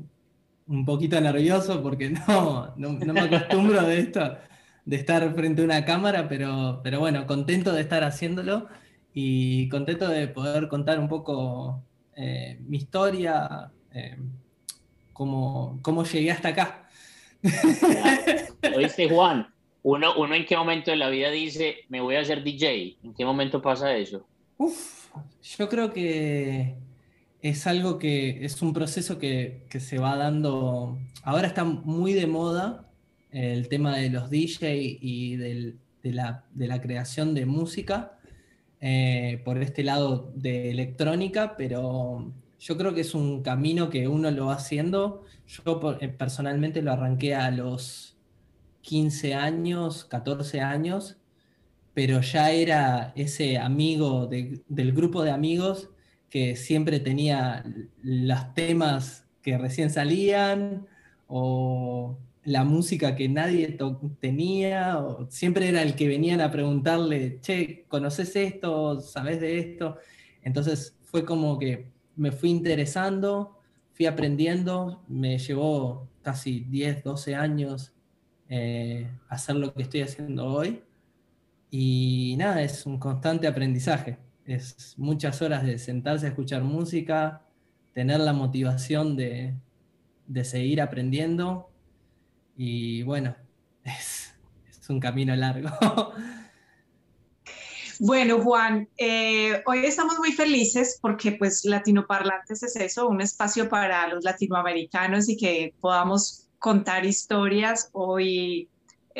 un 0.69 0.85
poquito 0.85 1.21
nervioso 1.21 1.83
porque 1.83 2.11
no, 2.29 2.75
no, 2.77 3.13
me 3.13 3.21
acostumbro 3.21 3.83
de 3.83 3.99
esto, 4.01 4.37
de 4.85 4.97
estar 4.97 5.35
frente 5.35 5.63
a 5.63 5.65
una 5.65 5.85
cámara, 5.85 6.29
pero, 6.29 6.81
pero 6.83 7.01
bueno, 7.01 7.27
contento 7.27 7.73
de 7.73 7.83
estar 7.83 8.05
haciéndolo 8.05 8.69
y 9.13 9.69
contento 9.69 10.09
de 10.09 10.29
poder 10.29 10.69
contar 10.69 10.99
un 10.99 11.09
poco 11.09 11.83
eh, 12.15 12.59
mi 12.67 12.79
historia, 12.79 13.71
eh, 13.93 14.17
cómo, 15.13 15.79
cómo, 15.83 16.05
llegué 16.05 16.31
hasta 16.31 16.49
acá. 16.49 16.89
Oíste, 18.77 19.09
Juan, 19.09 19.53
uno, 19.83 20.19
uno 20.19 20.35
en 20.35 20.45
qué 20.45 20.57
momento 20.57 20.91
de 20.91 20.97
la 20.97 21.09
vida 21.09 21.31
dice, 21.31 21.77
me 21.89 22.01
voy 22.01 22.17
a 22.17 22.21
hacer 22.21 22.43
DJ, 22.43 22.99
¿en 23.03 23.15
qué 23.15 23.25
momento 23.25 23.63
pasa 23.63 23.97
eso? 23.97 24.27
Uf, 24.59 25.09
yo 25.59 25.69
creo 25.69 25.93
que 25.93 26.75
es 27.49 27.67
algo 27.67 27.99
que 27.99 28.45
es 28.45 28.61
un 28.61 28.73
proceso 28.73 29.19
que, 29.19 29.67
que 29.71 29.79
se 29.79 29.99
va 29.99 30.17
dando, 30.17 30.99
ahora 31.23 31.47
está 31.47 31.65
muy 31.65 32.13
de 32.13 32.27
moda 32.27 32.91
el 33.31 33.69
tema 33.69 33.97
de 33.97 34.11
los 34.11 34.31
DJ 34.31 34.99
y 35.01 35.37
del, 35.37 35.79
de, 36.03 36.13
la, 36.13 36.45
de, 36.53 36.67
la, 36.67 36.81
creación 36.81 37.35
de 37.35 37.47
música 37.47 38.19
eh, 38.81 39.43
por 39.45 39.59
este 39.59 39.85
lado 39.85 40.33
de 40.35 40.71
electrónica, 40.71 41.57
pero 41.57 42.33
yo 42.59 42.77
creo 42.77 42.95
que 42.95 43.03
es 43.03 43.15
un 43.15 43.43
camino 43.43 43.91
que 43.91 44.09
uno 44.09 44.31
lo 44.31 44.47
va 44.47 44.55
haciendo. 44.55 45.25
Yo 45.47 45.99
eh, 46.01 46.09
personalmente 46.09 46.83
lo 46.83 46.93
arranqué 46.93 47.35
a 47.35 47.51
los 47.51 48.17
15 48.81 49.35
años, 49.35 50.05
14 50.05 50.63
años, 50.63 51.19
pero 51.95 52.21
ya 52.23 52.51
era 52.51 53.13
ese 53.15 53.59
amigo 53.59 54.27
de, 54.27 54.63
del 54.69 54.93
grupo 54.93 55.23
de 55.23 55.31
amigos 55.31 55.91
que 56.37 56.55
siempre 56.55 57.01
tenía 57.01 57.65
los 58.03 58.53
temas 58.53 59.25
que 59.41 59.57
recién 59.57 59.89
salían 59.89 60.87
o 61.29 62.19
la 62.45 62.63
música 62.63 63.17
que 63.17 63.27
nadie 63.27 63.79
tenía, 64.21 64.99
o 64.99 65.31
siempre 65.31 65.71
era 65.71 65.81
el 65.81 65.95
que 65.95 66.07
venían 66.07 66.43
a 66.43 66.51
preguntarle, 66.51 67.41
che, 67.41 67.87
¿conoces 67.89 68.37
esto? 68.37 69.01
¿Sabes 69.01 69.41
de 69.41 69.59
esto? 69.59 69.97
Entonces 70.43 70.99
fue 71.05 71.25
como 71.25 71.59
que 71.59 71.87
me 72.17 72.33
fui 72.33 72.51
interesando, 72.51 73.59
fui 73.95 74.05
aprendiendo, 74.05 75.03
me 75.09 75.39
llevó 75.39 76.07
casi 76.21 76.67
10, 76.69 77.03
12 77.03 77.35
años 77.35 77.95
eh, 78.51 79.11
hacer 79.31 79.57
lo 79.57 79.73
que 79.73 79.85
estoy 79.85 80.03
haciendo 80.03 80.45
hoy. 80.45 80.83
Y 81.71 82.35
nada, 82.37 82.61
es 82.61 82.85
un 82.85 82.99
constante 82.99 83.47
aprendizaje. 83.47 84.26
Es 84.47 84.95
muchas 84.97 85.43
horas 85.43 85.65
de 85.65 85.79
sentarse 85.79 86.27
a 86.27 86.29
escuchar 86.31 86.63
música, 86.63 87.43
tener 87.93 88.21
la 88.21 88.33
motivación 88.33 89.17
de, 89.17 89.55
de 90.27 90.45
seguir 90.45 90.81
aprendiendo 90.81 91.71
y 92.57 93.03
bueno, 93.03 93.37
es, 93.85 94.33
un 94.89 95.01
camino 95.01 95.35
largo. 95.35 95.69
Bueno, 97.99 98.43
Juan, 98.43 98.91
eh, 98.99 99.63
hoy 99.65 99.79
estamos 99.87 100.19
muy 100.19 100.31
felices 100.31 100.99
porque 101.01 101.33
pues 101.33 101.65
Latinoparlantes 101.65 102.63
es 102.63 102.77
eso, 102.77 103.09
un 103.09 103.23
espacio 103.23 103.71
para 103.71 104.07
los 104.09 104.23
latinoamericanos 104.23 105.31
y 105.31 105.39
que 105.39 105.73
podamos 105.81 106.47
contar 106.59 107.07
historias. 107.07 107.89
Hoy, 107.93 108.69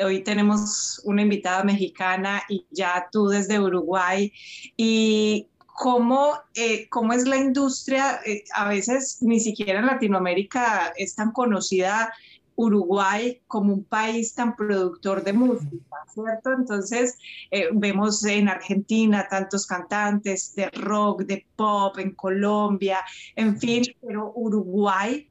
hoy 0.05 0.23
tenemos 0.23 1.01
una 1.05 1.23
invitada 1.23 1.65
mexicana 1.65 2.43
y 2.49 2.67
ya 2.71 3.09
tú 3.11 3.29
desde 3.29 3.61
Uruguay. 3.61 4.33
Y 4.77 5.49
cómo, 5.77 6.35
eh, 6.55 6.89
cómo 6.89 7.13
es 7.13 7.27
la 7.27 7.37
industria, 7.37 8.21
eh, 8.25 8.45
a 8.55 8.69
veces 8.69 9.19
ni 9.21 9.41
siquiera 9.41 9.81
en 9.81 9.87
Latinoamérica 9.87 10.93
es 10.97 11.15
tan 11.15 11.33
conocida 11.33 12.13
Uruguay 12.57 13.43
como 13.47 13.75
un 13.75 13.85
país 13.85 14.35
tan 14.35 14.57
productor 14.57 15.23
de 15.23 15.35
música, 15.35 15.97
¿cierto? 16.13 16.53
Entonces, 16.53 17.19
eh, 17.51 17.69
vemos 17.73 18.25
en 18.25 18.49
Argentina 18.49 19.27
tantos 19.29 19.67
cantantes 19.67 20.55
de 20.55 20.71
rock, 20.71 21.25
de 21.25 21.47
pop, 21.55 21.99
en 21.99 22.13
Colombia, 22.13 23.01
en 23.37 23.61
fin, 23.61 23.85
pero 24.01 24.33
Uruguay, 24.35 25.29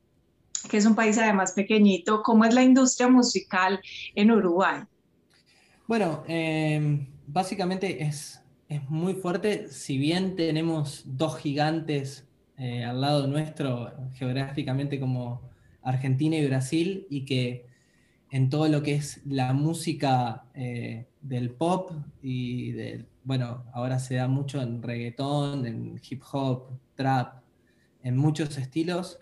que 0.67 0.77
es 0.77 0.85
un 0.85 0.95
país 0.95 1.17
además 1.17 1.53
pequeñito, 1.53 2.21
¿cómo 2.23 2.45
es 2.45 2.53
la 2.53 2.63
industria 2.63 3.07
musical 3.07 3.79
en 4.15 4.31
Uruguay? 4.31 4.83
Bueno, 5.87 6.23
em, 6.27 7.07
básicamente 7.27 8.03
es, 8.03 8.41
es 8.67 8.89
muy 8.89 9.13
fuerte, 9.13 9.67
si 9.69 9.97
bien 9.97 10.35
tenemos 10.35 11.03
dos 11.05 11.37
gigantes 11.37 12.27
eh, 12.57 12.83
al 12.83 13.01
lado 13.01 13.27
nuestro 13.27 13.91
geográficamente 14.13 14.99
como 14.99 15.41
Argentina 15.81 16.37
y 16.37 16.47
Brasil 16.47 17.05
y 17.09 17.25
que 17.25 17.65
en 18.31 18.49
todo 18.49 18.67
lo 18.67 18.81
que 18.81 18.95
es 18.95 19.21
la 19.25 19.53
música 19.53 20.45
eh, 20.53 21.05
del 21.21 21.51
pop 21.51 21.91
y 22.21 22.71
de, 22.71 23.05
bueno, 23.23 23.65
ahora 23.73 23.99
se 23.99 24.15
da 24.15 24.27
mucho 24.27 24.61
en 24.61 24.81
reggaetón, 24.81 25.65
en 25.65 26.01
hip 26.09 26.21
hop, 26.31 26.69
trap, 26.95 27.43
en 28.03 28.17
muchos 28.17 28.57
estilos, 28.57 29.19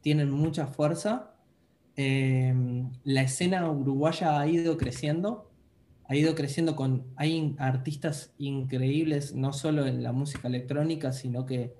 tienen 0.00 0.30
mucha 0.30 0.66
fuerza. 0.66 1.34
Em, 1.96 2.90
la 3.04 3.22
escena 3.22 3.70
uruguaya 3.70 4.38
ha 4.40 4.46
ido 4.46 4.76
creciendo, 4.76 5.50
ha 6.04 6.14
ido 6.14 6.34
creciendo 6.34 6.76
con, 6.76 7.06
hay 7.16 7.54
artistas 7.58 8.34
increíbles, 8.38 9.34
no 9.34 9.52
solo 9.52 9.86
en 9.86 10.02
la 10.02 10.12
música 10.12 10.48
electrónica, 10.48 11.12
sino 11.12 11.46
que 11.46 11.74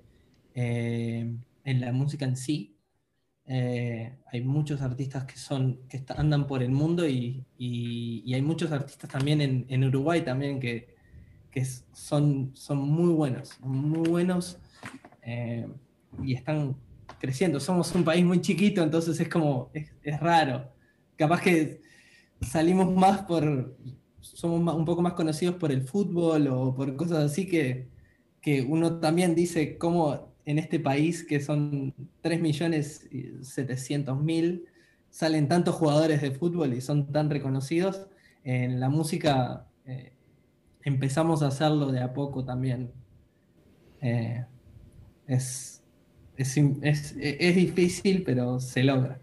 eh, 0.55 1.35
en 1.63 1.81
la 1.81 1.91
música 1.91 2.25
en 2.25 2.35
sí. 2.35 2.73
Eh, 3.49 4.11
hay 4.25 4.41
muchos 4.41 4.81
artistas 4.81 5.23
que, 5.23 5.37
son, 5.37 5.79
que 5.87 6.03
andan 6.17 6.47
por 6.47 6.61
el 6.61 6.71
mundo 6.71 7.07
y, 7.07 7.45
hay 8.33 8.41
muchos 8.41 8.71
artistas 8.73 9.09
también 9.09 9.65
en, 9.69 9.83
Uruguay 9.85 10.21
también 10.21 10.59
que, 10.59 10.95
son, 11.93 12.51
son 12.53 12.79
muy 12.79 13.13
buenos, 13.13 13.59
muy 13.61 14.09
buenos 14.09 14.59
eh, 15.23 15.67
y 16.21 16.33
están 16.33 16.75
creciendo. 17.19 17.59
Somos 17.59 17.93
un 17.95 18.03
país 18.03 18.25
muy 18.25 18.41
chiquito, 18.41 18.83
entonces 18.83 19.19
es 19.19 19.29
como, 19.29 19.71
es, 19.73 20.19
raro. 20.19 20.71
Capaz 21.15 21.41
que 21.41 21.81
salimos 22.41 22.93
más 22.95 23.23
por, 23.23 23.75
somos 24.21 24.75
un 24.75 24.85
poco 24.85 25.01
más 25.01 25.13
conocidos 25.13 25.55
por 25.55 25.71
el 25.71 25.83
fútbol 25.83 26.47
o 26.47 26.75
por 26.75 26.95
cosas 26.95 27.31
así 27.31 27.47
que, 27.47 27.87
que 28.41 28.61
uno 28.61 28.99
también 28.99 29.35
dice 29.35 29.77
cómo 29.77 30.27
en 30.47 30.57
este 30.59 30.79
país 30.79 31.23
que 31.25 31.41
son 31.41 31.93
3.700.000, 32.23 34.63
salen 35.09 35.49
tantos 35.49 35.75
jugadores 35.75 36.21
de 36.21 36.31
fútbol 36.31 36.73
y 36.73 36.79
son 36.79 37.11
tan 37.11 37.29
reconocidos, 37.29 38.07
en 38.45 38.79
la 38.79 38.87
música 38.87 39.67
eh, 39.85 40.13
empezamos 40.83 41.43
a 41.43 41.47
hacerlo 41.47 41.91
de 41.91 41.99
a 41.99 42.13
poco 42.13 42.45
también. 42.45 42.93
Eh, 43.99 44.45
es, 45.27 45.76
es, 46.37 46.57
es, 47.19 47.55
difícil, 47.55 48.23
pero 48.25 48.59
se 48.59 48.83
logra. 48.83 49.19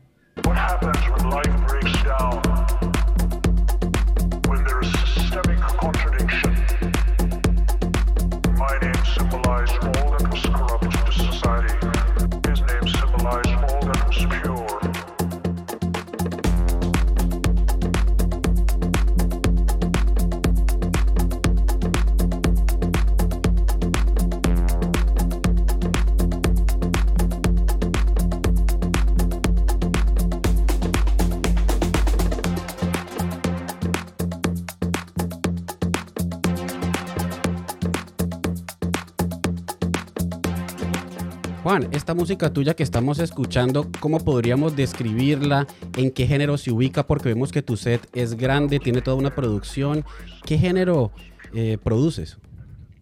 Esta 41.75 42.15
música 42.15 42.53
tuya 42.53 42.75
que 42.75 42.85
estamos 42.85 43.19
escuchando, 43.19 43.91
¿cómo 43.99 44.21
podríamos 44.21 44.77
describirla? 44.77 45.67
¿En 45.97 46.13
qué 46.13 46.25
género 46.25 46.57
se 46.57 46.71
ubica? 46.71 47.05
Porque 47.05 47.31
vemos 47.31 47.51
que 47.51 47.63
tu 47.63 47.77
set 47.77 48.01
es 48.13 48.37
grande, 48.37 48.79
tiene 48.79 49.03
toda 49.03 49.17
una 49.17 49.35
producción. 49.35 50.05
¿Qué 50.47 50.57
género 50.57 51.11
eh, 51.53 51.77
produces? 51.83 52.39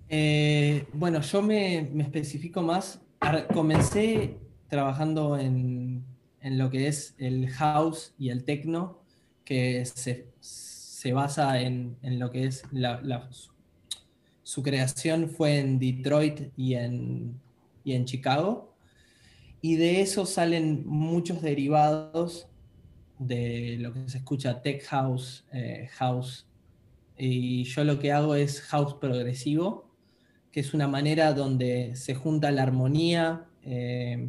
Eh, 0.09 0.87
bueno, 0.95 1.21
yo 1.21 1.43
me, 1.43 1.81
especifico 2.01 2.63
más. 2.63 2.99
Comencé 3.53 4.39
trabajando 4.69 5.39
en, 5.39 6.03
lo 6.43 6.71
que 6.71 6.89
es 6.89 7.15
el 7.19 7.51
house 7.51 8.15
y 8.19 8.31
el 8.31 8.45
techno, 8.45 9.01
que 9.45 9.85
se, 9.85 11.13
basa 11.13 11.61
en, 11.61 11.99
lo 12.03 12.31
que 12.31 12.47
es 12.47 12.63
su 14.43 14.63
creación 14.63 15.29
fue 15.29 15.59
en 15.59 15.79
Detroit 15.79 16.53
y 16.57 16.75
en 16.75 17.39
y 17.85 17.93
en 17.95 18.05
Chicago. 18.05 18.75
Y 19.61 19.77
de 19.77 20.01
eso 20.01 20.27
salen 20.27 20.85
muchos 20.87 21.41
derivados 21.41 22.49
de 23.19 23.77
lo 23.79 23.93
que 23.93 24.09
se 24.09 24.19
escucha 24.19 24.61
tech 24.61 24.85
house, 24.87 25.45
eh, 25.53 25.89
house. 25.93 26.47
Y 27.17 27.65
yo 27.65 27.85
lo 27.85 27.99
que 27.99 28.13
hago 28.13 28.35
es 28.35 28.61
house 28.63 28.95
progresivo, 28.95 29.89
que 30.51 30.61
es 30.61 30.75
una 30.75 30.89
manera 30.89 31.33
donde 31.33 31.95
se 31.95 32.15
junta 32.15 32.51
la 32.51 32.63
armonía 32.63 33.47
eh, 33.63 34.29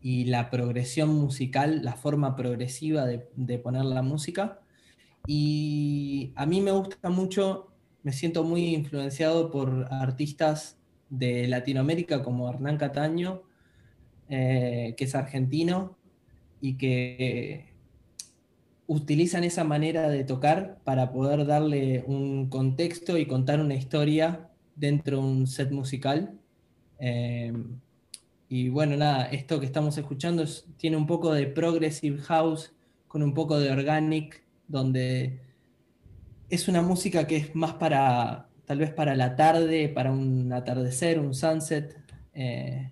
y 0.00 0.24
la 0.24 0.50
progresión 0.50 1.14
musical, 1.14 1.82
la 1.82 1.94
forma 1.94 2.36
progresiva 2.36 3.06
de, 3.06 3.58
poner 3.58 3.84
la 3.84 4.02
música. 4.02 4.60
Y 5.26 6.32
a 6.36 6.46
mí 6.46 6.60
me 6.60 6.70
gusta 6.70 7.10
mucho, 7.10 7.72
me 8.02 8.12
siento 8.12 8.44
muy 8.44 8.74
influenciado 8.74 9.50
por 9.50 9.88
artistas 9.90 10.78
de 11.08 11.46
Latinoamérica 11.48 12.22
como 12.22 12.48
Hernán 12.48 12.78
Cataño, 12.78 13.42
eh, 14.28 14.94
que 14.96 15.04
es 15.04 15.14
argentino 15.14 15.96
y 16.60 16.74
que 16.76 17.72
utilizan 18.86 19.44
esa 19.44 19.64
manera 19.64 20.08
de 20.08 20.24
tocar 20.24 20.78
para 20.84 21.12
poder 21.12 21.46
darle 21.46 22.04
un 22.06 22.48
contexto 22.48 23.18
y 23.18 23.26
contar 23.26 23.60
una 23.60 23.74
historia 23.74 24.48
dentro 24.74 25.18
de 25.18 25.22
un 25.22 25.46
set 25.46 25.70
musical. 25.70 26.38
Eh, 26.98 27.52
y 28.48 28.68
bueno, 28.68 28.96
nada, 28.96 29.26
esto 29.26 29.58
que 29.58 29.66
estamos 29.66 29.98
escuchando 29.98 30.44
tiene 30.76 30.96
un 30.96 31.06
poco 31.06 31.32
de 31.32 31.46
progressive 31.46 32.18
house 32.22 32.72
con 33.08 33.22
un 33.22 33.34
poco 33.34 33.58
de 33.58 33.70
organic, 33.70 34.44
donde 34.68 35.40
es 36.48 36.68
una 36.68 36.82
música 36.82 37.26
que 37.26 37.36
es 37.36 37.54
más 37.54 37.74
para, 37.74 38.48
tal 38.66 38.78
vez 38.78 38.92
para 38.92 39.14
la 39.14 39.36
tarde, 39.36 39.88
para 39.88 40.10
un 40.10 40.52
atardecer, 40.52 41.18
un 41.20 41.34
sunset, 41.34 41.96
eh, 42.34 42.90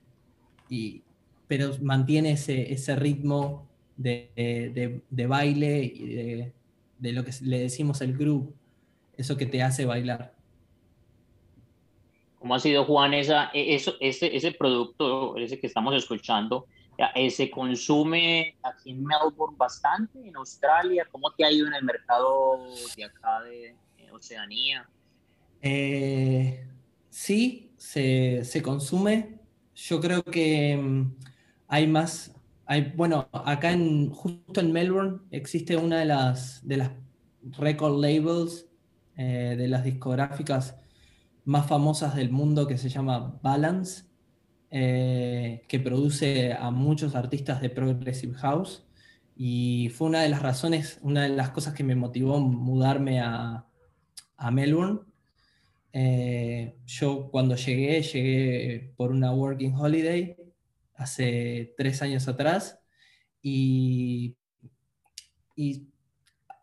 y, 0.69 1.03
pero 1.49 1.71
mantiene 1.83 2.33
ese, 2.33 2.73
ese 2.73 2.97
ritmo 2.97 3.69
de, 3.97 5.03
baile 5.29 5.85
y 5.85 6.07
de, 6.99 7.13
lo 7.13 7.25
que 7.25 7.33
le 7.43 7.59
decimos 7.59 8.01
el 8.01 8.17
groove, 8.17 8.53
eso 9.17 9.37
que 9.37 9.47
te 9.47 9.63
hace 9.63 9.85
bailar. 9.85 10.33
¿Cómo 12.39 12.55
ha 12.55 12.61
sido, 12.61 12.85
Juan, 12.85 13.15
esa, 13.15 13.51
e, 13.53 13.75
eso, 13.75 13.95
ese, 14.01 14.35
ese 14.35 14.53
producto, 14.53 15.37
ese 15.37 15.59
que 15.59 15.67
estamos 15.67 15.95
escuchando, 15.95 16.67
eh, 17.17 17.31
se 17.31 17.51
consume 17.51 18.57
aquí 18.63 18.91
en 18.91 19.05
Melbourne 19.05 19.57
bastante, 19.57 20.19
en 20.25 20.37
Australia? 20.37 21.07
¿Cómo 21.11 21.33
te 21.33 21.45
ha 21.45 21.51
ido 21.51 21.67
en 21.67 21.75
el 21.75 21.85
mercado 21.85 22.61
de 22.97 23.05
acá 23.05 23.43
de 23.43 23.75
Oceanía? 24.13 24.89
Eh, 25.67 26.69
sí, 27.11 27.73
se, 27.79 28.45
se, 28.45 28.63
consume. 28.63 29.41
Yo 29.75 30.01
creo 30.01 30.23
que 30.23 30.77
mm, 30.77 31.17
hay 31.69 31.87
más 31.87 32.35
bueno, 32.97 33.29
acá 33.33 33.73
en, 33.73 34.11
justo 34.11 34.61
en 34.61 34.73
Melbourne 34.73 35.21
existe 35.31 35.77
una 35.77 35.99
de 35.99 36.07
las, 36.07 36.67
de 36.67 36.79
las 36.79 36.91
record 37.59 38.01
labels 38.01 38.67
eh, 39.17 39.55
de 39.59 39.69
las 39.69 39.85
discográficas 39.85 40.77
más 41.45 41.67
famosas 41.67 42.15
del 42.17 42.31
mundo 42.31 42.67
que 42.67 42.79
se 42.79 42.89
llama 42.89 43.39
Balance, 43.43 44.05
eh, 44.71 45.65
que 45.69 45.79
produce 45.79 46.55
a 46.55 46.71
muchos 46.71 47.15
artistas 47.15 47.61
de 47.61 47.71
Progressive 47.71 48.35
House. 48.35 48.87
Y 49.37 49.91
fue 49.95 50.09
una 50.09 50.23
de 50.23 50.29
las 50.29 50.43
razones, 50.43 50.99
una 51.03 51.25
de 51.25 51.29
las 51.31 51.51
cosas 51.51 51.75
que 51.75 51.85
me 51.85 51.97
motivó 51.97 52.41
mudarme 52.41 53.21
a, 53.21 53.67
a 54.37 54.51
Melbourne. 54.51 55.01
Eh, 55.97 56.75
yo 56.87 57.31
cuando 57.31 57.55
llegué, 57.55 58.03
llegué 58.03 58.93
por 58.97 59.13
una 59.13 59.33
working 59.33 59.77
holiday 59.77 60.37
hace 60.97 61.73
tres 61.77 62.03
años 62.03 62.27
atrás 62.27 62.81
y, 63.41 64.37
y 65.55 65.87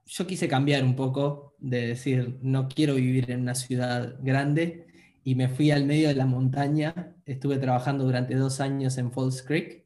yo 0.06 0.28
quise 0.28 0.50
cambiar 0.50 0.84
un 0.84 0.98
poco, 0.98 1.56
de 1.60 1.88
decir, 1.88 2.40
no 2.42 2.68
quiero 2.68 2.96
vivir 2.96 3.32
en 3.32 3.42
una 3.42 3.56
ciudad 3.56 4.18
grande 4.20 4.88
y 5.24 5.36
me 5.36 5.48
fui 5.48 5.72
al 5.72 5.86
medio 5.86 6.10
de 6.10 6.16
la 6.16 6.26
montaña. 6.26 7.16
Estuve 7.26 7.58
trabajando 7.58 8.04
durante 8.04 8.36
dos 8.36 8.60
años 8.60 8.98
en 8.98 9.14
Falls 9.14 9.44
Creek, 9.44 9.86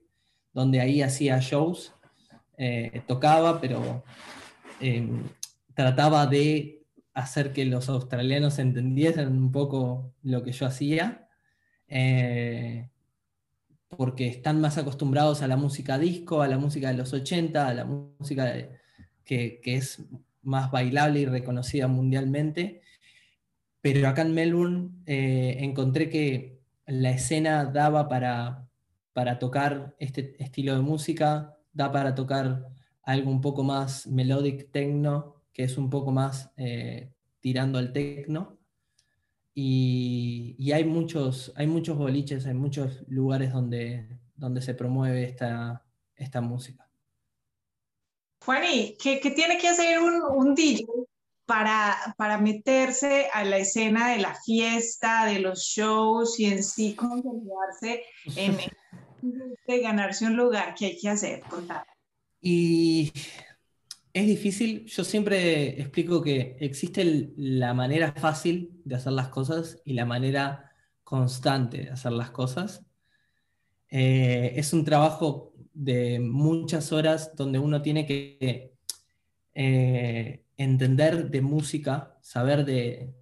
donde 0.53 0.79
ahí 0.81 1.03
hacía 1.03 1.39
shows, 1.39 1.93
eh, 2.57 3.03
tocaba, 3.07 3.61
pero 3.61 4.03
em, 4.79 5.21
trataba 5.75 6.25
de 6.25 6.84
hacer 7.15 7.53
que 7.53 7.65
los 7.65 7.89
australianos 7.89 8.59
entendiesen 8.59 9.29
un 9.29 9.51
poco 9.51 10.13
lo 10.21 10.43
que 10.43 10.51
yo 10.51 10.67
hacía. 10.67 11.27
Eh, 11.87 12.89
porque 13.89 14.27
están 14.27 14.59
más 14.61 14.77
acostumbrados 14.77 15.41
a 15.41 15.47
la 15.47 15.57
música 15.57 15.97
disco, 15.97 16.41
a 16.41 16.47
la 16.47 16.57
música 16.57 16.89
de 16.89 16.95
los 16.97 17.13
80, 17.13 17.67
a 17.67 17.73
la 17.73 17.85
música 17.85 18.53
que, 19.23 19.61
es 19.63 20.03
más 20.41 20.69
bailable 20.69 21.21
y 21.21 21.25
reconocida 21.25 21.87
mundialmente. 21.87 22.81
Pero 23.81 24.07
acá 24.07 24.23
en 24.23 24.33
Melbourne 24.33 24.89
eh, 25.05 25.57
encontré 25.59 26.09
que 26.09 26.59
la 26.85 27.11
escena 27.11 27.65
daba 27.65 28.09
para, 28.09 28.67
para 29.13 29.39
tocar 29.39 29.95
este 29.99 30.35
estilo 30.43 30.75
de 30.75 30.81
música, 30.81 31.55
da 31.71 31.91
para 31.91 32.13
tocar 32.15 32.67
algo 33.03 33.31
un 33.31 33.41
poco 33.41 33.63
más 33.63 34.07
melodic 34.07 34.71
techno, 34.71 35.34
que 35.55 35.63
es 35.63 35.77
un 35.77 35.89
poco 35.89 36.11
más 36.11 36.51
eh, 36.57 37.13
tirando 37.39 37.79
al 37.79 37.93
techno. 37.93 38.59
Y, 39.57 40.69
hay, 40.73 40.83
muchos, 40.83 41.53
hay 41.55 41.65
muchos 41.65 41.97
boliches, 41.97 42.45
hay 42.45 42.53
muchos 42.53 43.05
lugares 43.07 43.53
donde, 43.53 44.19
donde 44.35 44.61
se 44.61 44.73
promueve 44.73 45.23
esta, 45.23 45.85
esta 46.13 46.41
música. 46.41 46.89
Juani, 48.43 48.97
¿qué, 49.01 49.17
tiene 49.33 49.57
que 49.57 49.69
hacer 49.69 49.99
un, 50.01 50.21
un 50.23 50.55
DJ 50.55 50.85
para, 51.45 51.95
para, 52.17 52.37
meterse 52.37 53.27
a 53.33 53.45
la 53.45 53.57
escena 53.57 54.09
de 54.09 54.17
la 54.17 54.35
fiesta, 54.35 55.25
de 55.25 55.39
los 55.39 55.61
shows 55.61 56.37
y 56.37 56.47
en 56.47 56.63
sí 56.63 56.95
consolidarse 56.95 58.03
en, 58.35 58.57
ganarse 59.83 60.25
un 60.25 60.35
lugar? 60.35 60.75
¿Qué 60.75 60.87
hay 60.87 60.97
que 60.99 61.09
hacer? 61.09 61.43
Y 62.41 63.13
es 64.15 64.27
difícil, 64.27 64.85
yo 64.85 65.03
siempre 65.03 65.81
explico 65.81 66.21
que 66.21 66.55
existe 66.61 67.33
la 67.35 67.73
manera 67.73 68.13
fácil 68.13 68.79
de 68.85 68.95
hacer 68.95 69.11
las 69.11 69.27
cosas 69.27 69.81
y 69.83 69.91
la 69.91 70.05
manera 70.05 70.71
constante 71.03 71.79
de 71.79 71.89
hacer 71.89 72.13
las 72.13 72.31
cosas. 72.31 72.85
Eh, 73.89 74.53
es 74.55 74.71
un 74.71 74.85
trabajo 74.85 75.53
de 75.73 76.21
muchas 76.21 76.93
horas 76.93 77.35
donde 77.35 77.59
uno 77.59 77.81
tiene 77.81 78.05
que 78.05 78.77
eh, 79.53 80.45
entender 80.55 81.29
de 81.29 81.41
música, 81.41 82.17
saber 82.21 82.63
de, 82.63 83.13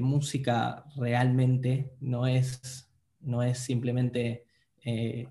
música 0.00 0.84
realmente, 0.96 1.94
no 2.00 2.26
es, 2.26 2.90
no 3.20 3.44
es 3.44 3.56
simplemente 3.60 4.46
eh, 4.84 5.28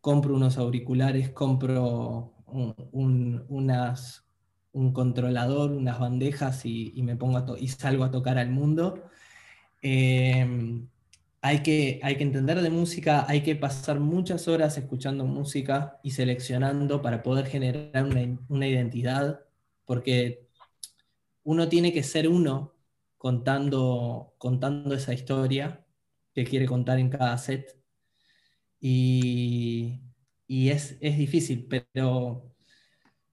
compro 0.00 0.34
unos 0.34 0.56
auriculares, 0.56 1.28
compro 1.28 2.37
un, 2.52 3.44
unas, 3.48 4.26
un 4.72 4.92
controlador, 4.92 5.70
unas 5.72 5.98
bandejas 5.98 6.64
y, 6.64 7.02
me 7.02 7.16
pongo 7.16 7.56
y 7.56 7.68
salgo 7.68 8.04
a 8.04 8.10
tocar 8.10 8.38
al 8.38 8.50
mundo. 8.50 9.04
Em, 9.82 10.88
hay, 11.42 11.62
que, 11.62 12.00
hay 12.02 12.16
que 12.16 12.24
entender 12.24 12.60
de 12.62 12.70
música, 12.70 13.26
hay 13.28 13.42
que 13.42 13.56
pasar 13.56 14.00
muchas 14.00 14.48
horas 14.48 14.76
escuchando 14.78 15.24
música 15.24 15.98
y 16.02 16.12
seleccionando 16.12 17.02
para 17.02 17.22
poder 17.22 17.46
generar 17.46 18.04
una, 18.04 18.38
una 18.48 18.66
identidad, 18.66 19.40
porque 19.86 20.48
uno 21.44 21.68
tiene 21.68 21.92
que 21.92 22.02
ser 22.02 22.28
uno 22.28 22.74
contando, 23.18 24.34
contando 24.38 24.94
esa 24.94 25.12
historia 25.14 25.84
que 26.34 26.44
quiere 26.44 26.66
contar 26.66 26.98
en 26.98 27.10
cada 27.10 27.36
set. 27.38 27.76
Y, 28.80 30.00
y 30.48 30.70
es, 30.70 30.96
es 31.00 31.18
difícil, 31.18 31.66
pero 31.68 32.50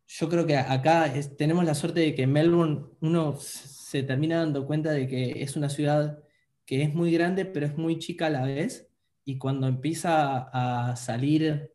yo 0.06 0.30
creo 0.30 0.46
que 0.46 0.58
acá 0.58 1.12
tenemos 1.38 1.64
la 1.66 1.74
suerte 1.74 2.02
de 2.02 2.14
que 2.14 2.28
Melbourne 2.28 2.86
uno 3.00 3.38
se 3.38 4.04
termina 4.04 4.40
dando 4.40 4.68
cuenta 4.68 4.92
de 4.92 5.08
que 5.08 5.42
es 5.42 5.56
una 5.56 5.70
ciudad 5.70 6.20
que 6.66 6.84
es 6.84 6.94
muy 6.94 7.12
grande, 7.12 7.46
pero 7.46 7.66
es 7.66 7.78
muy 7.78 7.98
chica 8.00 8.28
a 8.28 8.30
la 8.30 8.44
vez, 8.44 8.90
y 9.24 9.38
cuando 9.38 9.68
empieza 9.68 10.50
a 10.52 10.96
salir 10.98 11.72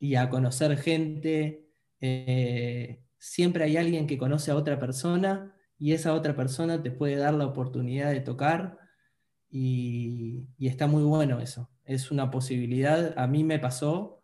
y 0.00 0.16
a 0.16 0.30
conocer 0.30 0.76
gente, 0.78 1.68
eh, 2.00 3.02
siempre 3.18 3.64
hay 3.64 3.76
alguien 3.76 4.06
que 4.06 4.18
conoce 4.18 4.50
a 4.50 4.56
otra 4.56 4.78
persona 4.78 5.54
y 5.78 5.92
esa 5.92 6.14
otra 6.14 6.34
persona 6.34 6.82
te 6.82 6.90
puede 6.90 7.16
dar 7.16 7.34
la 7.34 7.46
oportunidad 7.46 8.10
de 8.10 8.20
tocar 8.20 8.78
y 9.50 10.48
está 10.58 10.86
muy 10.86 11.02
bueno 11.02 11.40
eso. 11.40 11.70
Es 11.84 12.10
una 12.10 12.30
posibilidad, 12.30 13.16
a 13.18 13.26
mí 13.26 13.44
me 13.44 13.58
pasó 13.58 14.21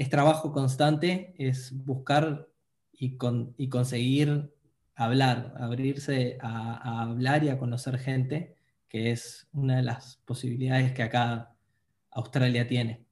es 0.00 0.08
trabajo 0.08 0.50
constante, 0.50 1.34
es 1.36 1.72
buscar 1.84 2.48
y, 2.90 3.18
y 3.58 3.68
conseguir 3.68 4.50
hablar, 4.94 5.52
abrirse 5.58 6.38
a, 6.40 7.02
hablar 7.02 7.44
y 7.44 7.50
a 7.50 7.58
conocer 7.58 7.98
gente, 7.98 8.54
que 8.88 9.10
es 9.10 9.46
una 9.52 9.76
de 9.76 9.82
las 9.82 10.16
posibilidades 10.24 10.92
que 10.92 11.02
acá 11.02 11.52
Australia 12.12 12.66
tiene. 12.66 13.04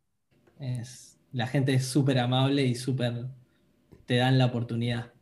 Es, 0.59 1.20
la 1.30 1.47
gente 1.47 1.74
es 1.74 1.84
súper 1.84 2.20
amable 2.20 2.64
y 2.64 2.74
súper 2.74 3.26
te 4.07 4.16
dan 4.16 4.39
la 4.39 4.47
oportunidad. 4.47 5.12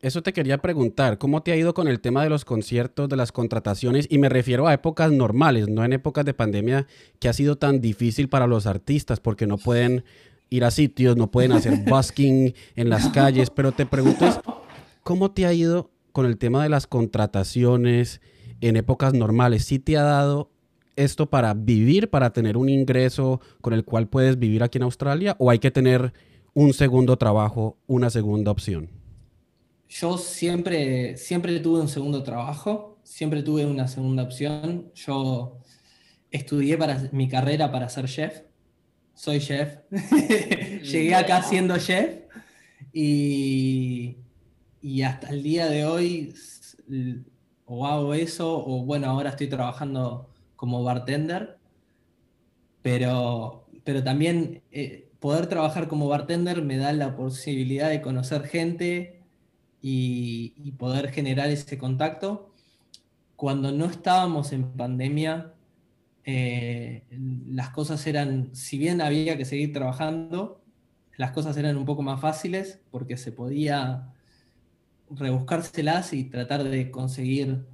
eso 0.00 0.22
te 0.22 0.32
quería 0.32 0.56
preguntar, 0.56 1.18
¿cómo 1.18 1.42
te 1.42 1.52
ha 1.52 1.56
ido 1.56 1.74
con 1.74 1.86
el 1.86 2.00
tema 2.00 2.22
de 2.22 2.30
los 2.30 2.46
conciertos, 2.46 3.10
de 3.10 3.16
las 3.16 3.30
contrataciones? 3.30 4.06
Y 4.08 4.16
me 4.16 4.30
refiero 4.30 4.68
a 4.68 4.72
épocas 4.72 5.12
normales, 5.12 5.68
no 5.68 5.84
en 5.84 5.92
épocas 5.92 6.24
de 6.24 6.32
pandemia, 6.32 6.86
que 7.20 7.28
ha 7.28 7.34
sido 7.34 7.58
tan 7.58 7.82
difícil 7.82 8.30
para 8.30 8.46
los 8.46 8.66
artistas 8.66 9.20
porque 9.20 9.46
no 9.46 9.58
pueden 9.58 10.02
ir 10.50 10.64
a 10.64 10.70
sitios, 10.70 11.16
no 11.16 11.30
pueden 11.30 11.52
hacer 11.52 11.76
busking 11.86 12.54
en 12.74 12.88
las 12.88 13.08
calles, 13.08 13.50
pero 13.50 13.72
te 13.72 13.86
pregunto, 13.86 14.26
¿cómo 15.02 15.30
te 15.30 15.46
ha 15.46 15.52
ido 15.52 15.90
con 16.12 16.26
el 16.26 16.38
tema 16.38 16.62
de 16.62 16.68
las 16.68 16.86
contrataciones 16.86 18.20
en 18.60 18.76
épocas 18.76 19.14
normales? 19.14 19.64
¿Sí 19.64 19.78
te 19.78 19.96
ha 19.96 20.02
dado 20.02 20.50
esto 20.96 21.28
para 21.28 21.54
vivir, 21.54 22.08
para 22.08 22.32
tener 22.32 22.56
un 22.56 22.68
ingreso 22.68 23.40
con 23.60 23.72
el 23.72 23.84
cual 23.84 24.08
puedes 24.08 24.38
vivir 24.38 24.62
aquí 24.62 24.78
en 24.78 24.84
Australia 24.84 25.36
o 25.38 25.50
hay 25.50 25.58
que 25.58 25.70
tener 25.70 26.12
un 26.54 26.72
segundo 26.72 27.16
trabajo, 27.16 27.76
una 27.86 28.08
segunda 28.10 28.50
opción? 28.50 28.88
Yo 29.88 30.18
siempre, 30.18 31.16
siempre 31.16 31.60
tuve 31.60 31.80
un 31.80 31.88
segundo 31.88 32.22
trabajo, 32.22 32.98
siempre 33.02 33.42
tuve 33.42 33.66
una 33.66 33.86
segunda 33.86 34.24
opción. 34.24 34.90
Yo 34.94 35.58
estudié 36.30 36.76
para 36.76 37.08
mi 37.12 37.28
carrera 37.28 37.70
para 37.70 37.88
ser 37.88 38.06
chef, 38.06 38.40
soy 39.16 39.40
chef, 39.40 39.78
llegué 39.90 41.14
acá 41.16 41.42
siendo 41.42 41.76
chef 41.78 42.20
y, 42.92 44.18
y 44.80 45.02
hasta 45.02 45.30
el 45.30 45.42
día 45.42 45.66
de 45.66 45.84
hoy 45.84 46.32
o 47.64 47.86
hago 47.86 48.14
eso 48.14 48.64
o 48.64 48.84
bueno, 48.84 49.08
ahora 49.08 49.30
estoy 49.30 49.48
trabajando 49.48 50.30
como 50.54 50.84
bartender, 50.84 51.58
pero, 52.82 53.66
pero 53.82 54.04
también 54.04 54.62
eh, 54.70 55.08
poder 55.18 55.48
trabajar 55.48 55.88
como 55.88 56.08
bartender 56.08 56.62
me 56.62 56.76
da 56.76 56.92
la 56.92 57.16
posibilidad 57.16 57.90
de 57.90 58.00
conocer 58.00 58.44
gente 58.46 59.22
y, 59.82 60.72
poder 60.78 61.10
generar 61.10 61.48
ese 61.50 61.78
contacto. 61.78 62.52
Cuando 63.36 63.72
no 63.72 63.86
estábamos 63.86 64.52
en 64.52 64.72
pandemia, 64.72 65.54
eh, 66.28 67.04
las 67.46 67.70
cosas 67.70 68.04
eran, 68.08 68.52
si 68.52 68.78
bien 68.78 69.00
había 69.00 69.38
que 69.38 69.44
seguir 69.44 69.72
trabajando, 69.72 70.60
las 71.16 71.30
cosas 71.30 71.56
eran 71.56 71.76
un 71.76 71.84
poco 71.84 72.02
más 72.02 72.20
fáciles 72.20 72.80
porque 72.90 73.16
se 73.16 73.30
podía 73.30 74.12
rebuscárselas 75.08 76.12
y 76.12 76.24
tratar 76.24 76.64
de 76.64 76.90
conseguir 76.90 77.64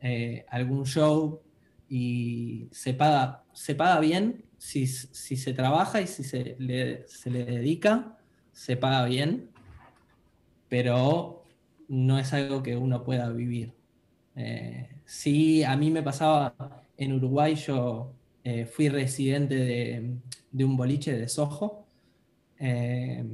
eh, 0.00 0.46
algún 0.48 0.86
show 0.86 1.42
y 1.90 2.68
se 2.72 2.94
paga, 2.94 3.44
se 3.52 3.74
paga 3.74 4.00
bien 4.00 4.46
si, 4.56 4.86
se 4.86 5.52
trabaja 5.52 6.00
y 6.00 6.06
si 6.06 6.24
se 6.24 6.56
le, 6.58 7.04
dedica, 7.24 8.16
se 8.50 8.78
paga 8.78 9.04
bien, 9.04 9.50
pero 10.70 11.44
no 11.88 12.18
es 12.18 12.32
algo 12.32 12.62
que 12.62 12.78
uno 12.78 13.04
pueda 13.04 13.28
vivir. 13.28 13.74
Eh, 14.36 14.88
sí, 15.04 15.64
a 15.64 15.76
mí 15.76 15.90
me 15.90 16.02
pasaba 16.02 16.54
en 17.00 17.14
Uruguay, 17.14 17.54
yo 17.54 18.12
eh, 18.44 18.66
fui 18.66 18.88
residente 18.88 19.56
de, 19.56 20.64
un 20.64 20.76
boliche 20.76 21.16
de 21.16 21.28
Soho 21.28 21.86
eh, 22.58 23.24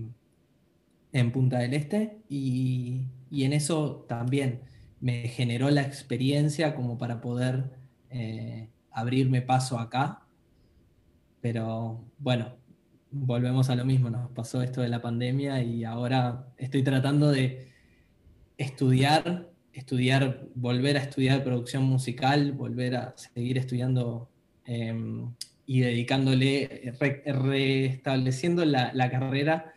en 1.12 1.32
Punta 1.32 1.58
del 1.58 1.74
Este 1.74 2.18
y, 2.28 3.02
y 3.28 3.44
en 3.44 3.52
eso 3.52 4.06
también 4.08 4.60
me 5.00 5.28
generó 5.28 5.68
la 5.70 5.82
experiencia 5.82 6.76
como 6.76 6.96
para 6.96 7.20
poder 7.20 7.64
eh, 8.10 8.68
abrirme 8.92 9.42
paso 9.42 9.80
acá. 9.80 10.22
Pero 11.40 12.04
bueno, 12.18 12.54
volvemos 13.10 13.68
a 13.68 13.74
lo 13.74 13.84
mismo, 13.84 14.10
nos 14.10 14.30
pasó 14.30 14.62
esto 14.62 14.80
de 14.80 14.88
la 14.88 15.02
pandemia 15.02 15.60
y 15.62 15.84
ahora 15.84 16.46
estoy 16.56 16.84
tratando 16.84 17.32
de 17.32 17.72
estudiar, 18.58 19.50
estudiar, 19.76 20.48
volver 20.54 20.96
a 20.96 21.00
estudiar 21.00 21.44
producción 21.44 21.84
musical, 21.84 22.52
volver 22.52 22.96
a 22.96 23.14
seguir 23.16 23.58
estudiando 23.58 24.30
em, 24.64 25.34
y 25.66 25.80
dedicándole, 25.80 26.94
restableciendo 27.24 28.64
la, 28.64 29.10
carrera, 29.10 29.74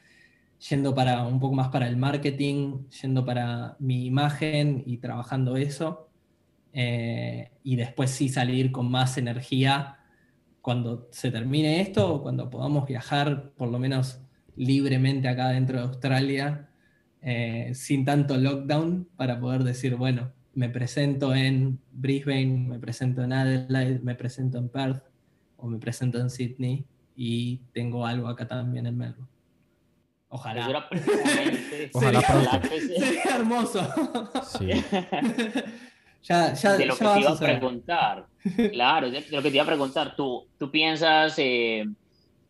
yendo 0.69 0.95
para 0.95 1.25
un 1.25 1.39
poco 1.39 1.55
más 1.55 1.69
para 1.69 1.87
el 1.87 1.97
marketing, 1.97 2.87
yendo 3.01 3.25
para 3.25 3.75
mi 3.79 4.05
imagen 4.05 4.83
y 4.85 4.97
trabajando 4.97 5.57
eso. 5.57 6.09
Eh, 6.73 7.51
y 7.63 7.75
después 7.75 8.11
sí 8.11 8.29
salir 8.29 8.71
con 8.71 8.91
más 8.91 9.17
energía 9.17 9.97
cuando 10.61 11.07
se 11.11 11.31
termine 11.31 11.81
esto 11.81 12.21
cuando 12.21 12.47
podamos 12.51 12.85
viajar 12.85 13.53
por 13.57 13.69
lo 13.69 13.79
menos 13.79 14.21
libremente 14.55 15.27
acá 15.27 15.49
dentro 15.49 15.79
de 15.79 15.85
Australia 15.85 16.68
eh, 17.21 17.71
sin 17.73 18.05
tanto 18.05 18.37
lockdown 18.37 19.07
para 19.15 19.39
poder 19.39 19.63
decir, 19.63 19.95
bueno, 19.95 20.31
me 20.53 20.69
presento 20.69 21.35
en 21.35 21.79
Brisbane, 21.91 22.65
me 22.67 22.79
presento 22.79 23.23
en 23.23 23.33
Adelaide, 23.33 23.99
me 23.99 24.15
presento 24.15 24.57
en 24.57 24.69
Perth 24.69 25.03
o 25.57 25.67
me 25.67 25.77
presento 25.77 26.19
en 26.19 26.29
Sydney 26.29 26.85
y 27.15 27.57
tengo 27.73 28.05
algo 28.05 28.27
acá 28.27 28.47
también 28.47 28.85
en 28.85 28.97
Melbourne. 28.97 29.27
Ojalá. 30.29 30.87
Ojalá 31.93 32.21
sería, 32.61 33.35
hermoso. 33.35 33.81
Sí. 34.57 34.67
de 36.27 36.85
lo 36.85 36.95
que 36.95 37.05
te 37.05 37.19
iba 37.19 37.31
a 37.31 37.39
preguntar. 37.39 38.27
Claro, 38.71 39.09
de, 39.09 39.25
lo 39.31 39.41
que 39.41 39.49
te 39.49 39.55
iba 39.55 39.63
a 39.63 39.67
preguntar. 39.67 40.15
¿Tú, 40.15 40.47
tú 40.57 40.69
piensas 40.69 41.33
eh, 41.37 41.85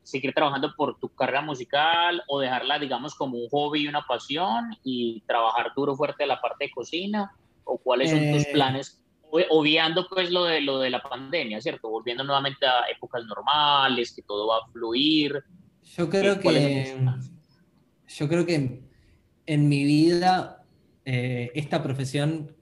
seguir 0.10 0.34
trabajando 0.34 0.74
por 0.76 0.98
tu 1.00 1.10
carrera 1.10 1.42
musical 1.42 2.24
o 2.28 2.40
dejarla, 2.40 2.80
digamos, 2.80 3.16
como 3.16 3.38
un 3.38 3.50
hobby 3.50 3.84
y 3.84 3.88
una 3.88 4.06
pasión 4.06 4.76
y 4.84 5.22
trabajar 5.28 5.72
duro, 5.76 5.96
fuerte 5.96 6.24
en 6.24 6.30
la 6.30 6.42
parte 6.42 6.66
de 6.66 6.72
cocina? 6.72 7.32
¿O 7.64 7.78
cuáles 7.78 8.10
son 8.10 8.20
tus 8.32 8.44
eh. 8.44 8.50
planes? 8.52 9.02
Obviando 9.50 10.08
pues 10.10 10.32
lo 10.32 10.46
de, 10.46 10.62
lo 10.62 10.80
de 10.80 10.90
la 10.90 11.04
pandemia, 11.04 11.62
¿cierto? 11.62 11.90
Volviendo 11.90 12.24
nuevamente 12.24 12.66
a 12.66 12.90
épocas 12.92 13.24
normales, 13.26 14.12
que 14.14 14.24
todo 14.24 14.48
va 14.48 14.58
a 14.58 14.72
fluir. 14.72 15.44
Yo 15.84 16.10
creo 16.10 16.40
que... 16.40 16.98
Yo 18.08 18.28
creo 18.28 18.44
que 18.44 18.82
en 19.46 19.70
mi 19.70 19.84
vida 19.84 20.64
eh, 21.06 21.52
esta 21.54 21.82
profesión 21.84 22.56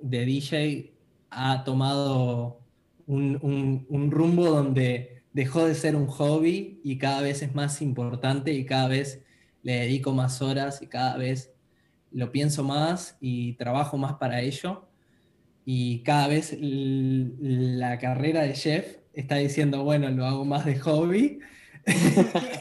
de 0.00 0.24
DJ 0.24 0.92
ha 1.30 1.64
tomado 1.64 2.60
un, 3.06 4.10
rumbo 4.10 4.46
donde 4.50 5.21
dejó 5.32 5.66
de 5.66 5.74
ser 5.74 5.96
un 5.96 6.06
hobby 6.06 6.80
y 6.84 6.98
cada 6.98 7.22
vez 7.22 7.42
es 7.42 7.54
más 7.54 7.80
importante 7.82 8.52
y 8.52 8.64
cada 8.64 8.88
vez 8.88 9.22
le 9.62 9.74
dedico 9.74 10.12
más 10.12 10.42
horas 10.42 10.82
y 10.82 10.86
cada 10.86 11.16
vez 11.16 11.52
lo 12.10 12.30
pienso 12.30 12.62
más 12.64 13.16
y 13.20 13.54
trabajo 13.54 13.96
más 13.96 14.14
para 14.14 14.40
ello. 14.40 14.88
Y 15.64 16.00
cada 16.02 16.28
vez 16.28 16.56
la 16.60 17.98
carrera 17.98 18.42
de 18.42 18.52
chef 18.52 18.98
está 19.12 19.36
diciendo, 19.36 19.84
bueno, 19.84 20.10
lo 20.10 20.26
hago 20.26 20.44
más 20.44 20.64
de 20.64 20.78
hobby. 20.78 21.40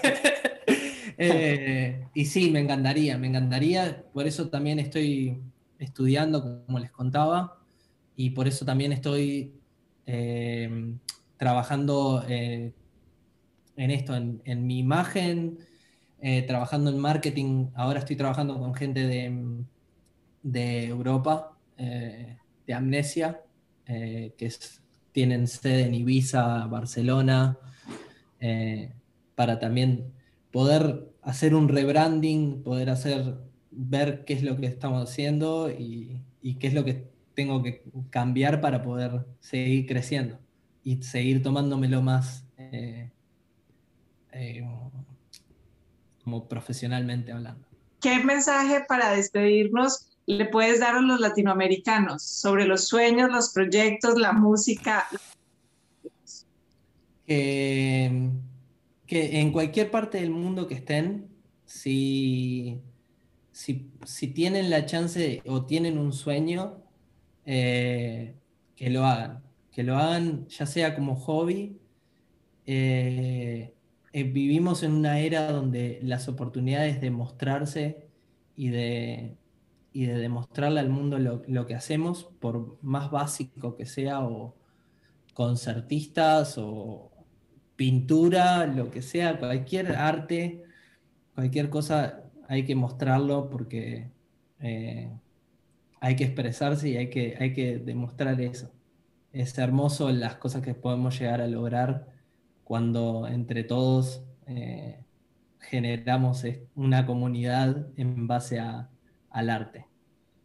Eh, 1.24 2.08
y 2.16 2.26
sí, 2.26 2.50
me 2.50 2.62
encantaría, 2.62 3.16
me 3.16 3.28
encantaría. 3.28 4.06
Por 4.12 4.26
eso 4.26 4.50
también 4.50 4.80
estoy 4.80 5.40
estudiando, 5.78 6.66
como 6.66 6.80
les 6.80 6.90
contaba, 6.90 7.60
y 8.16 8.32
por 8.32 8.48
eso 8.48 8.66
también 8.66 8.92
estoy 8.92 9.54
eh, 10.08 10.96
trabajando 11.42 12.24
eh, 12.30 12.72
en 13.76 13.90
esto, 13.90 14.16
en, 14.16 14.68
mi 14.68 14.78
imagen, 14.78 15.58
eh, 16.20 16.44
trabajando 16.44 16.92
en 16.92 17.00
marketing. 17.00 17.70
Ahora 17.74 17.98
estoy 17.98 18.16
trabajando 18.16 18.60
con 18.60 18.76
gente 18.76 19.08
de, 19.08 19.64
de 20.44 20.86
Europa, 20.86 21.58
de 21.78 22.74
Amnesia, 22.76 23.42
que 23.88 24.54
tienen 25.14 25.48
sede 25.48 25.88
en 25.88 25.96
Ibiza, 25.96 26.68
Barcelona, 26.68 27.58
para 29.34 29.58
también 29.58 30.14
poder 30.52 31.10
hacer 31.24 31.56
un 31.56 31.70
rebranding, 31.70 32.62
poder 32.62 32.92
hacer 32.92 33.40
ver 33.72 34.26
qué 34.26 34.34
es 34.34 34.44
lo 34.44 34.58
que 34.58 34.68
estamos 34.68 35.10
haciendo 35.10 35.72
y, 35.72 36.22
qué 36.60 36.68
es 36.68 36.76
lo 36.76 36.86
que 36.86 37.08
tengo 37.34 37.64
que 37.64 37.82
cambiar 38.12 38.62
para 38.62 38.84
poder 38.84 39.26
seguir 39.40 39.88
creciendo 39.88 40.38
y 40.84 41.02
seguir 41.04 41.42
tomándomelo 41.44 42.02
más 42.02 42.44
eh, 42.58 43.12
eh, 44.32 44.64
como 46.24 46.48
profesionalmente 46.48 47.32
hablando. 47.32 47.68
¿Qué 48.00 48.24
mensaje 48.24 48.84
para 48.88 49.12
despedirnos 49.12 50.08
le 50.26 50.46
puedes 50.46 50.80
dar 50.80 50.96
a 50.96 51.02
los 51.02 51.20
latinoamericanos 51.20 52.24
sobre 52.24 52.66
los 52.66 52.88
sueños, 52.88 53.32
los 53.32 53.50
proyectos, 53.50 54.20
la 54.20 54.34
música? 54.34 55.08
Que, 57.26 58.32
que 59.06 59.40
en 59.40 59.52
cualquier 59.52 59.92
parte 59.92 60.20
del 60.20 60.32
mundo 60.32 60.68
que 60.68 60.76
estén, 60.76 61.30
si 61.66 62.82
si, 63.52 64.28
tienen 64.34 64.70
la 64.70 64.86
chance 64.86 65.42
o 65.46 65.66
tienen 65.66 65.98
un 65.98 66.14
sueño, 66.14 66.84
eh, 67.46 68.36
que 68.76 68.90
lo 68.90 69.06
hagan. 69.06 69.44
Que 69.72 69.84
lo 69.84 69.98
hagan 69.98 70.48
ya 70.48 70.66
sea 70.66 70.96
como 70.96 71.16
hobby. 71.16 71.80
Eh, 72.66 73.74
eh, 74.14 74.24
vivimos 74.24 74.84
en 74.84 74.92
una 74.94 75.20
era 75.20 75.52
donde 75.52 76.00
las 76.04 76.28
oportunidades 76.28 77.00
de 77.02 77.12
mostrarse 77.12 78.08
y 78.56 78.70
de, 78.70 79.38
y 79.94 80.06
de 80.06 80.18
demostrarle 80.18 80.80
al 80.80 80.90
mundo 80.90 81.18
lo, 81.20 81.66
que 81.66 81.76
hacemos, 81.76 82.26
por 82.40 82.78
más 82.82 83.12
básico 83.12 83.76
que 83.76 83.86
sea, 83.86 84.22
o 84.24 84.56
concertistas, 85.34 86.58
o 86.58 87.12
pintura, 87.76 88.68
lo 88.68 88.92
que 88.92 89.02
sea, 89.02 89.40
cualquier 89.40 89.96
arte, 89.96 90.64
cualquier 91.36 91.70
cosa, 91.70 92.24
hay 92.48 92.66
que 92.66 92.76
mostrarlo 92.76 93.50
porque 93.50 94.12
eh, 94.60 95.10
hay 96.02 96.16
que 96.16 96.26
expresarse 96.26 96.90
y 96.90 96.98
hay 96.98 97.10
que, 97.10 97.38
hay 97.40 97.54
que 97.54 97.80
demostrar 97.80 98.40
eso. 98.42 98.72
Es 99.34 99.58
hermoso 99.58 100.12
las 100.12 100.36
cosas 100.36 100.62
que 100.62 100.74
podemos 100.74 101.20
llegar 101.20 101.42
a 101.42 101.48
lograr 101.48 102.08
cuando 102.64 103.28
entre 103.28 103.64
todos 103.64 104.24
eh, 104.48 105.04
generamos 105.60 106.44
una 106.76 107.06
comunidad 107.06 107.88
en 107.98 108.28
base 108.28 108.60
al 108.60 109.50
arte. 109.50 109.88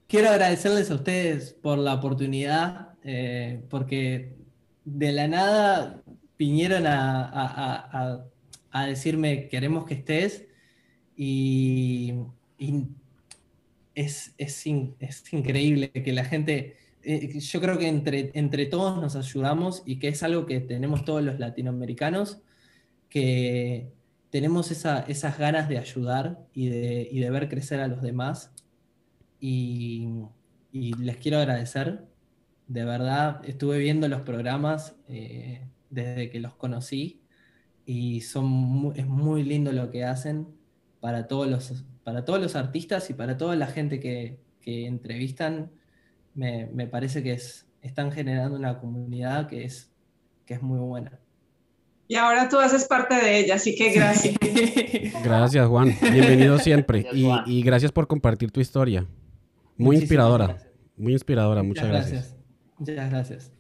Quiero 0.07 0.31
agradecerles 0.31 0.91
a 0.91 0.95
ustedes 0.95 1.53
por 1.53 1.79
la 1.79 1.95
oportunidad, 1.95 2.91
eh, 3.03 3.65
porque 3.69 4.37
de 4.85 5.13
la 5.13 5.27
nada 5.27 6.03
vinieron 6.39 6.85
a, 6.87 8.25
decirme 8.87 9.49
queremos 9.49 9.87
que 9.87 9.95
estés 9.95 10.47
y, 11.17 12.15
es, 13.95 14.35
es, 14.37 14.67
increíble 15.33 15.91
que 15.91 16.13
la 16.13 16.25
gente, 16.25 16.77
eh, 17.07 17.41
yo 17.41 17.61
creo 17.61 17.79
que 17.79 17.89
entre, 17.89 18.31
entre 18.35 18.67
todos 18.67 19.01
nos 19.01 19.17
ayudamos 19.17 19.83
y 19.87 19.99
que 19.99 20.09
es 20.09 20.23
algo 20.23 20.47
que 20.47 20.61
tenemos 20.61 21.05
todos 21.05 21.23
los 21.23 21.39
latinoamericanos, 21.39 22.43
que 23.09 23.93
tenemos 24.31 24.71
esas 24.71 25.39
ganas 25.39 25.69
de 25.69 25.79
ayudar 25.79 26.47
y 26.53 26.69
de, 26.69 27.31
ver 27.31 27.49
crecer 27.49 27.81
a 27.81 27.89
los 27.89 28.03
demás. 28.03 28.53
Y, 29.41 30.09
les 30.73 31.17
quiero 31.17 31.39
agradecer. 31.39 32.05
De 32.67 32.85
verdad, 32.85 33.41
estuve 33.47 33.79
viendo 33.79 34.09
los 34.09 34.23
programas 34.23 34.97
eh, 35.09 35.67
desde 35.89 36.29
que 36.29 36.41
los 36.41 36.55
conocí 36.55 37.23
y 37.87 38.21
son 38.23 38.93
es 38.97 39.07
muy 39.07 39.45
lindo 39.45 39.73
lo 39.73 39.91
que 39.91 40.05
hacen 40.05 40.49
para 41.01 41.29
todos 41.29 41.49
los, 41.49 41.85
para 42.03 42.25
todos 42.25 42.43
los 42.43 42.57
artistas 42.57 43.09
y 43.11 43.15
para 43.15 43.37
toda 43.39 43.57
la 43.57 43.69
gente 43.69 44.01
que, 44.01 44.45
entrevistan. 44.67 45.71
Me, 46.37 46.87
parece 46.87 47.23
que 47.23 47.33
es, 47.33 47.67
están 47.83 48.13
generando 48.13 48.57
una 48.57 48.79
comunidad 48.79 49.49
que 49.49 49.65
es, 49.65 49.91
que 50.45 50.55
es 50.55 50.63
muy 50.63 50.79
buena. 50.79 51.19
Y 52.09 52.15
ahora 52.15 52.49
tú 52.49 52.59
haces 52.59 52.85
parte 52.85 53.17
de 53.17 53.41
ella, 53.41 53.57
así 53.57 53.75
que 53.75 53.91
gracias. 53.91 54.37
Gracias, 55.25 55.67
Juan. 55.67 55.93
Bienvenido 56.01 56.57
siempre. 56.59 57.05
y, 57.13 57.63
gracias 57.63 57.91
por 57.91 58.07
compartir 58.07 58.53
tu 58.53 58.61
historia. 58.61 59.05
Muy 59.77 59.97
inspiradora. 59.97 60.59
Muy 60.97 61.15
inspiradora. 61.15 61.65
Muchas, 61.65 61.89
gracias. 61.89 62.37
Muchas 62.79 63.11
gracias. 63.11 63.56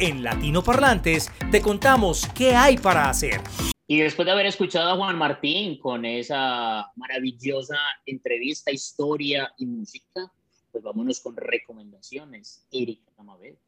En 0.00 0.24
Latino 0.24 0.62
Parlantes 0.62 1.30
te 1.50 1.60
contamos 1.60 2.26
qué 2.34 2.54
hay 2.54 2.78
para 2.78 3.10
hacer. 3.10 3.42
Y 3.86 3.98
después 3.98 4.24
de 4.24 4.32
haber 4.32 4.46
escuchado 4.46 4.92
a 4.92 4.96
Juan 4.96 5.18
Martín 5.18 5.78
con 5.78 6.06
esa 6.06 6.90
maravillosa 6.96 7.76
entrevista, 8.06 8.70
historia 8.70 9.52
y 9.58 9.66
música, 9.66 10.32
pues 10.72 10.82
vámonos 10.82 11.20
con 11.20 11.36
recomendaciones. 11.36 12.66
Erika 12.72 13.10
Tamabel. 13.14 13.58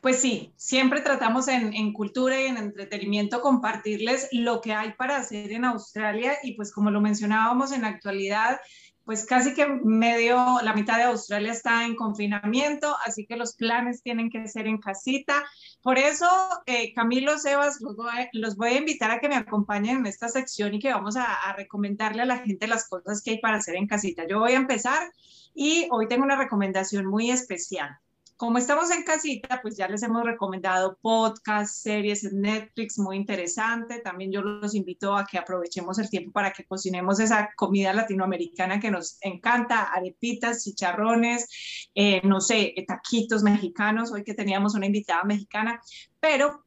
Pues 0.00 0.18
sí, 0.18 0.52
siempre 0.56 1.00
tratamos 1.00 1.46
en, 1.46 1.74
en, 1.74 1.92
cultura 1.92 2.40
y 2.40 2.46
en 2.46 2.56
entretenimiento 2.56 3.40
compartirles 3.40 4.30
lo 4.32 4.60
que 4.60 4.72
hay 4.72 4.94
para 4.94 5.18
hacer 5.18 5.52
en 5.52 5.64
Australia 5.64 6.38
y 6.42 6.54
pues 6.54 6.72
como 6.72 6.90
lo 6.90 7.00
mencionábamos 7.00 7.70
en 7.70 7.82
la 7.82 7.88
actualidad, 7.88 8.58
pues 9.10 9.26
casi 9.26 9.54
que 9.54 9.66
medio, 9.66 10.60
la 10.62 10.72
mitad 10.72 10.96
de 10.96 11.02
Australia 11.02 11.50
está 11.50 11.84
en 11.84 11.96
confinamiento, 11.96 12.96
así 13.04 13.26
que 13.26 13.36
los 13.36 13.56
planes 13.56 14.04
tienen 14.04 14.30
que 14.30 14.46
ser 14.46 14.68
en 14.68 14.78
casita. 14.78 15.44
Por 15.82 15.98
eso, 15.98 16.28
eh, 16.64 16.94
Camilo 16.94 17.36
Sebas, 17.36 17.80
los 17.80 18.56
voy, 18.56 18.68
a, 18.68 18.78
invitar 18.78 19.10
a 19.10 19.18
que 19.18 19.28
me 19.28 19.34
acompañen 19.34 19.96
en 19.96 20.06
esta 20.06 20.28
sección 20.28 20.74
y 20.74 20.78
que 20.78 20.92
vamos 20.92 21.16
a 21.16 21.52
recomendarle 21.56 22.22
a 22.22 22.24
la 22.24 22.38
gente 22.38 22.68
las 22.68 22.88
cosas 22.88 23.20
que 23.20 23.32
hay 23.32 23.38
para 23.40 23.56
hacer 23.56 23.74
en 23.74 23.88
casita. 23.88 24.28
Yo 24.28 24.38
voy 24.38 24.52
a 24.52 24.58
empezar 24.58 25.10
y 25.54 25.88
hoy 25.90 26.06
tengo 26.06 26.22
una 26.22 26.36
recomendación 26.36 27.06
muy 27.06 27.32
especial 27.32 27.98
como 28.40 28.56
estamos 28.56 28.90
en 28.90 29.02
casita, 29.02 29.60
pues 29.60 29.76
ya 29.76 29.86
les 29.86 30.02
hemos 30.02 30.24
recomendado 30.24 30.96
podcasts, 31.02 31.82
series 31.82 32.24
en 32.24 32.40
Netflix 32.40 32.98
muy 32.98 33.16
interesante. 33.16 33.98
También 33.98 34.32
yo 34.32 34.40
los 34.40 34.74
invito 34.74 35.14
a 35.14 35.26
que 35.26 35.36
aprovechemos 35.36 35.98
el 35.98 36.08
tiempo 36.08 36.32
para 36.32 36.50
que 36.50 36.64
cocinemos 36.64 37.20
esa 37.20 37.50
comida 37.54 37.92
latinoamericana 37.92 38.80
que 38.80 38.90
nos 38.90 39.18
encanta, 39.20 39.92
arepitas, 39.92 40.64
chicharrones, 40.64 41.90
eh, 41.94 42.22
no 42.24 42.40
sé, 42.40 42.72
taquitos 42.88 43.42
mexicanos. 43.42 44.10
Hoy 44.10 44.24
que 44.24 44.32
teníamos 44.32 44.74
una 44.74 44.86
invitada 44.86 45.22
mexicana, 45.24 45.78
pero 46.18 46.64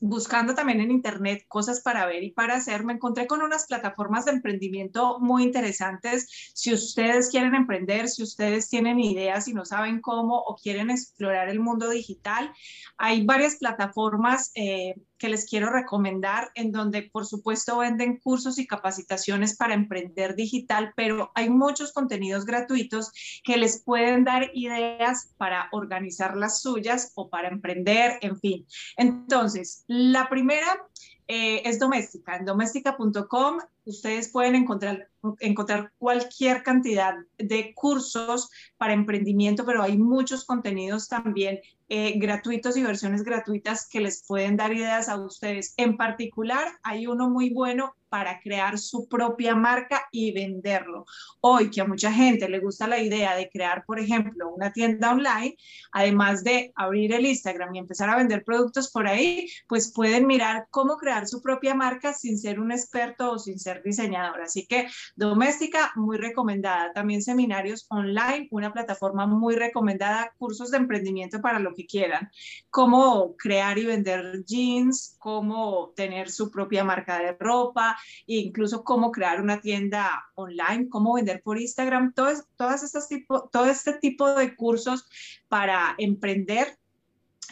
buscando 0.00 0.54
también 0.54 0.80
en 0.80 0.90
internet 0.90 1.44
cosas 1.48 1.80
para 1.80 2.06
ver 2.06 2.22
y 2.22 2.32
para 2.32 2.56
hacer, 2.56 2.84
me 2.84 2.92
encontré 2.92 3.26
con 3.26 3.42
unas 3.42 3.66
plataformas 3.66 4.24
de 4.24 4.32
emprendimiento 4.32 5.18
muy 5.20 5.42
interesantes. 5.42 6.52
Si 6.54 6.72
ustedes 6.72 7.30
quieren 7.30 7.54
emprender, 7.54 8.08
si 8.08 8.22
ustedes 8.22 8.68
tienen 8.68 9.00
ideas 9.00 9.48
y 9.48 9.54
no 9.54 9.64
saben 9.64 10.00
cómo 10.00 10.38
o 10.38 10.56
quieren 10.56 10.90
explorar 10.90 11.48
el 11.48 11.60
mundo 11.60 11.88
digital, 11.88 12.52
hay 12.96 13.24
varias 13.24 13.56
plataformas 13.56 14.50
eh, 14.54 14.94
que 15.18 15.28
les 15.28 15.46
quiero 15.46 15.70
recomendar, 15.70 16.50
en 16.54 16.72
donde 16.72 17.02
por 17.02 17.26
supuesto 17.26 17.78
venden 17.78 18.18
cursos 18.18 18.58
y 18.58 18.66
capacitaciones 18.66 19.56
para 19.56 19.74
emprender 19.74 20.34
digital, 20.34 20.92
pero 20.96 21.32
hay 21.34 21.50
muchos 21.50 21.92
contenidos 21.92 22.44
gratuitos 22.44 23.12
que 23.44 23.56
les 23.56 23.82
pueden 23.82 24.24
dar 24.24 24.50
ideas 24.54 25.32
para 25.36 25.68
organizar 25.72 26.36
las 26.36 26.60
suyas 26.60 27.12
o 27.14 27.28
para 27.28 27.48
emprender, 27.48 28.18
en 28.22 28.38
fin. 28.38 28.66
Entonces, 28.96 29.84
la 29.86 30.28
primera 30.28 30.86
eh, 31.28 31.62
es 31.64 31.78
doméstica. 31.78 32.36
En 32.36 32.44
doméstica.com 32.44 33.58
ustedes 33.86 34.30
pueden 34.30 34.54
encontrar, 34.54 35.08
encontrar 35.40 35.92
cualquier 35.98 36.62
cantidad 36.62 37.14
de 37.38 37.72
cursos 37.74 38.50
para 38.76 38.92
emprendimiento, 38.92 39.64
pero 39.64 39.82
hay 39.82 39.96
muchos 39.96 40.44
contenidos 40.44 41.08
también 41.08 41.60
eh, 41.88 42.18
gratuitos 42.18 42.76
y 42.76 42.82
versiones 42.82 43.22
gratuitas 43.22 43.88
que 43.88 44.00
les 44.00 44.26
pueden 44.26 44.56
dar 44.56 44.72
ideas 44.72 45.08
a 45.08 45.16
ustedes. 45.16 45.72
En 45.76 45.96
particular, 45.96 46.66
hay 46.82 47.06
uno 47.06 47.30
muy 47.30 47.50
bueno 47.50 47.94
para 48.08 48.40
crear 48.40 48.78
su 48.78 49.08
propia 49.08 49.54
marca 49.54 50.02
y 50.10 50.32
venderlo. 50.32 51.06
Hoy 51.40 51.70
que 51.70 51.80
a 51.80 51.86
mucha 51.86 52.12
gente 52.12 52.48
le 52.48 52.60
gusta 52.60 52.86
la 52.86 52.98
idea 52.98 53.36
de 53.36 53.48
crear, 53.48 53.84
por 53.84 54.00
ejemplo, 54.00 54.48
una 54.48 54.72
tienda 54.72 55.12
online, 55.12 55.56
además 55.92 56.42
de 56.42 56.72
abrir 56.74 57.12
el 57.12 57.26
Instagram 57.26 57.74
y 57.74 57.78
empezar 57.78 58.10
a 58.10 58.16
vender 58.16 58.42
productos 58.42 58.90
por 58.90 59.06
ahí, 59.06 59.48
pues 59.68 59.92
pueden 59.92 60.26
mirar 60.26 60.66
cómo 60.70 60.96
crear 60.96 61.26
su 61.28 61.40
propia 61.40 61.74
marca 61.74 62.12
sin 62.14 62.38
ser 62.38 62.58
un 62.58 62.72
experto 62.72 63.32
o 63.32 63.38
sin 63.38 63.58
ser 63.58 63.75
diseñador. 63.82 64.40
Así 64.40 64.66
que 64.66 64.88
doméstica, 65.14 65.92
muy 65.96 66.16
recomendada. 66.16 66.92
También 66.92 67.22
seminarios 67.22 67.86
online, 67.90 68.48
una 68.50 68.72
plataforma 68.72 69.26
muy 69.26 69.56
recomendada, 69.56 70.32
cursos 70.38 70.70
de 70.70 70.78
emprendimiento 70.78 71.40
para 71.40 71.58
lo 71.58 71.74
que 71.74 71.86
quieran, 71.86 72.30
cómo 72.70 73.36
crear 73.36 73.78
y 73.78 73.86
vender 73.86 74.44
jeans, 74.44 75.16
cómo 75.18 75.92
tener 75.96 76.30
su 76.30 76.50
propia 76.50 76.84
marca 76.84 77.18
de 77.18 77.36
ropa, 77.38 77.96
incluso 78.26 78.84
cómo 78.84 79.10
crear 79.10 79.40
una 79.40 79.60
tienda 79.60 80.24
online, 80.34 80.88
cómo 80.88 81.14
vender 81.14 81.42
por 81.42 81.60
Instagram, 81.60 82.12
todo, 82.12 82.30
todas 82.56 82.82
estas 82.82 83.08
tipo, 83.08 83.48
todo 83.50 83.66
este 83.66 83.94
tipo 83.94 84.34
de 84.34 84.54
cursos 84.54 85.06
para 85.48 85.94
emprender 85.98 86.76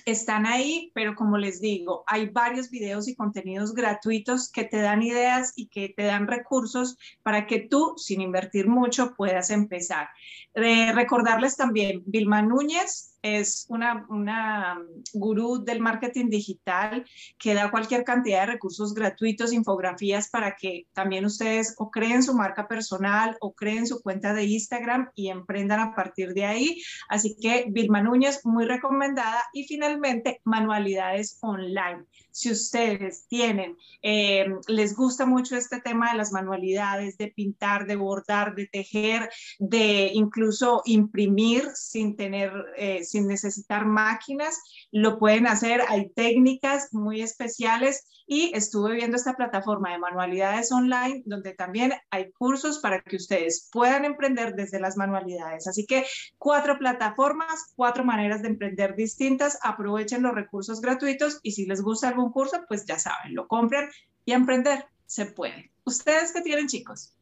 están 0.05 0.47
ahí, 0.47 0.91
pero 0.95 1.15
como 1.15 1.39
les 1.39 1.61
digo, 1.61 2.05
hay 2.07 2.29
varios 2.29 2.71
videos 2.71 3.09
y 3.09 3.17
contenidos 3.17 3.75
gratuitos 3.75 4.51
que 4.51 4.65
te 4.65 4.79
dan 4.79 5.03
ideas 5.03 5.53
y 5.57 5.67
que 5.69 5.89
te 5.89 6.05
dan 6.05 6.27
recursos 6.27 6.99
para 7.23 7.47
que 7.47 7.61
tú, 7.61 7.95
sin 7.97 8.21
invertir 8.21 8.69
mucho, 8.69 9.15
puedas 9.15 9.51
empezar. 9.51 10.09
Eh, 10.55 10.93
recordarles 10.93 11.57
también, 11.57 12.03
Vilma 12.07 12.43
Núñez 12.43 13.14
es 13.25 13.65
una, 13.71 14.07
una 14.11 14.79
gurú 15.15 15.65
del 15.65 15.81
marketing 15.81 16.29
digital 16.29 17.07
que 17.39 17.55
da 17.55 17.71
cualquier 17.71 18.05
cantidad 18.05 18.41
de 18.41 18.53
recursos 18.53 18.93
gratuitos, 18.93 19.55
infografías 19.55 20.29
para 20.29 20.57
que 20.57 20.87
también 20.93 21.25
ustedes 21.25 21.75
o 21.79 21.91
creen 21.91 22.23
su 22.23 22.35
marca 22.35 22.69
personal 22.69 23.39
o 23.41 23.55
creen 23.55 23.87
su 23.87 24.03
cuenta 24.03 24.35
de 24.35 24.45
Instagram 24.45 25.11
y 25.15 25.31
emprendan 25.31 25.81
a 25.81 25.95
partir 25.95 26.35
de 26.35 26.45
ahí. 26.45 26.83
Así 27.09 27.35
que 27.41 27.65
Vilma 27.71 28.03
Núñez, 28.03 28.45
muy 28.45 28.67
recomendada. 28.67 29.43
Y 29.55 29.65
finalmente, 29.65 30.43
manualidades 30.45 31.39
online. 31.41 32.05
Si 32.35 32.51
ustedes 32.51 33.29
tienen, 33.29 33.77
eh, 34.03 34.47
les 34.67 34.97
gusta 34.97 35.25
mucho 35.25 35.57
este 35.57 35.81
tema 35.81 36.11
de 36.11 36.19
las 36.19 36.33
manualidades, 36.33 37.17
de 37.17 37.29
pintar, 37.29 37.87
de 37.87 37.95
bordar, 37.95 38.57
de 38.57 38.67
tejer, 38.67 39.31
de 39.61 40.11
incluso 40.13 40.83
imprimir 40.85 41.71
sin 41.75 42.17
tener, 42.17 42.51
eh, 42.77 43.05
sin 43.05 43.29
necesitar 43.29 43.87
máquinas, 43.87 44.61
lo 44.91 45.21
pueden 45.21 45.47
hacer. 45.47 45.83
Hay 45.89 46.09
técnicas 46.09 46.93
muy 46.93 47.23
especiales 47.23 48.24
y 48.27 48.53
estuve 48.55 48.95
viendo 48.95 49.17
esta 49.17 49.35
plataforma 49.35 49.91
de 49.91 49.99
manualidades 49.99 50.73
online 50.73 51.23
donde 51.27 51.53
también 51.53 51.93
hay 52.11 52.31
cursos 52.33 52.79
para 52.79 53.03
que 53.03 53.17
ustedes 53.17 53.69
puedan 53.73 54.05
emprender 54.05 54.55
desde 54.55 54.81
las 54.81 54.97
manualidades. 54.97 55.67
Así 55.67 55.87
que 55.87 56.05
cuatro 56.39 56.79
plataformas, 56.79 57.73
cuatro 57.77 58.05
maneras 58.05 58.43
de 58.43 58.49
emprender 58.49 58.97
distintas. 58.97 59.59
Aprovechen 59.63 60.23
los 60.23 60.35
recursos 60.35 60.81
gratuitos 60.81 61.41
y 61.43 61.53
si 61.53 61.67
les 61.67 61.83
gusta 61.83 62.09
algún 62.09 62.31
curso, 62.33 62.65
pues 62.69 62.87
ya 62.87 62.99
saben, 62.99 63.35
lo 63.35 63.47
compran 63.47 63.89
y 64.25 64.33
emprender 64.33 64.87
se 65.07 65.27
puede. 65.27 65.71
¿Ustedes 65.85 66.33
qué 66.33 66.41
tienen, 66.41 66.67
chicos? 66.67 67.15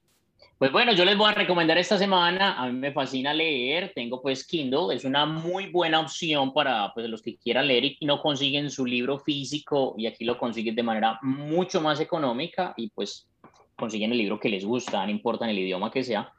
Pues 0.63 0.71
bueno, 0.71 0.93
yo 0.93 1.05
les 1.05 1.17
voy 1.17 1.29
a 1.29 1.35
recomendar 1.35 1.77
esta 1.77 1.99
semana, 1.99 2.55
a 2.55 2.69
mí 2.69 2.79
me 2.79 2.93
fascina 2.93 3.35
leer, 3.35 3.91
tengo 3.97 4.23
pues 4.23 4.47
Kindle, 4.47 4.95
es 4.95 5.05
una 5.05 5.27
muy 5.27 5.71
buena 5.71 5.99
opción 5.99 6.53
para 6.53 6.95
pues, 6.95 7.09
los 7.09 7.21
que 7.21 7.37
quieran 7.37 7.67
leer 7.67 7.97
y 7.99 8.07
no 8.07 8.23
consiguen 8.23 8.71
su 8.71 8.87
libro 8.87 9.19
físico 9.19 9.97
y 9.99 10.07
aquí 10.07 10.25
lo 10.25 10.39
consiguen 10.39 10.77
de 10.77 10.85
manera 10.85 11.19
mucho 11.23 11.81
más 11.81 11.99
económica 11.99 12.75
y 12.77 12.91
pues 12.91 13.27
consiguen 13.75 14.13
el 14.13 14.19
libro 14.19 14.39
que 14.39 14.51
les 14.51 14.65
gusta, 14.65 15.05
no 15.05 15.11
importa 15.11 15.47
en 15.47 15.51
el 15.51 15.59
idioma 15.59 15.91
que 15.91 16.05
sea. 16.05 16.33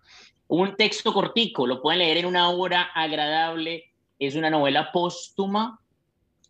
Un 0.48 0.78
texto 0.78 1.12
cortico, 1.12 1.68
lo 1.68 1.82
pueden 1.82 2.00
leer 2.00 2.16
en 2.16 2.26
una 2.28 2.48
hora 2.48 2.92
agradable, 2.96 3.92
es 4.20 4.36
una 4.36 4.50
novela 4.50 4.90
póstuma 4.94 5.82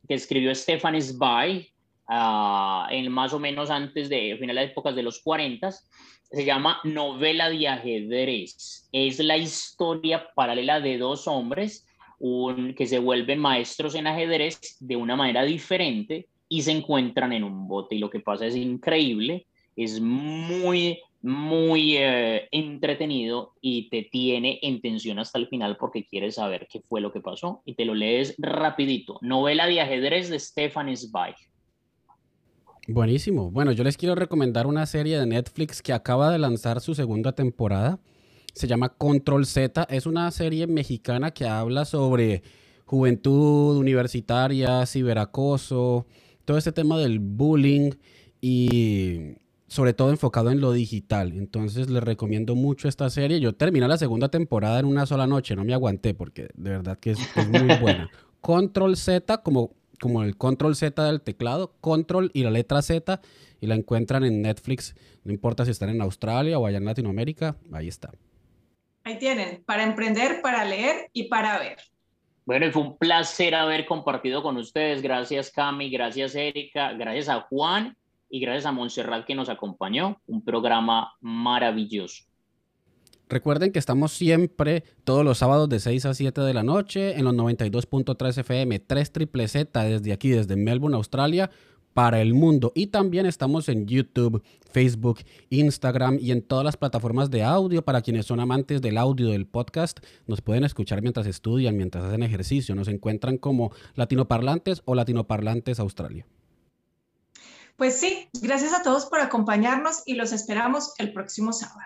que 0.08 0.14
escribió 0.14 0.54
Stefan 0.54 1.02
Zweig 1.02 1.72
uh, 2.08 2.86
en 2.92 3.12
más 3.12 3.34
o 3.34 3.40
menos 3.40 3.72
antes 3.72 4.10
de 4.10 4.38
finales 4.40 4.68
de 4.68 4.72
épocas 4.74 4.96
de 4.96 5.02
los 5.02 5.24
40 5.24 5.72
se 6.34 6.46
llama 6.46 6.80
Novela 6.84 7.50
de 7.52 7.68
ajedrez. 7.68 8.90
Es 8.92 9.20
la 9.20 9.38
historia 9.38 10.30
paralela 10.34 10.80
de 10.80 10.98
dos 10.98 11.28
hombres 11.28 11.86
un, 12.18 12.74
que 12.74 12.88
se 12.88 12.98
vuelven 12.98 13.38
maestros 13.38 13.94
en 13.94 14.08
ajedrez 14.08 14.78
de 14.80 14.96
una 14.96 15.16
manera 15.16 15.44
diferente 15.44 16.28
y 16.50 16.64
se 16.64 16.72
encuentran 16.72 17.34
en 17.34 17.44
un 17.44 17.68
bote. 17.68 17.96
Y 17.96 18.00
lo 18.00 18.10
que 18.10 18.20
pasa 18.20 18.48
es 18.48 18.56
increíble, 18.56 19.46
es 19.76 20.02
muy, 20.02 21.02
muy 21.22 21.98
eh, 21.98 22.48
entretenido 22.50 23.54
y 23.62 23.90
te 23.90 24.02
tiene 24.02 24.58
en 24.64 24.82
tensión 24.82 25.20
hasta 25.20 25.38
el 25.38 25.48
final 25.48 25.78
porque 25.78 26.04
quieres 26.04 26.36
saber 26.36 26.68
qué 26.68 26.82
fue 26.82 27.00
lo 27.00 27.14
que 27.14 27.22
pasó 27.22 27.62
y 27.64 27.76
te 27.76 27.86
lo 27.86 27.94
lees 27.94 28.34
rapidito. 28.40 29.20
Novela 29.22 29.68
de 29.68 29.82
ajedrez 29.82 30.30
de 30.30 30.40
Stefan 30.40 30.96
Zweig. 30.98 31.36
Buenísimo. 32.88 33.50
Bueno, 33.50 33.72
yo 33.72 33.86
les 33.86 33.96
quiero 33.96 34.14
recomendar 34.14 34.68
una 34.68 34.86
serie 34.86 35.18
de 35.18 35.26
Netflix 35.26 35.82
que 35.82 35.94
acaba 35.94 36.32
de 36.32 36.38
lanzar 36.38 36.82
su 36.82 36.94
segunda 36.96 37.32
temporada. 37.32 38.00
Se 38.54 38.68
llama 38.68 38.90
Control 38.90 39.46
Z. 39.46 39.88
Es 39.90 40.06
una 40.06 40.30
serie 40.32 40.68
mexicana 40.68 41.32
que 41.32 41.48
habla 41.48 41.86
sobre 41.86 42.44
juventud 42.86 43.78
universitaria, 43.78 44.86
ciberacoso, 44.86 46.06
todo 46.44 46.58
este 46.58 46.74
tema 46.74 46.98
del 47.00 47.20
bullying 47.20 47.92
y 48.42 49.38
sobre 49.68 49.94
todo 49.94 50.10
enfocado 50.10 50.52
en 50.52 50.60
lo 50.60 50.74
digital. 50.74 51.32
Entonces 51.32 51.90
les 51.90 52.04
recomiendo 52.04 52.54
mucho 52.54 52.90
esta 52.90 53.10
serie. 53.10 53.40
Yo 53.40 53.56
terminé 53.56 53.88
la 53.88 53.98
segunda 53.98 54.28
temporada 54.28 54.80
en 54.80 54.86
una 54.88 55.06
sola 55.06 55.26
noche, 55.26 55.56
no 55.56 55.64
me 55.64 55.74
aguanté 55.74 56.14
porque 56.14 56.50
de 56.54 56.70
verdad 56.70 57.00
que 57.00 57.12
es, 57.12 57.20
es 57.38 57.50
muy 57.50 57.78
buena. 57.78 58.12
Control 58.42 58.98
Z 58.98 59.38
como 59.38 59.72
como 60.04 60.22
el 60.22 60.36
control 60.36 60.76
Z 60.76 61.02
del 61.02 61.22
teclado, 61.22 61.78
control 61.80 62.30
y 62.34 62.44
la 62.44 62.52
letra 62.52 62.82
Z, 62.82 63.22
y 63.62 63.68
la 63.68 63.76
encuentran 63.76 64.26
en 64.26 64.42
Netflix, 64.42 64.96
no 65.24 65.32
importa 65.32 65.64
si 65.64 65.72
están 65.72 65.88
en 65.88 66.02
Australia 66.02 66.60
o 66.60 66.66
allá 66.66 66.76
en 66.76 66.84
Latinoamérica, 66.84 67.56
ahí 67.72 67.88
está. 67.88 68.12
Ahí 69.06 69.18
tienen, 69.18 69.64
para 69.66 69.84
emprender, 69.84 70.42
para 70.42 70.66
leer 70.66 71.10
y 71.14 71.30
para 71.30 71.58
ver. 71.58 71.78
Bueno, 72.46 72.66
y 72.66 72.72
fue 72.72 72.82
un 72.82 72.98
placer 72.98 73.56
haber 73.56 73.86
compartido 73.86 74.44
con 74.44 74.58
ustedes. 74.58 75.02
Gracias 75.02 75.50
Cami, 75.52 75.90
gracias 75.90 76.36
Erika, 76.36 76.92
gracias 76.92 77.30
a 77.30 77.40
Juan 77.40 77.96
y 78.30 78.42
gracias 78.42 78.66
a 78.66 78.74
Montserrat 78.74 79.26
que 79.26 79.36
nos 79.36 79.48
acompañó. 79.48 80.20
Un 80.28 80.44
programa 80.44 81.14
maravilloso. 81.22 82.26
Recuerden 83.34 83.72
que 83.72 83.80
estamos 83.80 84.12
siempre 84.12 84.84
todos 85.04 85.26
los 85.26 85.40
sábados 85.40 85.68
de 85.68 85.80
6 85.80 86.06
a 86.06 86.14
7 86.14 86.42
de 86.42 86.54
la 86.54 86.62
noche 86.62 87.18
en 87.18 87.26
los 87.26 87.34
92.3 87.34 88.38
FM, 88.38 88.78
3 88.78 89.12
triple 89.12 89.48
Z 89.48 89.84
desde 89.86 90.14
aquí, 90.14 90.30
desde 90.30 90.56
Melbourne, 90.56 90.96
Australia, 90.96 91.50
para 91.96 92.22
el 92.22 92.36
mundo. 92.36 92.72
Y 92.76 92.88
también 92.88 93.26
estamos 93.26 93.70
en 93.70 93.88
YouTube, 93.88 94.44
Facebook, 94.72 95.22
Instagram 95.50 96.20
y 96.22 96.30
en 96.30 96.44
todas 96.44 96.64
las 96.64 96.78
plataformas 96.78 97.32
de 97.32 97.42
audio 97.42 97.84
para 97.84 98.04
quienes 98.04 98.28
son 98.28 98.40
amantes 98.40 98.84
del 98.84 99.00
audio 99.00 99.30
del 99.30 99.48
podcast. 99.48 100.00
Nos 100.28 100.42
pueden 100.42 100.64
escuchar 100.64 101.02
mientras 101.02 101.26
estudian, 101.26 101.76
mientras 101.76 102.04
hacen 102.04 102.22
ejercicio. 102.22 102.76
Nos 102.76 102.88
encuentran 102.88 103.40
como 103.40 103.72
latinoparlantes 103.96 104.84
o 104.86 104.94
latinoparlantes 104.94 105.80
Australia. 105.80 106.28
Pues 107.78 107.96
sí, 107.96 108.30
gracias 108.44 108.76
a 108.76 108.84
todos 108.84 109.08
por 109.08 109.22
acompañarnos 109.22 110.04
y 110.06 110.14
los 110.14 110.34
esperamos 110.34 110.94
el 111.00 111.14
próximo 111.14 111.52
sábado. 111.52 111.82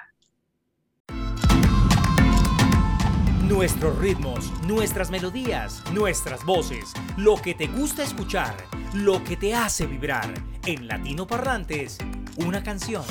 Nuestros 3.48 3.98
ritmos, 4.00 4.52
nuestras 4.64 5.10
melodías, 5.10 5.82
nuestras 5.94 6.44
voces, 6.44 6.92
lo 7.16 7.38
que 7.38 7.54
te 7.54 7.68
gusta 7.68 8.04
escuchar, 8.04 8.54
lo 8.94 9.24
que 9.24 9.38
te 9.38 9.56
hace 9.56 9.88
vibrar. 9.88 10.34
En 10.66 10.86
Latino 10.86 11.26
Parlantes, 11.26 11.98
una 12.36 12.62
canción. 12.62 13.06